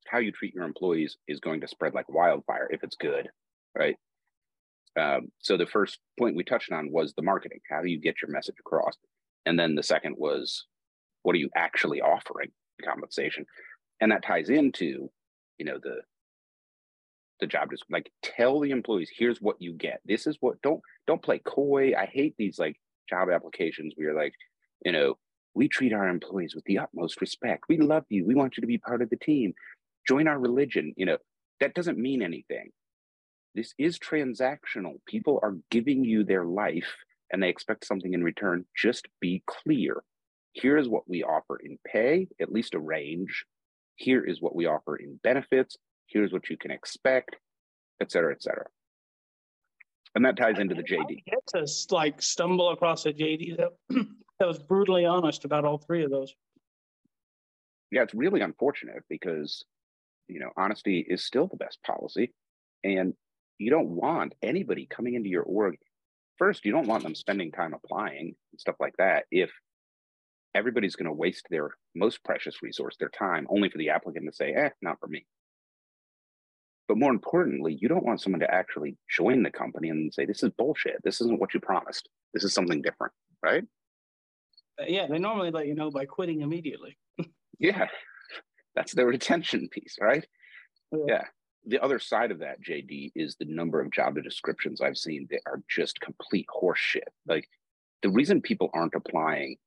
how 0.06 0.18
you 0.18 0.32
treat 0.32 0.54
your 0.54 0.64
employees 0.64 1.16
is 1.28 1.40
going 1.40 1.60
to 1.60 1.68
spread 1.68 1.94
like 1.94 2.08
wildfire 2.08 2.68
if 2.70 2.82
it's 2.82 2.96
good. 2.96 3.28
Right. 3.76 3.96
Um, 4.98 5.28
so 5.38 5.56
the 5.56 5.66
first 5.66 5.98
point 6.18 6.36
we 6.36 6.44
touched 6.44 6.72
on 6.72 6.90
was 6.90 7.14
the 7.14 7.22
marketing. 7.22 7.60
How 7.70 7.82
do 7.82 7.88
you 7.88 8.00
get 8.00 8.16
your 8.20 8.30
message 8.30 8.56
across? 8.58 8.96
And 9.46 9.58
then 9.58 9.74
the 9.74 9.82
second 9.82 10.16
was 10.18 10.66
what 11.22 11.34
are 11.34 11.38
you 11.38 11.50
actually 11.54 12.00
offering 12.00 12.50
compensation? 12.84 13.44
And 14.00 14.10
that 14.10 14.24
ties 14.24 14.48
into, 14.48 15.10
you 15.58 15.66
know, 15.66 15.78
the 15.80 16.00
the 17.40 17.46
job 17.46 17.70
description. 17.70 17.94
Like 17.94 18.12
tell 18.22 18.60
the 18.60 18.70
employees, 18.70 19.10
here's 19.14 19.40
what 19.40 19.56
you 19.60 19.72
get. 19.72 20.00
This 20.04 20.26
is 20.26 20.36
what 20.40 20.60
don't 20.62 20.80
don't 21.06 21.22
play 21.22 21.38
coy. 21.38 21.92
I 21.96 22.06
hate 22.06 22.34
these 22.38 22.58
like 22.58 22.76
job 23.08 23.28
applications 23.30 23.94
where 23.96 24.08
you're 24.08 24.16
like, 24.16 24.34
you 24.84 24.92
know, 24.92 25.16
we 25.54 25.68
treat 25.68 25.92
our 25.92 26.08
employees 26.08 26.54
with 26.54 26.64
the 26.64 26.78
utmost 26.78 27.20
respect. 27.20 27.64
We 27.68 27.78
love 27.78 28.04
you. 28.08 28.24
We 28.26 28.34
want 28.34 28.56
you 28.56 28.60
to 28.60 28.66
be 28.66 28.78
part 28.78 29.02
of 29.02 29.10
the 29.10 29.16
team. 29.16 29.52
Join 30.06 30.28
our 30.28 30.38
religion. 30.38 30.94
You 30.96 31.06
know, 31.06 31.18
that 31.60 31.74
doesn't 31.74 31.98
mean 31.98 32.22
anything. 32.22 32.70
This 33.54 33.74
is 33.78 33.98
transactional. 33.98 34.94
People 35.06 35.40
are 35.42 35.56
giving 35.70 36.04
you 36.04 36.24
their 36.24 36.44
life 36.44 36.94
and 37.32 37.42
they 37.42 37.48
expect 37.48 37.86
something 37.86 38.14
in 38.14 38.22
return. 38.22 38.64
Just 38.76 39.08
be 39.20 39.42
clear. 39.46 40.02
Here 40.52 40.76
is 40.76 40.88
what 40.88 41.08
we 41.08 41.22
offer 41.22 41.56
in 41.56 41.78
pay, 41.84 42.28
at 42.40 42.52
least 42.52 42.74
a 42.74 42.80
range. 42.80 43.44
Here 43.96 44.24
is 44.24 44.40
what 44.40 44.56
we 44.56 44.66
offer 44.66 44.96
in 44.96 45.20
benefits 45.22 45.76
here's 46.10 46.32
what 46.32 46.48
you 46.50 46.56
can 46.56 46.70
expect, 46.70 47.36
et 48.00 48.10
cetera, 48.10 48.32
et 48.32 48.42
cetera. 48.42 48.66
And 50.14 50.24
that 50.24 50.36
ties 50.36 50.58
into 50.58 50.74
the 50.74 50.82
JD. 50.82 51.24
Get 51.24 51.46
to 51.54 51.66
like 51.94 52.20
stumble 52.20 52.70
across 52.70 53.06
a 53.06 53.12
JD 53.12 53.56
that, 53.58 53.68
that 54.40 54.48
was 54.48 54.58
brutally 54.58 55.04
honest 55.04 55.44
about 55.44 55.64
all 55.64 55.78
three 55.78 56.02
of 56.04 56.10
those. 56.10 56.34
yeah, 57.92 58.02
it's 58.02 58.14
really 58.14 58.40
unfortunate 58.40 59.02
because, 59.08 59.64
you 60.28 60.40
know, 60.40 60.50
honesty 60.56 61.04
is 61.08 61.24
still 61.24 61.46
the 61.46 61.56
best 61.56 61.78
policy. 61.84 62.32
And 62.82 63.14
you 63.58 63.70
don't 63.70 63.88
want 63.88 64.34
anybody 64.42 64.86
coming 64.86 65.14
into 65.14 65.28
your 65.28 65.42
org. 65.42 65.76
First, 66.38 66.64
you 66.64 66.72
don't 66.72 66.86
want 66.86 67.02
them 67.02 67.14
spending 67.14 67.52
time 67.52 67.74
applying 67.74 68.34
and 68.52 68.60
stuff 68.60 68.76
like 68.80 68.94
that 68.98 69.26
if 69.30 69.50
everybody's 70.54 70.96
going 70.96 71.06
to 71.06 71.12
waste 71.12 71.46
their 71.50 71.70
most 71.94 72.24
precious 72.24 72.62
resource, 72.62 72.96
their 72.98 73.10
time, 73.10 73.46
only 73.50 73.68
for 73.68 73.78
the 73.78 73.90
applicant 73.90 74.26
to 74.26 74.32
say, 74.32 74.52
eh, 74.54 74.70
not 74.82 74.98
for 74.98 75.06
me. 75.06 75.26
But 76.90 76.98
more 76.98 77.12
importantly, 77.12 77.78
you 77.80 77.86
don't 77.86 78.04
want 78.04 78.20
someone 78.20 78.40
to 78.40 78.52
actually 78.52 78.96
join 79.08 79.44
the 79.44 79.50
company 79.52 79.90
and 79.90 80.12
say, 80.12 80.26
this 80.26 80.42
is 80.42 80.50
bullshit. 80.58 80.96
This 81.04 81.20
isn't 81.20 81.38
what 81.38 81.54
you 81.54 81.60
promised. 81.60 82.08
This 82.34 82.42
is 82.42 82.52
something 82.52 82.82
different, 82.82 83.12
right? 83.44 83.62
Uh, 84.76 84.86
yeah, 84.88 85.06
they 85.06 85.20
normally 85.20 85.52
let 85.52 85.68
you 85.68 85.76
know 85.76 85.92
by 85.92 86.04
quitting 86.04 86.40
immediately. 86.40 86.98
yeah, 87.60 87.86
that's 88.74 88.92
the 88.92 89.06
retention 89.06 89.68
piece, 89.68 89.98
right? 90.00 90.26
Yeah. 90.90 91.04
yeah. 91.06 91.24
The 91.64 91.78
other 91.78 92.00
side 92.00 92.32
of 92.32 92.40
that, 92.40 92.60
JD, 92.60 93.12
is 93.14 93.36
the 93.36 93.44
number 93.44 93.80
of 93.80 93.92
job 93.92 94.16
descriptions 94.20 94.80
I've 94.80 94.98
seen 94.98 95.28
that 95.30 95.42
are 95.46 95.62
just 95.70 96.00
complete 96.00 96.48
horseshit. 96.52 97.06
Like 97.24 97.48
the 98.02 98.10
reason 98.10 98.42
people 98.42 98.68
aren't 98.74 98.96
applying 98.96 99.58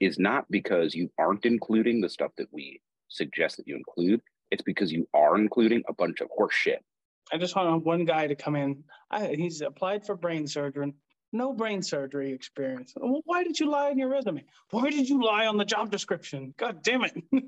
is 0.00 0.18
not 0.18 0.50
because 0.50 0.92
you 0.92 1.08
aren't 1.20 1.46
including 1.46 2.00
the 2.00 2.08
stuff 2.08 2.32
that 2.36 2.48
we 2.50 2.80
suggest 3.06 3.58
that 3.58 3.68
you 3.68 3.76
include. 3.76 4.20
It's 4.50 4.62
because 4.62 4.92
you 4.92 5.08
are 5.14 5.36
including 5.36 5.82
a 5.88 5.92
bunch 5.92 6.20
of 6.20 6.28
horse 6.30 6.54
shit. 6.54 6.84
I 7.32 7.38
just 7.38 7.56
want 7.56 7.84
one 7.84 8.04
guy 8.04 8.26
to 8.26 8.34
come 8.34 8.56
in. 8.56 8.84
I, 9.10 9.28
he's 9.28 9.60
applied 9.60 10.04
for 10.04 10.14
brain 10.14 10.46
surgery, 10.46 10.92
no 11.32 11.52
brain 11.52 11.82
surgery 11.82 12.32
experience. 12.32 12.92
Well, 12.96 13.22
why 13.24 13.42
did 13.42 13.58
you 13.58 13.70
lie 13.70 13.90
on 13.90 13.98
your 13.98 14.08
resume? 14.08 14.44
Why 14.70 14.90
did 14.90 15.08
you 15.08 15.22
lie 15.22 15.46
on 15.46 15.56
the 15.56 15.64
job 15.64 15.90
description? 15.90 16.54
God 16.56 16.82
damn 16.82 17.04
it. 17.04 17.14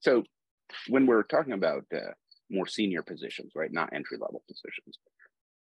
so, 0.00 0.22
when 0.88 1.06
we're 1.06 1.24
talking 1.24 1.52
about 1.52 1.84
uh, 1.94 2.12
more 2.50 2.66
senior 2.66 3.02
positions, 3.02 3.52
right, 3.54 3.72
not 3.72 3.92
entry 3.92 4.16
level 4.18 4.42
positions, 4.48 4.98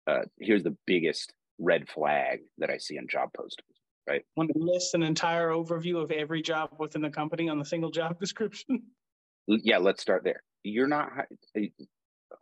uh, 0.07 0.23
here's 0.39 0.65
the 0.65 0.77
biggest 0.87 1.33
red 1.59 1.89
flag 1.89 2.41
that 2.59 2.71
I 2.71 2.79
see 2.79 2.97
in 2.97 3.09
job 3.09 3.31
postings, 3.37 3.77
right? 4.09 4.23
Want 4.37 4.51
to 4.53 4.59
list 4.59 4.95
an 4.95 5.03
entire 5.03 5.49
overview 5.51 6.03
of 6.03 6.11
every 6.11 6.43
job 6.43 6.71
within 6.79 7.03
the 7.03 7.11
company 7.11 7.49
on 7.49 7.59
the 7.59 7.65
single 7.65 7.91
job 7.91 8.19
description? 8.19 8.83
yeah, 9.49 9.79
let's 9.79 10.03
start 10.03 10.25
there. 10.25 10.43
You're 10.63 10.89
not, 10.89 11.11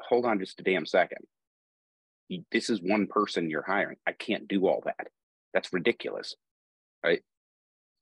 hold 0.00 0.26
on 0.26 0.38
just 0.38 0.60
a 0.60 0.62
damn 0.62 0.86
second. 0.86 1.18
This 2.50 2.70
is 2.70 2.82
one 2.82 3.06
person 3.06 3.48
you're 3.48 3.62
hiring. 3.62 3.96
I 4.06 4.12
can't 4.12 4.48
do 4.48 4.66
all 4.66 4.82
that. 4.84 5.08
That's 5.54 5.72
ridiculous. 5.72 6.34
Right. 7.04 7.22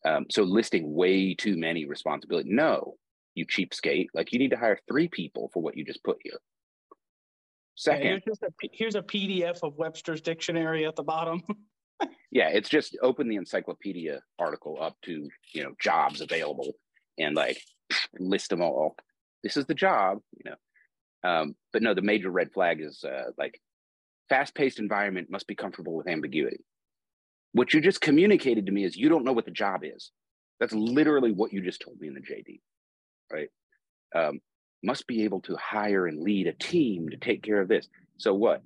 Um, 0.05 0.27
so 0.31 0.43
listing 0.43 0.95
way 0.95 1.35
too 1.35 1.57
many 1.57 1.85
responsibilities. 1.85 2.53
No, 2.55 2.95
you 3.35 3.47
cheapskate. 3.47 4.09
Like 4.15 4.33
you 4.33 4.39
need 4.39 4.51
to 4.51 4.57
hire 4.57 4.79
three 4.89 5.09
people 5.09 5.51
for 5.53 5.63
what 5.63 5.77
you 5.77 5.85
just 5.85 6.03
put 6.05 6.19
here. 6.23 6.39
Second, 7.77 8.05
yeah, 8.07 8.19
here's, 8.25 8.43
a, 8.43 8.69
here's 8.73 8.95
a 8.95 9.03
PDF 9.03 9.59
of 9.63 9.77
Webster's 9.77 10.21
dictionary 10.21 10.87
at 10.87 10.95
the 10.95 11.03
bottom. 11.03 11.43
yeah, 12.31 12.49
it's 12.49 12.69
just 12.69 12.97
open 13.03 13.29
the 13.29 13.37
encyclopedia 13.37 14.21
article 14.39 14.79
up 14.81 14.97
to 15.03 15.29
you 15.53 15.63
know 15.63 15.73
jobs 15.81 16.21
available 16.21 16.73
and 17.19 17.35
like 17.35 17.61
list 18.21 18.51
them 18.51 18.63
all. 18.63 18.97
This 19.43 19.57
is 19.57 19.67
the 19.67 19.75
job, 19.75 20.19
you 20.37 20.51
know. 20.51 20.57
Um, 21.29 21.57
but 21.73 21.83
no, 21.83 21.95
the 21.95 22.03
major 22.03 22.31
red 22.31 22.53
flag 22.53 22.81
is 22.81 23.03
uh, 23.05 23.31
like 23.39 23.61
fast-paced 24.29 24.79
environment 24.79 25.31
must 25.31 25.47
be 25.47 25.55
comfortable 25.55 25.95
with 25.95 26.09
ambiguity. 26.09 26.65
What 27.53 27.73
you 27.73 27.81
just 27.81 28.01
communicated 28.01 28.67
to 28.67 28.73
me 28.73 28.85
is 28.85 28.97
you 28.97 29.09
don't 29.09 29.25
know 29.25 29.33
what 29.33 29.45
the 29.45 29.51
job 29.51 29.83
is. 29.85 30.11
That's 30.61 30.73
literally 30.73 31.33
what 31.33 31.53
you 31.53 31.63
just 31.63 31.81
told 31.81 32.01
me 32.01 32.09
in 32.09 32.15
the 32.15 32.21
JD, 32.21 32.61
right? 33.33 33.49
Um, 34.15 34.41
must 34.83 35.07
be 35.07 35.25
able 35.25 35.41
to 35.43 35.57
hire 35.57 36.07
and 36.07 36.21
lead 36.21 36.47
a 36.47 36.53
team 36.53 37.09
to 37.09 37.17
take 37.17 37.43
care 37.43 37.61
of 37.61 37.69
this. 37.69 37.89
So 38.19 38.35
what? 38.35 38.63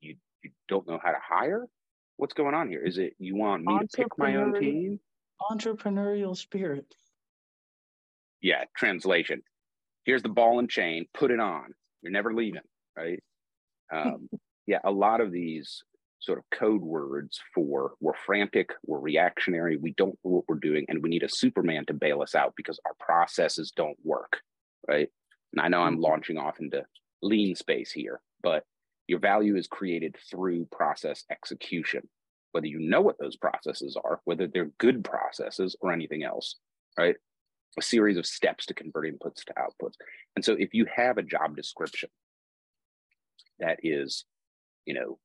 You 0.00 0.16
you 0.42 0.50
don't 0.68 0.86
know 0.88 0.98
how 1.02 1.10
to 1.10 1.18
hire? 1.22 1.66
What's 2.16 2.34
going 2.34 2.54
on 2.54 2.68
here? 2.68 2.82
Is 2.84 2.98
it 2.98 3.14
you 3.18 3.36
want 3.36 3.64
me 3.64 3.78
to 3.78 3.86
pick 3.96 4.18
my 4.18 4.36
own 4.36 4.54
team? 4.58 5.00
Entrepreneurial 5.50 6.36
spirit 6.36 6.86
yeah, 8.40 8.64
translation. 8.76 9.42
Here's 10.04 10.22
the 10.22 10.28
ball 10.28 10.58
and 10.58 10.68
chain, 10.68 11.06
put 11.14 11.30
it 11.30 11.40
on. 11.40 11.74
You're 12.02 12.12
never 12.12 12.32
leaving, 12.32 12.62
right? 12.96 13.22
Um, 13.92 14.28
yeah, 14.66 14.78
a 14.84 14.90
lot 14.90 15.20
of 15.20 15.32
these 15.32 15.82
sort 16.20 16.38
of 16.38 16.44
code 16.50 16.82
words 16.82 17.40
for 17.54 17.92
we're 18.00 18.14
frantic, 18.14 18.70
we're 18.84 18.98
reactionary, 18.98 19.76
we 19.76 19.92
don't 19.92 20.18
know 20.24 20.30
what 20.30 20.44
we're 20.48 20.56
doing, 20.56 20.84
and 20.88 21.02
we 21.02 21.08
need 21.08 21.22
a 21.22 21.28
Superman 21.28 21.86
to 21.86 21.94
bail 21.94 22.22
us 22.22 22.34
out 22.34 22.52
because 22.56 22.78
our 22.84 22.94
processes 23.00 23.72
don't 23.74 23.96
work, 24.04 24.40
right? 24.86 25.08
And 25.52 25.60
I 25.60 25.68
know 25.68 25.80
I'm 25.82 25.94
mm-hmm. 25.94 26.02
launching 26.02 26.38
off 26.38 26.60
into 26.60 26.84
lean 27.22 27.54
space 27.54 27.90
here, 27.90 28.20
but 28.42 28.64
your 29.06 29.18
value 29.18 29.56
is 29.56 29.66
created 29.66 30.16
through 30.30 30.68
process 30.70 31.24
execution, 31.30 32.08
whether 32.52 32.66
you 32.66 32.78
know 32.78 33.00
what 33.00 33.18
those 33.18 33.36
processes 33.36 33.96
are, 34.02 34.20
whether 34.24 34.46
they're 34.46 34.70
good 34.78 35.02
processes 35.02 35.74
or 35.80 35.92
anything 35.92 36.22
else, 36.22 36.56
right? 36.98 37.16
A 37.78 37.82
series 37.82 38.16
of 38.16 38.26
steps 38.26 38.66
to 38.66 38.74
convert 38.74 39.06
inputs 39.06 39.44
to 39.44 39.54
outputs. 39.54 39.94
And 40.36 40.44
so 40.44 40.56
if 40.58 40.74
you 40.74 40.86
have 40.94 41.18
a 41.18 41.22
job 41.22 41.56
description 41.56 42.10
that 43.58 43.78
is, 43.82 44.24
you 44.86 44.94
know, 44.94 45.18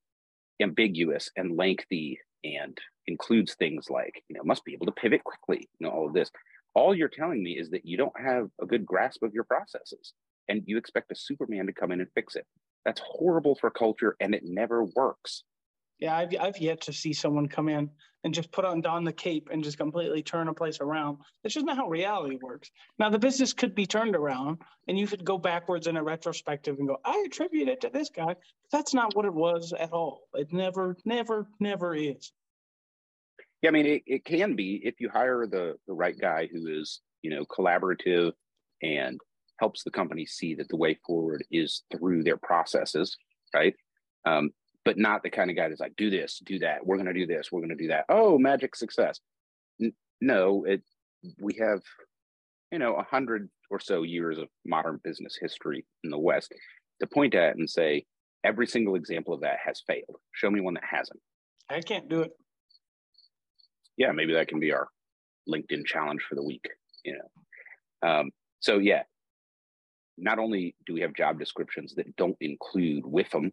ambiguous 0.61 1.31
and 1.35 1.57
lengthy 1.57 2.19
and 2.43 2.77
includes 3.07 3.55
things 3.55 3.89
like, 3.89 4.23
you 4.29 4.35
know, 4.35 4.43
must 4.43 4.63
be 4.65 4.73
able 4.73 4.85
to 4.85 4.91
pivot 4.91 5.23
quickly, 5.23 5.69
you 5.79 5.87
know, 5.87 5.91
all 5.91 6.07
of 6.07 6.13
this, 6.13 6.31
all 6.73 6.93
you're 6.93 7.07
telling 7.09 7.41
me 7.41 7.51
is 7.51 7.69
that 7.71 7.85
you 7.85 7.97
don't 7.97 8.19
have 8.19 8.49
a 8.61 8.65
good 8.65 8.85
grasp 8.85 9.23
of 9.23 9.33
your 9.33 9.45
processes 9.45 10.13
and 10.47 10.63
you 10.65 10.77
expect 10.77 11.11
a 11.11 11.15
Superman 11.15 11.65
to 11.65 11.73
come 11.73 11.91
in 11.91 12.01
and 12.01 12.09
fix 12.13 12.35
it. 12.35 12.45
That's 12.83 13.01
horrible 13.03 13.55
for 13.55 13.71
culture 13.71 14.15
and 14.19 14.35
it 14.35 14.43
never 14.43 14.83
works. 14.83 15.43
Yeah, 15.99 16.17
I've, 16.17 16.29
I've 16.39 16.57
yet 16.57 16.81
to 16.81 16.93
see 16.93 17.13
someone 17.13 17.47
come 17.47 17.69
in 17.69 17.89
and 18.23 18.33
just 18.33 18.51
put 18.51 18.65
on 18.65 18.81
don 18.81 19.03
the 19.03 19.13
cape 19.13 19.49
and 19.51 19.63
just 19.63 19.77
completely 19.77 20.21
turn 20.21 20.47
a 20.47 20.53
place 20.53 20.79
around. 20.81 21.19
That's 21.41 21.53
just 21.53 21.65
not 21.65 21.77
how 21.77 21.87
reality 21.87 22.37
works. 22.41 22.71
Now 22.99 23.09
the 23.09 23.19
business 23.19 23.53
could 23.53 23.75
be 23.75 23.85
turned 23.85 24.15
around, 24.15 24.57
and 24.87 24.97
you 24.97 25.07
could 25.07 25.23
go 25.23 25.37
backwards 25.37 25.87
in 25.87 25.95
a 25.95 26.03
retrospective 26.03 26.77
and 26.79 26.87
go, 26.87 26.97
I 27.05 27.23
attribute 27.25 27.69
it 27.69 27.81
to 27.81 27.89
this 27.89 28.09
guy. 28.09 28.35
That's 28.71 28.93
not 28.93 29.15
what 29.15 29.25
it 29.25 29.33
was 29.33 29.73
at 29.77 29.93
all. 29.93 30.23
It 30.33 30.51
never, 30.51 30.97
never, 31.05 31.47
never 31.59 31.95
is. 31.95 32.33
Yeah, 33.61 33.69
I 33.69 33.71
mean, 33.71 33.85
it, 33.85 34.03
it 34.05 34.25
can 34.25 34.55
be 34.55 34.81
if 34.83 34.99
you 34.99 35.09
hire 35.09 35.47
the 35.47 35.75
the 35.87 35.93
right 35.93 36.15
guy 36.19 36.47
who 36.51 36.67
is, 36.67 37.01
you 37.21 37.31
know, 37.31 37.45
collaborative 37.45 38.33
and 38.83 39.19
helps 39.59 39.83
the 39.83 39.91
company 39.91 40.25
see 40.25 40.55
that 40.55 40.67
the 40.69 40.75
way 40.75 40.99
forward 41.05 41.43
is 41.51 41.83
through 41.91 42.23
their 42.23 42.37
processes, 42.37 43.17
right? 43.53 43.73
Um, 44.25 44.51
but 44.85 44.97
not 44.99 45.23
the 45.23 45.29
kind 45.31 45.49
of 45.49 45.57
guy 45.57 45.67
that's 45.67 45.81
like, 45.81 45.95
do 45.97 46.11
this, 46.11 46.39
do 46.45 46.59
that. 46.59 46.85
We're 46.85 46.97
going 46.97 47.07
to 47.07 47.13
do 47.13 47.25
this. 47.25 47.51
We're 47.51 47.59
going 47.59 47.75
to 47.75 47.75
do 47.75 47.87
that. 47.87 48.05
Oh, 48.07 48.37
magic 48.37 48.75
success. 48.75 49.19
N- 49.81 49.93
no, 50.21 50.63
it. 50.63 50.83
We 51.39 51.55
have, 51.59 51.81
you 52.71 52.77
know, 52.77 52.93
a 52.95 53.03
hundred 53.03 53.49
or 53.71 53.79
so 53.79 54.03
years 54.03 54.37
of 54.37 54.47
modern 54.63 54.99
business 55.03 55.35
history 55.41 55.83
in 56.03 56.11
the 56.11 56.19
West 56.19 56.53
to 57.01 57.07
point 57.07 57.33
at 57.33 57.55
and 57.55 57.67
say 57.67 58.05
every 58.43 58.67
single 58.67 58.93
example 58.93 59.33
of 59.33 59.41
that 59.41 59.57
has 59.65 59.81
failed. 59.87 60.17
Show 60.33 60.51
me 60.51 60.61
one 60.61 60.75
that 60.75 60.83
hasn't. 60.87 61.19
I 61.67 61.81
can't 61.81 62.07
do 62.07 62.21
it. 62.21 62.31
Yeah, 63.97 64.11
maybe 64.11 64.33
that 64.33 64.47
can 64.47 64.59
be 64.59 64.71
our 64.71 64.87
LinkedIn 65.49 65.85
challenge 65.85 66.21
for 66.29 66.35
the 66.35 66.43
week. 66.43 66.67
You 67.03 67.17
know, 67.17 68.07
um, 68.07 68.29
so 68.59 68.77
yeah. 68.77 69.01
Not 70.17 70.39
only 70.39 70.75
do 70.85 70.93
we 70.93 71.01
have 71.01 71.13
job 71.13 71.39
descriptions 71.39 71.95
that 71.95 72.15
don't 72.15 72.37
include 72.39 73.05
with 73.05 73.29
them 73.31 73.51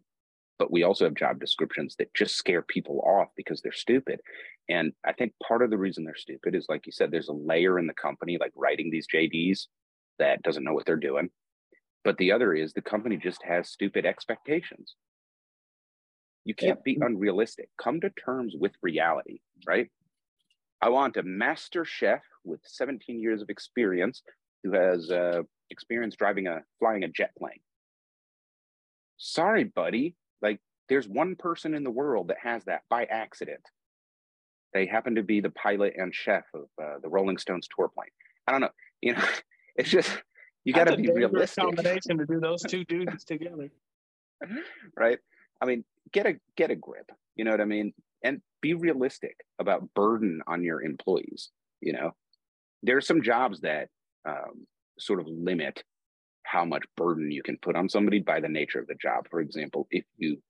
but 0.59 0.71
we 0.71 0.83
also 0.83 1.05
have 1.05 1.15
job 1.15 1.39
descriptions 1.39 1.95
that 1.97 2.13
just 2.13 2.35
scare 2.35 2.61
people 2.61 3.01
off 3.01 3.29
because 3.35 3.61
they're 3.61 3.71
stupid. 3.71 4.19
And 4.69 4.93
I 5.05 5.13
think 5.13 5.33
part 5.45 5.61
of 5.61 5.69
the 5.69 5.77
reason 5.77 6.03
they're 6.03 6.15
stupid 6.15 6.55
is, 6.55 6.67
like 6.69 6.85
you 6.85 6.91
said, 6.91 7.11
there's 7.11 7.29
a 7.29 7.33
layer 7.33 7.79
in 7.79 7.87
the 7.87 7.93
company, 7.93 8.37
like 8.39 8.53
writing 8.55 8.89
these 8.89 9.07
JDs, 9.13 9.67
that 10.19 10.41
doesn't 10.43 10.63
know 10.63 10.73
what 10.73 10.85
they're 10.85 10.95
doing. 10.95 11.29
But 12.03 12.17
the 12.17 12.31
other 12.31 12.53
is 12.53 12.73
the 12.73 12.81
company 12.81 13.17
just 13.17 13.41
has 13.43 13.69
stupid 13.69 14.05
expectations. 14.05 14.95
You 16.45 16.53
can't 16.53 16.83
be 16.83 16.97
unrealistic. 16.99 17.69
Come 17.81 18.01
to 18.01 18.09
terms 18.09 18.53
with 18.57 18.73
reality, 18.81 19.39
right? 19.65 19.89
I 20.81 20.89
want 20.89 21.15
a 21.15 21.23
master 21.23 21.85
chef 21.85 22.21
with 22.43 22.59
17 22.65 23.19
years 23.19 23.41
of 23.41 23.49
experience 23.49 24.21
who 24.63 24.73
has 24.73 25.09
uh, 25.09 25.43
experience 25.69 26.15
driving 26.17 26.47
a 26.47 26.61
flying 26.79 27.03
a 27.03 27.07
jet 27.07 27.31
plane. 27.37 27.61
Sorry, 29.17 29.63
buddy, 29.63 30.15
like 30.43 30.59
there's 30.89 31.07
one 31.07 31.35
person 31.35 31.73
in 31.73 31.83
the 31.83 31.89
world 31.89 32.27
that 32.27 32.37
has 32.43 32.63
that 32.65 32.81
by 32.89 33.05
accident. 33.05 33.61
They 34.73 34.85
happen 34.85 35.15
to 35.15 35.23
be 35.23 35.39
the 35.39 35.51
pilot 35.51 35.93
and 35.97 36.13
chef 36.13 36.43
of 36.53 36.65
uh, 36.81 36.99
the 37.01 37.09
Rolling 37.09 37.37
Stones 37.37 37.67
tour 37.73 37.87
plane. 37.87 38.09
I 38.47 38.51
don't 38.51 38.61
know. 38.61 38.69
You 39.01 39.13
know, 39.13 39.25
it's 39.75 39.89
just 39.89 40.11
you 40.65 40.73
got 40.73 40.85
to 40.85 40.97
be 40.97 41.11
realistic. 41.11 41.63
Combination 41.63 42.17
to 42.17 42.25
do 42.25 42.39
those 42.39 42.61
two 42.67 42.83
dudes 42.85 43.23
together. 43.23 43.71
right. 44.97 45.19
I 45.61 45.65
mean, 45.65 45.83
get 46.11 46.25
a 46.25 46.35
get 46.57 46.71
a 46.71 46.75
grip. 46.75 47.09
You 47.35 47.45
know 47.45 47.51
what 47.51 47.61
I 47.61 47.65
mean? 47.65 47.93
And 48.23 48.41
be 48.61 48.73
realistic 48.73 49.37
about 49.59 49.93
burden 49.93 50.41
on 50.47 50.63
your 50.63 50.81
employees. 50.81 51.49
You 51.81 51.93
know, 51.93 52.11
there 52.81 52.97
are 52.97 53.01
some 53.01 53.21
jobs 53.21 53.61
that 53.61 53.89
um, 54.27 54.67
sort 54.99 55.19
of 55.19 55.27
limit 55.27 55.83
how 56.43 56.65
much 56.65 56.83
burden 56.95 57.31
you 57.31 57.43
can 57.43 57.57
put 57.57 57.75
on 57.75 57.89
somebody 57.89 58.19
by 58.19 58.39
the 58.39 58.49
nature 58.49 58.79
of 58.79 58.87
the 58.87 58.95
job. 58.95 59.27
For 59.29 59.39
example, 59.39 59.87
if 59.91 60.05
you 60.17 60.41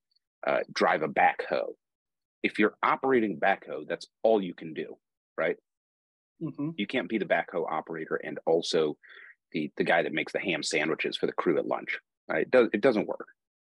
uh, 0.46 0.60
drive 0.72 1.02
a 1.02 1.08
backhoe, 1.08 1.72
if 2.42 2.58
you're 2.58 2.76
operating 2.82 3.38
backhoe, 3.40 3.86
that's 3.88 4.06
all 4.22 4.42
you 4.42 4.54
can 4.54 4.74
do, 4.74 4.96
right? 5.38 5.56
Mm-hmm. 6.42 6.70
You 6.76 6.86
can't 6.86 7.08
be 7.08 7.18
the 7.18 7.24
backhoe 7.24 7.70
operator 7.70 8.16
and 8.16 8.38
also 8.44 8.96
the 9.52 9.70
the 9.76 9.84
guy 9.84 10.02
that 10.02 10.12
makes 10.12 10.32
the 10.32 10.40
ham 10.40 10.62
sandwiches 10.62 11.16
for 11.16 11.26
the 11.26 11.32
crew 11.32 11.58
at 11.58 11.66
lunch. 11.66 11.98
Right? 12.28 12.42
It 12.42 12.50
does 12.50 12.68
it 12.72 12.80
doesn't 12.80 13.06
work. 13.06 13.28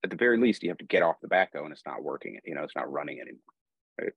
At 0.05 0.11
the 0.11 0.17
very 0.17 0.39
least, 0.39 0.63
you 0.63 0.69
have 0.69 0.79
to 0.79 0.85
get 0.85 1.03
off 1.03 1.21
the 1.23 1.29
backhoe 1.29 1.65
and 1.65 1.73
it's 1.73 1.87
not 1.87 2.03
working. 2.03 2.39
You 2.45 2.55
know, 2.55 2.63
it's 2.65 2.77
not 2.77 2.91
running 2.93 3.21
anymore. 3.21 3.41
Right? 4.01 4.13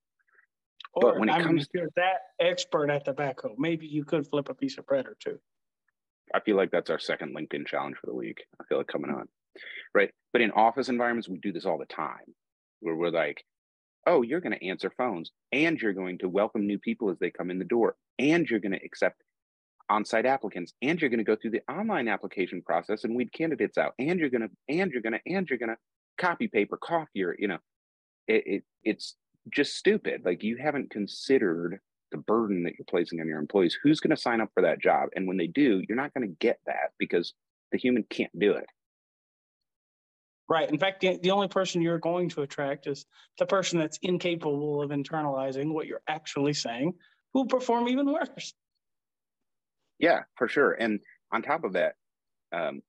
Or 0.94 1.02
but 1.14 1.20
when 1.20 1.30
it 1.30 1.34
I 1.34 1.42
comes, 1.42 1.48
mean, 1.48 1.60
if 1.62 1.68
you're 1.74 1.90
that 1.96 2.22
expert 2.40 2.90
at 2.90 3.06
the 3.06 3.14
backhoe, 3.14 3.56
maybe 3.58 3.88
you 3.88 4.04
could 4.04 4.28
flip 4.28 4.50
a 4.50 4.54
piece 4.54 4.78
of 4.78 4.86
bread 4.86 5.06
or 5.06 5.16
two. 5.20 5.40
I 6.34 6.40
feel 6.40 6.56
like 6.56 6.72
that's 6.72 6.90
our 6.90 7.00
second 7.00 7.36
LinkedIn 7.36 7.68
challenge 7.68 7.98
for 7.98 8.08
the 8.08 8.16
week. 8.16 8.44
I 8.60 8.66
feel 8.66 8.78
like 8.78 8.88
coming 8.88 9.12
on, 9.12 9.28
right? 9.94 10.12
But 10.34 10.42
in 10.42 10.52
office 10.52 10.90
environments, 10.90 11.30
we 11.30 11.38
do 11.40 11.52
this 11.52 11.66
all 11.66 11.78
the 11.78 11.86
time, 11.86 12.36
where 12.80 12.96
we're 12.96 13.10
like, 13.10 13.44
"Oh, 14.08 14.22
you're 14.22 14.42
going 14.42 14.58
to 14.58 14.68
answer 14.68 14.92
phones, 14.98 15.32
and 15.52 15.80
you're 15.80 15.94
going 15.94 16.20
to 16.20 16.30
welcome 16.30 16.68
new 16.68 16.80
people 16.80 17.10
as 17.10 17.20
they 17.20 17.32
come 17.32 17.52
in 17.52 17.60
the 17.60 17.66
door, 17.66 17.96
and 18.20 18.50
you're 18.50 18.60
going 18.60 18.72
to 18.74 18.86
accept 18.86 19.22
on-site 19.90 20.26
applicants, 20.26 20.74
and 20.82 21.02
you're 21.02 21.10
going 21.10 21.18
to 21.18 21.24
go 21.24 21.36
through 21.36 21.52
the 21.52 21.64
online 21.70 22.08
application 22.08 22.62
process 22.62 23.04
and 23.04 23.16
weed 23.16 23.34
candidates 23.34 23.78
out, 23.78 23.94
and 24.00 24.20
you're 24.20 24.30
going 24.30 24.42
to, 24.42 24.50
and 24.70 24.92
you're 24.92 25.02
going 25.02 25.14
to, 25.14 25.22
and 25.26 25.50
you're 25.50 25.60
going 25.60 25.70
to 25.70 25.78
copy 26.18 26.48
paper, 26.48 26.78
coffee, 26.78 27.24
or 27.24 27.36
you 27.38 27.48
know, 27.48 27.60
it, 28.28 28.44
it 28.46 28.64
it's 28.84 29.16
just 29.50 29.76
stupid. 29.76 30.22
Like 30.24 30.44
you 30.44 30.58
haven't 30.58 30.92
considered 30.92 31.80
the 32.12 32.18
burden 32.18 32.64
that 32.64 32.74
you're 32.78 32.86
placing 32.90 33.22
on 33.22 33.28
your 33.28 33.40
employees. 33.40 33.78
Who's 33.82 34.00
going 34.00 34.16
to 34.16 34.22
sign 34.22 34.42
up 34.42 34.50
for 34.54 34.62
that 34.64 34.82
job? 34.82 35.10
And 35.16 35.28
when 35.28 35.38
they 35.38 35.48
do, 35.48 35.84
you're 35.88 35.96
not 35.98 36.14
going 36.14 36.28
to 36.28 36.36
get 36.40 36.60
that 36.66 36.92
because 36.98 37.34
the 37.72 37.78
human 37.78 38.04
can't 38.10 38.38
do 38.38 38.54
it. 38.54 38.66
Right. 40.50 40.70
In 40.70 40.78
fact, 40.78 41.00
the, 41.00 41.18
the 41.24 41.32
only 41.32 41.48
person 41.48 41.82
you're 41.82 41.98
going 41.98 42.28
to 42.30 42.42
attract 42.42 42.86
is 42.86 43.06
the 43.40 43.46
person 43.46 43.80
that's 43.80 43.98
incapable 44.02 44.82
of 44.82 44.90
internalizing 44.90 45.72
what 45.72 45.88
you're 45.88 46.02
actually 46.10 46.54
saying, 46.54 46.94
who 47.34 47.40
will 47.40 47.48
perform 47.48 47.88
even 47.88 48.12
worse. 48.12 48.54
Yeah, 49.98 50.24
for 50.36 50.50
sure. 50.50 50.72
And 50.74 51.00
on 51.32 51.42
top 51.42 51.64
of 51.64 51.74
that, 51.74 51.94
um, 52.52 52.82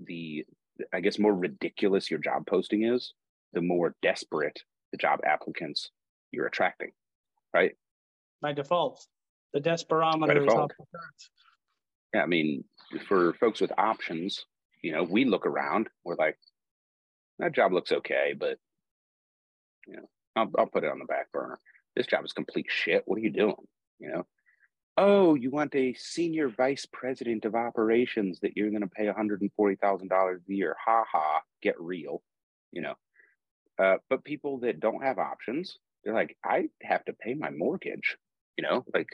the 0.00 0.44
I 0.92 1.00
guess 1.00 1.18
more 1.18 1.34
ridiculous 1.34 2.10
your 2.10 2.20
job 2.20 2.46
posting 2.46 2.84
is, 2.84 3.14
the 3.54 3.62
more 3.62 3.94
desperate 4.02 4.60
the 4.92 4.98
job 4.98 5.20
applicants 5.24 5.90
you're 6.32 6.46
attracting, 6.46 6.90
right? 7.54 7.72
By 8.40 8.52
default, 8.52 9.04
the 9.52 9.60
desperometer 9.60 10.46
is 10.46 10.52
off 10.52 10.70
the 10.78 10.84
charts. 10.92 11.30
Yeah, 12.14 12.22
I 12.22 12.26
mean, 12.26 12.64
for 13.08 13.34
folks 13.34 13.60
with 13.60 13.72
options, 13.76 14.44
you 14.82 14.92
know, 14.92 15.02
we 15.02 15.24
look 15.24 15.46
around, 15.46 15.88
we're 16.04 16.16
like, 16.16 16.38
that 17.38 17.52
job 17.52 17.72
looks 17.72 17.92
okay, 17.92 18.34
but 18.38 18.58
you 19.86 19.96
know, 19.96 20.08
I'll, 20.34 20.50
I'll 20.58 20.66
put 20.66 20.84
it 20.84 20.90
on 20.90 20.98
the 20.98 21.04
back 21.04 21.30
burner. 21.32 21.58
This 21.94 22.06
job 22.06 22.24
is 22.24 22.32
complete 22.32 22.66
shit. 22.68 23.02
What 23.06 23.18
are 23.18 23.22
you 23.22 23.30
doing? 23.30 23.56
You 23.98 24.10
know, 24.10 24.26
oh, 24.96 25.34
you 25.34 25.50
want 25.50 25.74
a 25.74 25.94
senior 25.94 26.48
vice 26.48 26.86
president 26.92 27.44
of 27.44 27.54
operations 27.54 28.40
that 28.40 28.56
you're 28.56 28.70
going 28.70 28.82
to 28.82 28.88
pay 28.88 29.06
$140,000 29.06 30.36
a 30.36 30.52
year. 30.52 30.76
Ha 30.84 31.04
ha, 31.10 31.40
get 31.62 31.80
real, 31.80 32.22
you 32.72 32.82
know. 32.82 32.94
Uh, 33.78 33.96
but 34.08 34.24
people 34.24 34.58
that 34.60 34.80
don't 34.80 35.02
have 35.02 35.18
options, 35.18 35.78
they're 36.04 36.14
like, 36.14 36.36
I 36.44 36.68
have 36.82 37.04
to 37.06 37.12
pay 37.12 37.34
my 37.34 37.50
mortgage, 37.50 38.16
you 38.56 38.62
know, 38.62 38.84
like 38.94 39.08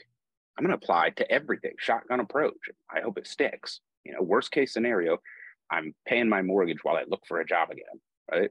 I'm 0.57 0.65
going 0.65 0.77
to 0.77 0.83
apply 0.83 1.11
to 1.11 1.31
everything, 1.31 1.73
shotgun 1.79 2.21
approach. 2.21 2.69
I 2.95 3.01
hope 3.01 3.19
it 3.19 3.27
sticks. 3.27 3.81
You 4.05 4.13
know, 4.13 4.23
worst 4.23 4.51
case 4.51 4.73
scenario, 4.73 5.19
I'm 5.71 5.95
paying 6.07 6.29
my 6.29 6.43
mortgage 6.43 6.83
while 6.83 6.97
I 6.97 7.05
look 7.09 7.23
for 7.27 7.41
a 7.41 7.47
job 7.47 7.71
again, 7.71 8.01
right? 8.31 8.51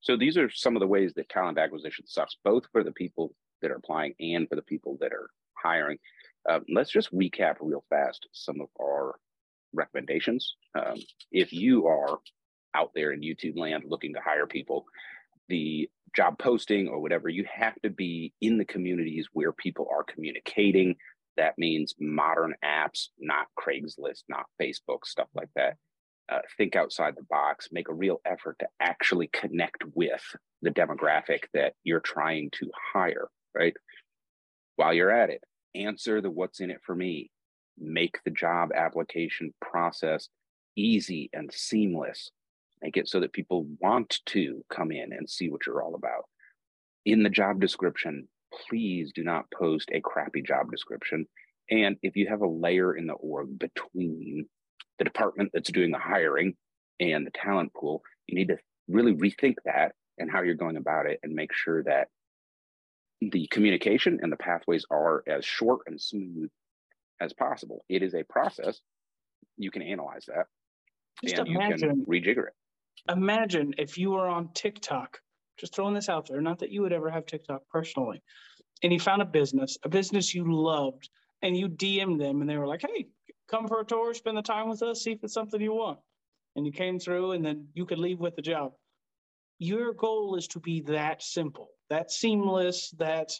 So 0.00 0.16
these 0.16 0.36
are 0.36 0.50
some 0.50 0.76
of 0.76 0.80
the 0.80 0.86
ways 0.86 1.12
that 1.14 1.28
talent 1.28 1.58
acquisition 1.58 2.06
sucks, 2.06 2.36
both 2.44 2.64
for 2.72 2.82
the 2.84 2.92
people 2.92 3.34
that 3.60 3.70
are 3.70 3.76
applying 3.76 4.14
and 4.20 4.48
for 4.48 4.56
the 4.56 4.62
people 4.62 4.96
that 5.00 5.12
are 5.12 5.28
hiring. 5.54 5.98
Uh, 6.48 6.60
let's 6.72 6.90
just 6.90 7.14
recap 7.14 7.56
real 7.60 7.84
fast 7.90 8.26
some 8.32 8.60
of 8.60 8.68
our 8.80 9.16
recommendations. 9.74 10.56
Um, 10.74 10.96
if 11.30 11.52
you 11.52 11.86
are 11.86 12.18
out 12.74 12.92
there 12.94 13.12
in 13.12 13.20
YouTube 13.20 13.58
land 13.58 13.84
looking 13.86 14.14
to 14.14 14.20
hire 14.20 14.46
people, 14.46 14.86
the 15.50 15.90
job 16.16 16.38
posting 16.38 16.88
or 16.88 17.00
whatever, 17.00 17.28
you 17.28 17.44
have 17.52 17.74
to 17.82 17.90
be 17.90 18.32
in 18.40 18.56
the 18.58 18.64
communities 18.64 19.28
where 19.32 19.52
people 19.52 19.86
are 19.92 20.04
communicating. 20.04 20.96
That 21.36 21.58
means 21.58 21.94
modern 22.00 22.54
apps, 22.64 23.08
not 23.18 23.46
Craigslist, 23.58 24.24
not 24.28 24.46
Facebook, 24.60 25.04
stuff 25.04 25.28
like 25.34 25.50
that. 25.56 25.76
Uh, 26.30 26.38
think 26.56 26.76
outside 26.76 27.14
the 27.16 27.26
box, 27.28 27.68
make 27.72 27.88
a 27.88 27.94
real 27.94 28.20
effort 28.24 28.56
to 28.60 28.68
actually 28.80 29.28
connect 29.32 29.82
with 29.94 30.22
the 30.62 30.70
demographic 30.70 31.44
that 31.54 31.74
you're 31.82 32.00
trying 32.00 32.50
to 32.52 32.70
hire, 32.92 33.28
right? 33.54 33.74
While 34.76 34.94
you're 34.94 35.10
at 35.10 35.30
it, 35.30 35.42
answer 35.74 36.20
the 36.20 36.30
what's 36.30 36.60
in 36.60 36.70
it 36.70 36.80
for 36.84 36.94
me, 36.94 37.30
make 37.78 38.18
the 38.24 38.30
job 38.30 38.70
application 38.74 39.52
process 39.60 40.28
easy 40.76 41.30
and 41.32 41.52
seamless, 41.52 42.30
make 42.82 42.96
it 42.96 43.08
so 43.08 43.20
that 43.20 43.32
people 43.32 43.66
want 43.80 44.20
to 44.26 44.64
come 44.70 44.90
in 44.90 45.12
and 45.12 45.28
see 45.28 45.50
what 45.50 45.66
you're 45.66 45.82
all 45.82 45.94
about. 45.94 46.24
In 47.04 47.22
the 47.22 47.30
job 47.30 47.60
description, 47.60 48.28
please 48.68 49.12
do 49.14 49.22
not 49.22 49.50
post 49.50 49.90
a 49.92 50.00
crappy 50.00 50.42
job 50.42 50.70
description. 50.70 51.26
And 51.70 51.96
if 52.02 52.16
you 52.16 52.28
have 52.28 52.40
a 52.40 52.48
layer 52.48 52.94
in 52.94 53.06
the 53.06 53.14
org 53.14 53.58
between 53.58 54.46
the 54.98 55.04
department 55.04 55.50
that's 55.52 55.70
doing 55.70 55.90
the 55.90 55.98
hiring 55.98 56.54
and 56.98 57.26
the 57.26 57.30
talent 57.30 57.72
pool, 57.74 58.02
you 58.26 58.34
need 58.36 58.48
to 58.48 58.58
really 58.88 59.14
rethink 59.14 59.54
that 59.64 59.92
and 60.18 60.30
how 60.30 60.42
you're 60.42 60.54
going 60.54 60.76
about 60.76 61.06
it 61.06 61.20
and 61.22 61.32
make 61.32 61.52
sure 61.54 61.82
that 61.84 62.08
the 63.20 63.46
communication 63.48 64.18
and 64.22 64.32
the 64.32 64.36
pathways 64.36 64.84
are 64.90 65.22
as 65.26 65.44
short 65.44 65.80
and 65.86 66.00
smooth 66.00 66.50
as 67.20 67.32
possible. 67.32 67.84
It 67.88 68.02
is 68.02 68.14
a 68.14 68.24
process. 68.24 68.80
You 69.56 69.70
can 69.70 69.82
analyze 69.82 70.26
that 70.26 70.46
Just 71.22 71.38
and 71.38 71.48
imagine, 71.48 71.78
you 71.78 71.88
can 71.88 72.06
rejigger 72.06 72.48
it. 72.48 72.54
Imagine 73.08 73.74
if 73.78 73.98
you 73.98 74.10
were 74.10 74.28
on 74.28 74.50
TikTok, 74.54 75.18
just 75.58 75.74
throwing 75.74 75.94
this 75.94 76.08
out 76.08 76.28
there, 76.28 76.40
not 76.40 76.58
that 76.58 76.70
you 76.70 76.82
would 76.82 76.92
ever 76.92 77.10
have 77.10 77.26
TikTok 77.26 77.62
personally, 77.70 78.22
and 78.82 78.92
you 78.92 79.00
found 79.00 79.22
a 79.22 79.26
business, 79.26 79.76
a 79.84 79.88
business 79.88 80.34
you 80.34 80.44
loved, 80.52 81.08
and 81.42 81.56
you 81.56 81.68
DM'd 81.68 82.20
them 82.20 82.40
and 82.40 82.48
they 82.48 82.56
were 82.56 82.66
like, 82.66 82.82
hey, 82.82 83.06
come 83.48 83.66
for 83.66 83.80
a 83.80 83.84
tour, 83.84 84.14
spend 84.14 84.36
the 84.36 84.42
time 84.42 84.68
with 84.68 84.82
us, 84.82 85.02
see 85.02 85.12
if 85.12 85.24
it's 85.24 85.34
something 85.34 85.60
you 85.60 85.72
want. 85.72 85.98
And 86.56 86.66
you 86.66 86.72
came 86.72 86.98
through 86.98 87.32
and 87.32 87.44
then 87.44 87.68
you 87.74 87.86
could 87.86 87.98
leave 87.98 88.18
with 88.18 88.36
the 88.36 88.42
job. 88.42 88.72
Your 89.58 89.92
goal 89.92 90.36
is 90.36 90.48
to 90.48 90.60
be 90.60 90.80
that 90.82 91.22
simple 91.22 91.68
that 91.90 92.10
seamless, 92.10 92.92
that 92.98 93.32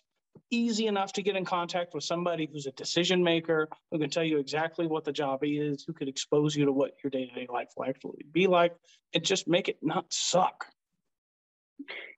easy 0.50 0.86
enough 0.86 1.12
to 1.14 1.22
get 1.22 1.36
in 1.36 1.44
contact 1.44 1.94
with 1.94 2.04
somebody 2.04 2.48
who's 2.52 2.66
a 2.66 2.72
decision 2.72 3.22
maker, 3.22 3.68
who 3.90 3.98
can 3.98 4.10
tell 4.10 4.24
you 4.24 4.38
exactly 4.38 4.86
what 4.86 5.04
the 5.04 5.12
job 5.12 5.40
is, 5.42 5.84
who 5.86 5.92
could 5.92 6.08
expose 6.08 6.56
you 6.56 6.64
to 6.64 6.72
what 6.72 6.92
your 7.02 7.10
day 7.10 7.26
to 7.26 7.34
day 7.34 7.46
life 7.52 7.68
will 7.76 7.86
actually 7.86 8.24
be 8.32 8.46
like, 8.46 8.74
and 9.14 9.24
just 9.24 9.48
make 9.48 9.68
it 9.68 9.78
not 9.82 10.06
suck. 10.12 10.66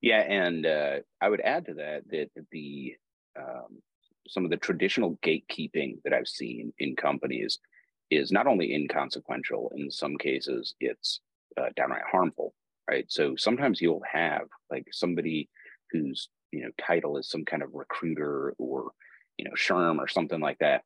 Yeah, 0.01 0.21
and 0.21 0.67
uh, 0.67 0.97
I 1.21 1.29
would 1.29 1.41
add 1.41 1.67
to 1.67 1.75
that 1.75 2.09
that 2.11 2.31
the 2.51 2.97
um, 3.39 3.81
some 4.29 4.45
of 4.45 4.51
the 4.51 4.57
traditional 4.57 5.19
gatekeeping 5.25 5.99
that 6.05 6.13
I've 6.13 6.29
seen 6.29 6.73
in 6.79 6.97
companies 6.97 7.59
is 8.11 8.33
not 8.33 8.47
only 8.47 8.75
inconsequential. 8.75 9.73
In 9.75 9.91
some 9.91 10.17
cases, 10.17 10.75
it's 10.81 11.21
uh, 11.57 11.69
downright 11.77 12.03
harmful. 12.11 12.55
Right. 12.91 13.07
So 13.09 13.37
sometimes 13.37 13.81
you'll 13.81 14.03
have 14.11 14.49
like 14.71 14.87
somebody 14.91 15.49
whose 15.91 16.29
you 16.53 16.63
know 16.63 16.71
title 16.81 17.17
is 17.17 17.29
some 17.29 17.45
kind 17.45 17.63
of 17.63 17.75
recruiter 17.75 18.55
or 18.59 18.93
you 19.39 19.45
know 19.45 19.53
SHRM 19.53 19.99
or 19.99 20.09
something 20.09 20.41
like 20.41 20.59
that, 20.59 20.83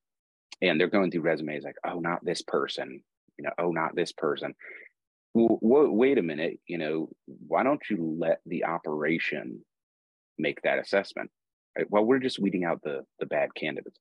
and 0.63 0.81
they're 0.81 0.89
going 0.89 1.11
through 1.11 1.23
resumes 1.23 1.65
like, 1.65 1.77
oh, 1.85 1.99
not 1.99 2.25
this 2.25 2.43
person, 2.43 3.03
you 3.39 3.45
know, 3.45 3.51
oh, 3.59 3.71
not 3.71 3.95
this 3.95 4.13
person. 4.13 4.55
Well, 5.35 5.91
wait 5.91 6.17
a 6.17 6.23
minute, 6.23 6.61
you 6.67 6.79
know, 6.79 7.11
why 7.27 7.63
don't 7.63 7.83
you 7.91 8.17
let 8.19 8.41
the 8.47 8.65
operation 8.65 9.61
make 10.39 10.63
that 10.63 10.79
assessment? 10.79 11.31
Right? 11.77 11.87
Well, 11.91 12.05
we're 12.05 12.21
just 12.21 12.39
weeding 12.39 12.65
out 12.65 12.81
the 12.83 13.05
the 13.19 13.27
bad 13.27 13.55
candidates. 13.55 13.99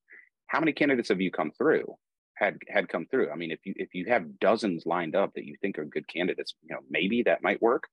How 0.47 0.59
many 0.59 0.71
candidates 0.71 1.09
have 1.09 1.19
you 1.19 1.31
come 1.31 1.51
through? 1.57 1.93
Had 2.35 2.57
had 2.69 2.87
come 2.87 3.05
through. 3.07 3.31
I 3.31 3.35
mean, 3.35 3.51
if 3.51 3.59
you 3.65 3.73
if 3.75 3.93
you 3.93 4.05
have 4.07 4.39
dozens 4.39 4.85
lined 4.85 5.15
up 5.15 5.33
that 5.35 5.45
you 5.45 5.55
think 5.61 5.77
are 5.77 5.85
good 5.85 6.07
candidates, 6.07 6.53
you 6.63 6.73
know, 6.73 6.81
maybe 6.89 7.23
that 7.23 7.43
might 7.43 7.61
work. 7.61 7.83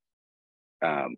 Um, 0.80 1.16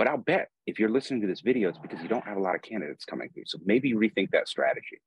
but 0.00 0.08
I'll 0.08 0.16
bet 0.16 0.48
if 0.66 0.78
you're 0.78 0.88
listening 0.88 1.20
to 1.20 1.26
this 1.26 1.42
video, 1.42 1.68
it's 1.68 1.76
because 1.76 2.00
you 2.00 2.08
don't 2.08 2.24
have 2.24 2.38
a 2.38 2.40
lot 2.40 2.54
of 2.54 2.62
candidates 2.62 3.04
coming 3.04 3.28
through. 3.34 3.42
So 3.44 3.58
maybe 3.66 3.92
rethink 3.92 4.30
that 4.30 4.48
strategy. 4.48 4.98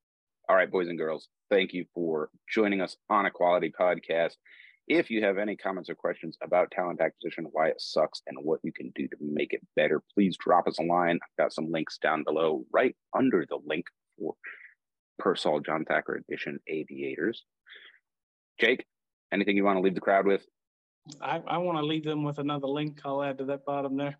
All 0.48 0.54
right, 0.54 0.70
boys 0.70 0.86
and 0.86 0.96
girls, 0.96 1.26
thank 1.50 1.72
you 1.72 1.84
for 1.92 2.28
joining 2.48 2.80
us 2.80 2.96
on 3.10 3.26
Equality 3.26 3.72
Podcast. 3.76 4.34
If 4.86 5.10
you 5.10 5.24
have 5.24 5.36
any 5.36 5.56
comments 5.56 5.90
or 5.90 5.96
questions 5.96 6.38
about 6.44 6.70
talent 6.70 7.00
acquisition, 7.00 7.48
why 7.50 7.70
it 7.70 7.80
sucks, 7.80 8.22
and 8.28 8.38
what 8.40 8.60
you 8.62 8.70
can 8.70 8.92
do 8.94 9.08
to 9.08 9.16
make 9.20 9.52
it 9.52 9.66
better, 9.74 10.00
please 10.14 10.36
drop 10.36 10.68
us 10.68 10.78
a 10.78 10.84
line. 10.84 11.18
I've 11.20 11.42
got 11.42 11.52
some 11.52 11.72
links 11.72 11.98
down 11.98 12.22
below, 12.22 12.64
right 12.72 12.94
under 13.18 13.44
the 13.48 13.58
link 13.66 13.86
for 14.16 14.34
Persol 15.20 15.66
John 15.66 15.84
Thacker 15.84 16.22
Edition 16.28 16.60
Aviators. 16.68 17.42
Jake, 18.60 18.86
anything 19.32 19.56
you 19.56 19.64
want 19.64 19.78
to 19.78 19.82
leave 19.82 19.96
the 19.96 20.00
crowd 20.00 20.24
with? 20.24 20.46
I, 21.20 21.42
I 21.48 21.58
want 21.58 21.78
to 21.78 21.84
leave 21.84 22.04
them 22.04 22.22
with 22.22 22.38
another 22.38 22.68
link 22.68 23.00
I'll 23.04 23.24
add 23.24 23.38
to 23.38 23.44
that 23.46 23.64
bottom 23.64 23.96
there. 23.96 24.18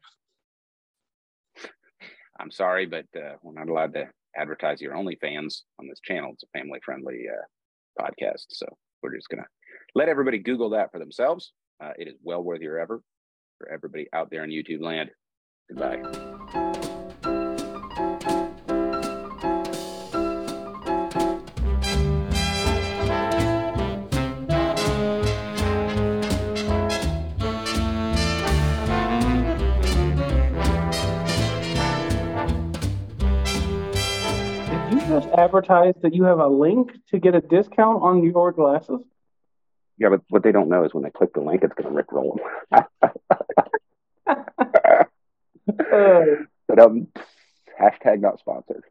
I'm 2.39 2.51
sorry, 2.51 2.87
but 2.87 3.07
uh, 3.17 3.35
we're 3.43 3.53
not 3.59 3.69
allowed 3.69 3.95
to 3.95 4.09
advertise 4.37 4.81
your 4.81 4.95
OnlyFans 4.95 5.63
on 5.79 5.89
this 5.89 6.01
channel. 6.01 6.31
It's 6.33 6.43
a 6.43 6.59
family 6.59 6.81
friendly 6.85 7.27
uh, 7.29 8.03
podcast. 8.03 8.47
So 8.51 8.67
we're 9.03 9.15
just 9.15 9.29
going 9.29 9.43
to 9.43 9.49
let 9.95 10.09
everybody 10.09 10.39
Google 10.39 10.71
that 10.71 10.91
for 10.91 10.99
themselves. 10.99 11.53
Uh, 11.83 11.93
it 11.99 12.09
is 12.09 12.15
well 12.23 12.43
worth 12.43 12.61
your 12.61 12.81
effort 12.81 13.03
for 13.59 13.69
everybody 13.71 14.09
out 14.13 14.31
there 14.31 14.45
in 14.45 14.51
YouTube 14.51 14.83
land. 14.83 15.11
Goodbye. 15.69 16.44
Advertise 35.39 35.95
that 36.03 36.15
you 36.15 36.25
have 36.25 36.39
a 36.39 36.49
link 36.49 36.93
to 37.11 37.19
get 37.19 37.35
a 37.35 37.41
discount 37.41 38.03
on 38.03 38.23
your 38.23 38.53
glasses? 38.53 39.01
Yeah, 39.99 40.09
but 40.11 40.23
what 40.29 40.43
they 40.43 40.53
don't 40.53 40.69
know 40.69 40.85
is 40.85 40.93
when 40.93 41.05
they 41.05 41.11
click 41.11 41.33
the 41.35 41.41
link, 41.41 41.63
it's 41.63 41.75
going 41.75 41.95
to 41.95 42.03
rickroll 42.03 42.39
them. 42.71 42.85
But 46.67 46.79
um, 46.79 47.09
hashtag 47.81 48.21
not 48.21 48.39
sponsored. 48.39 48.85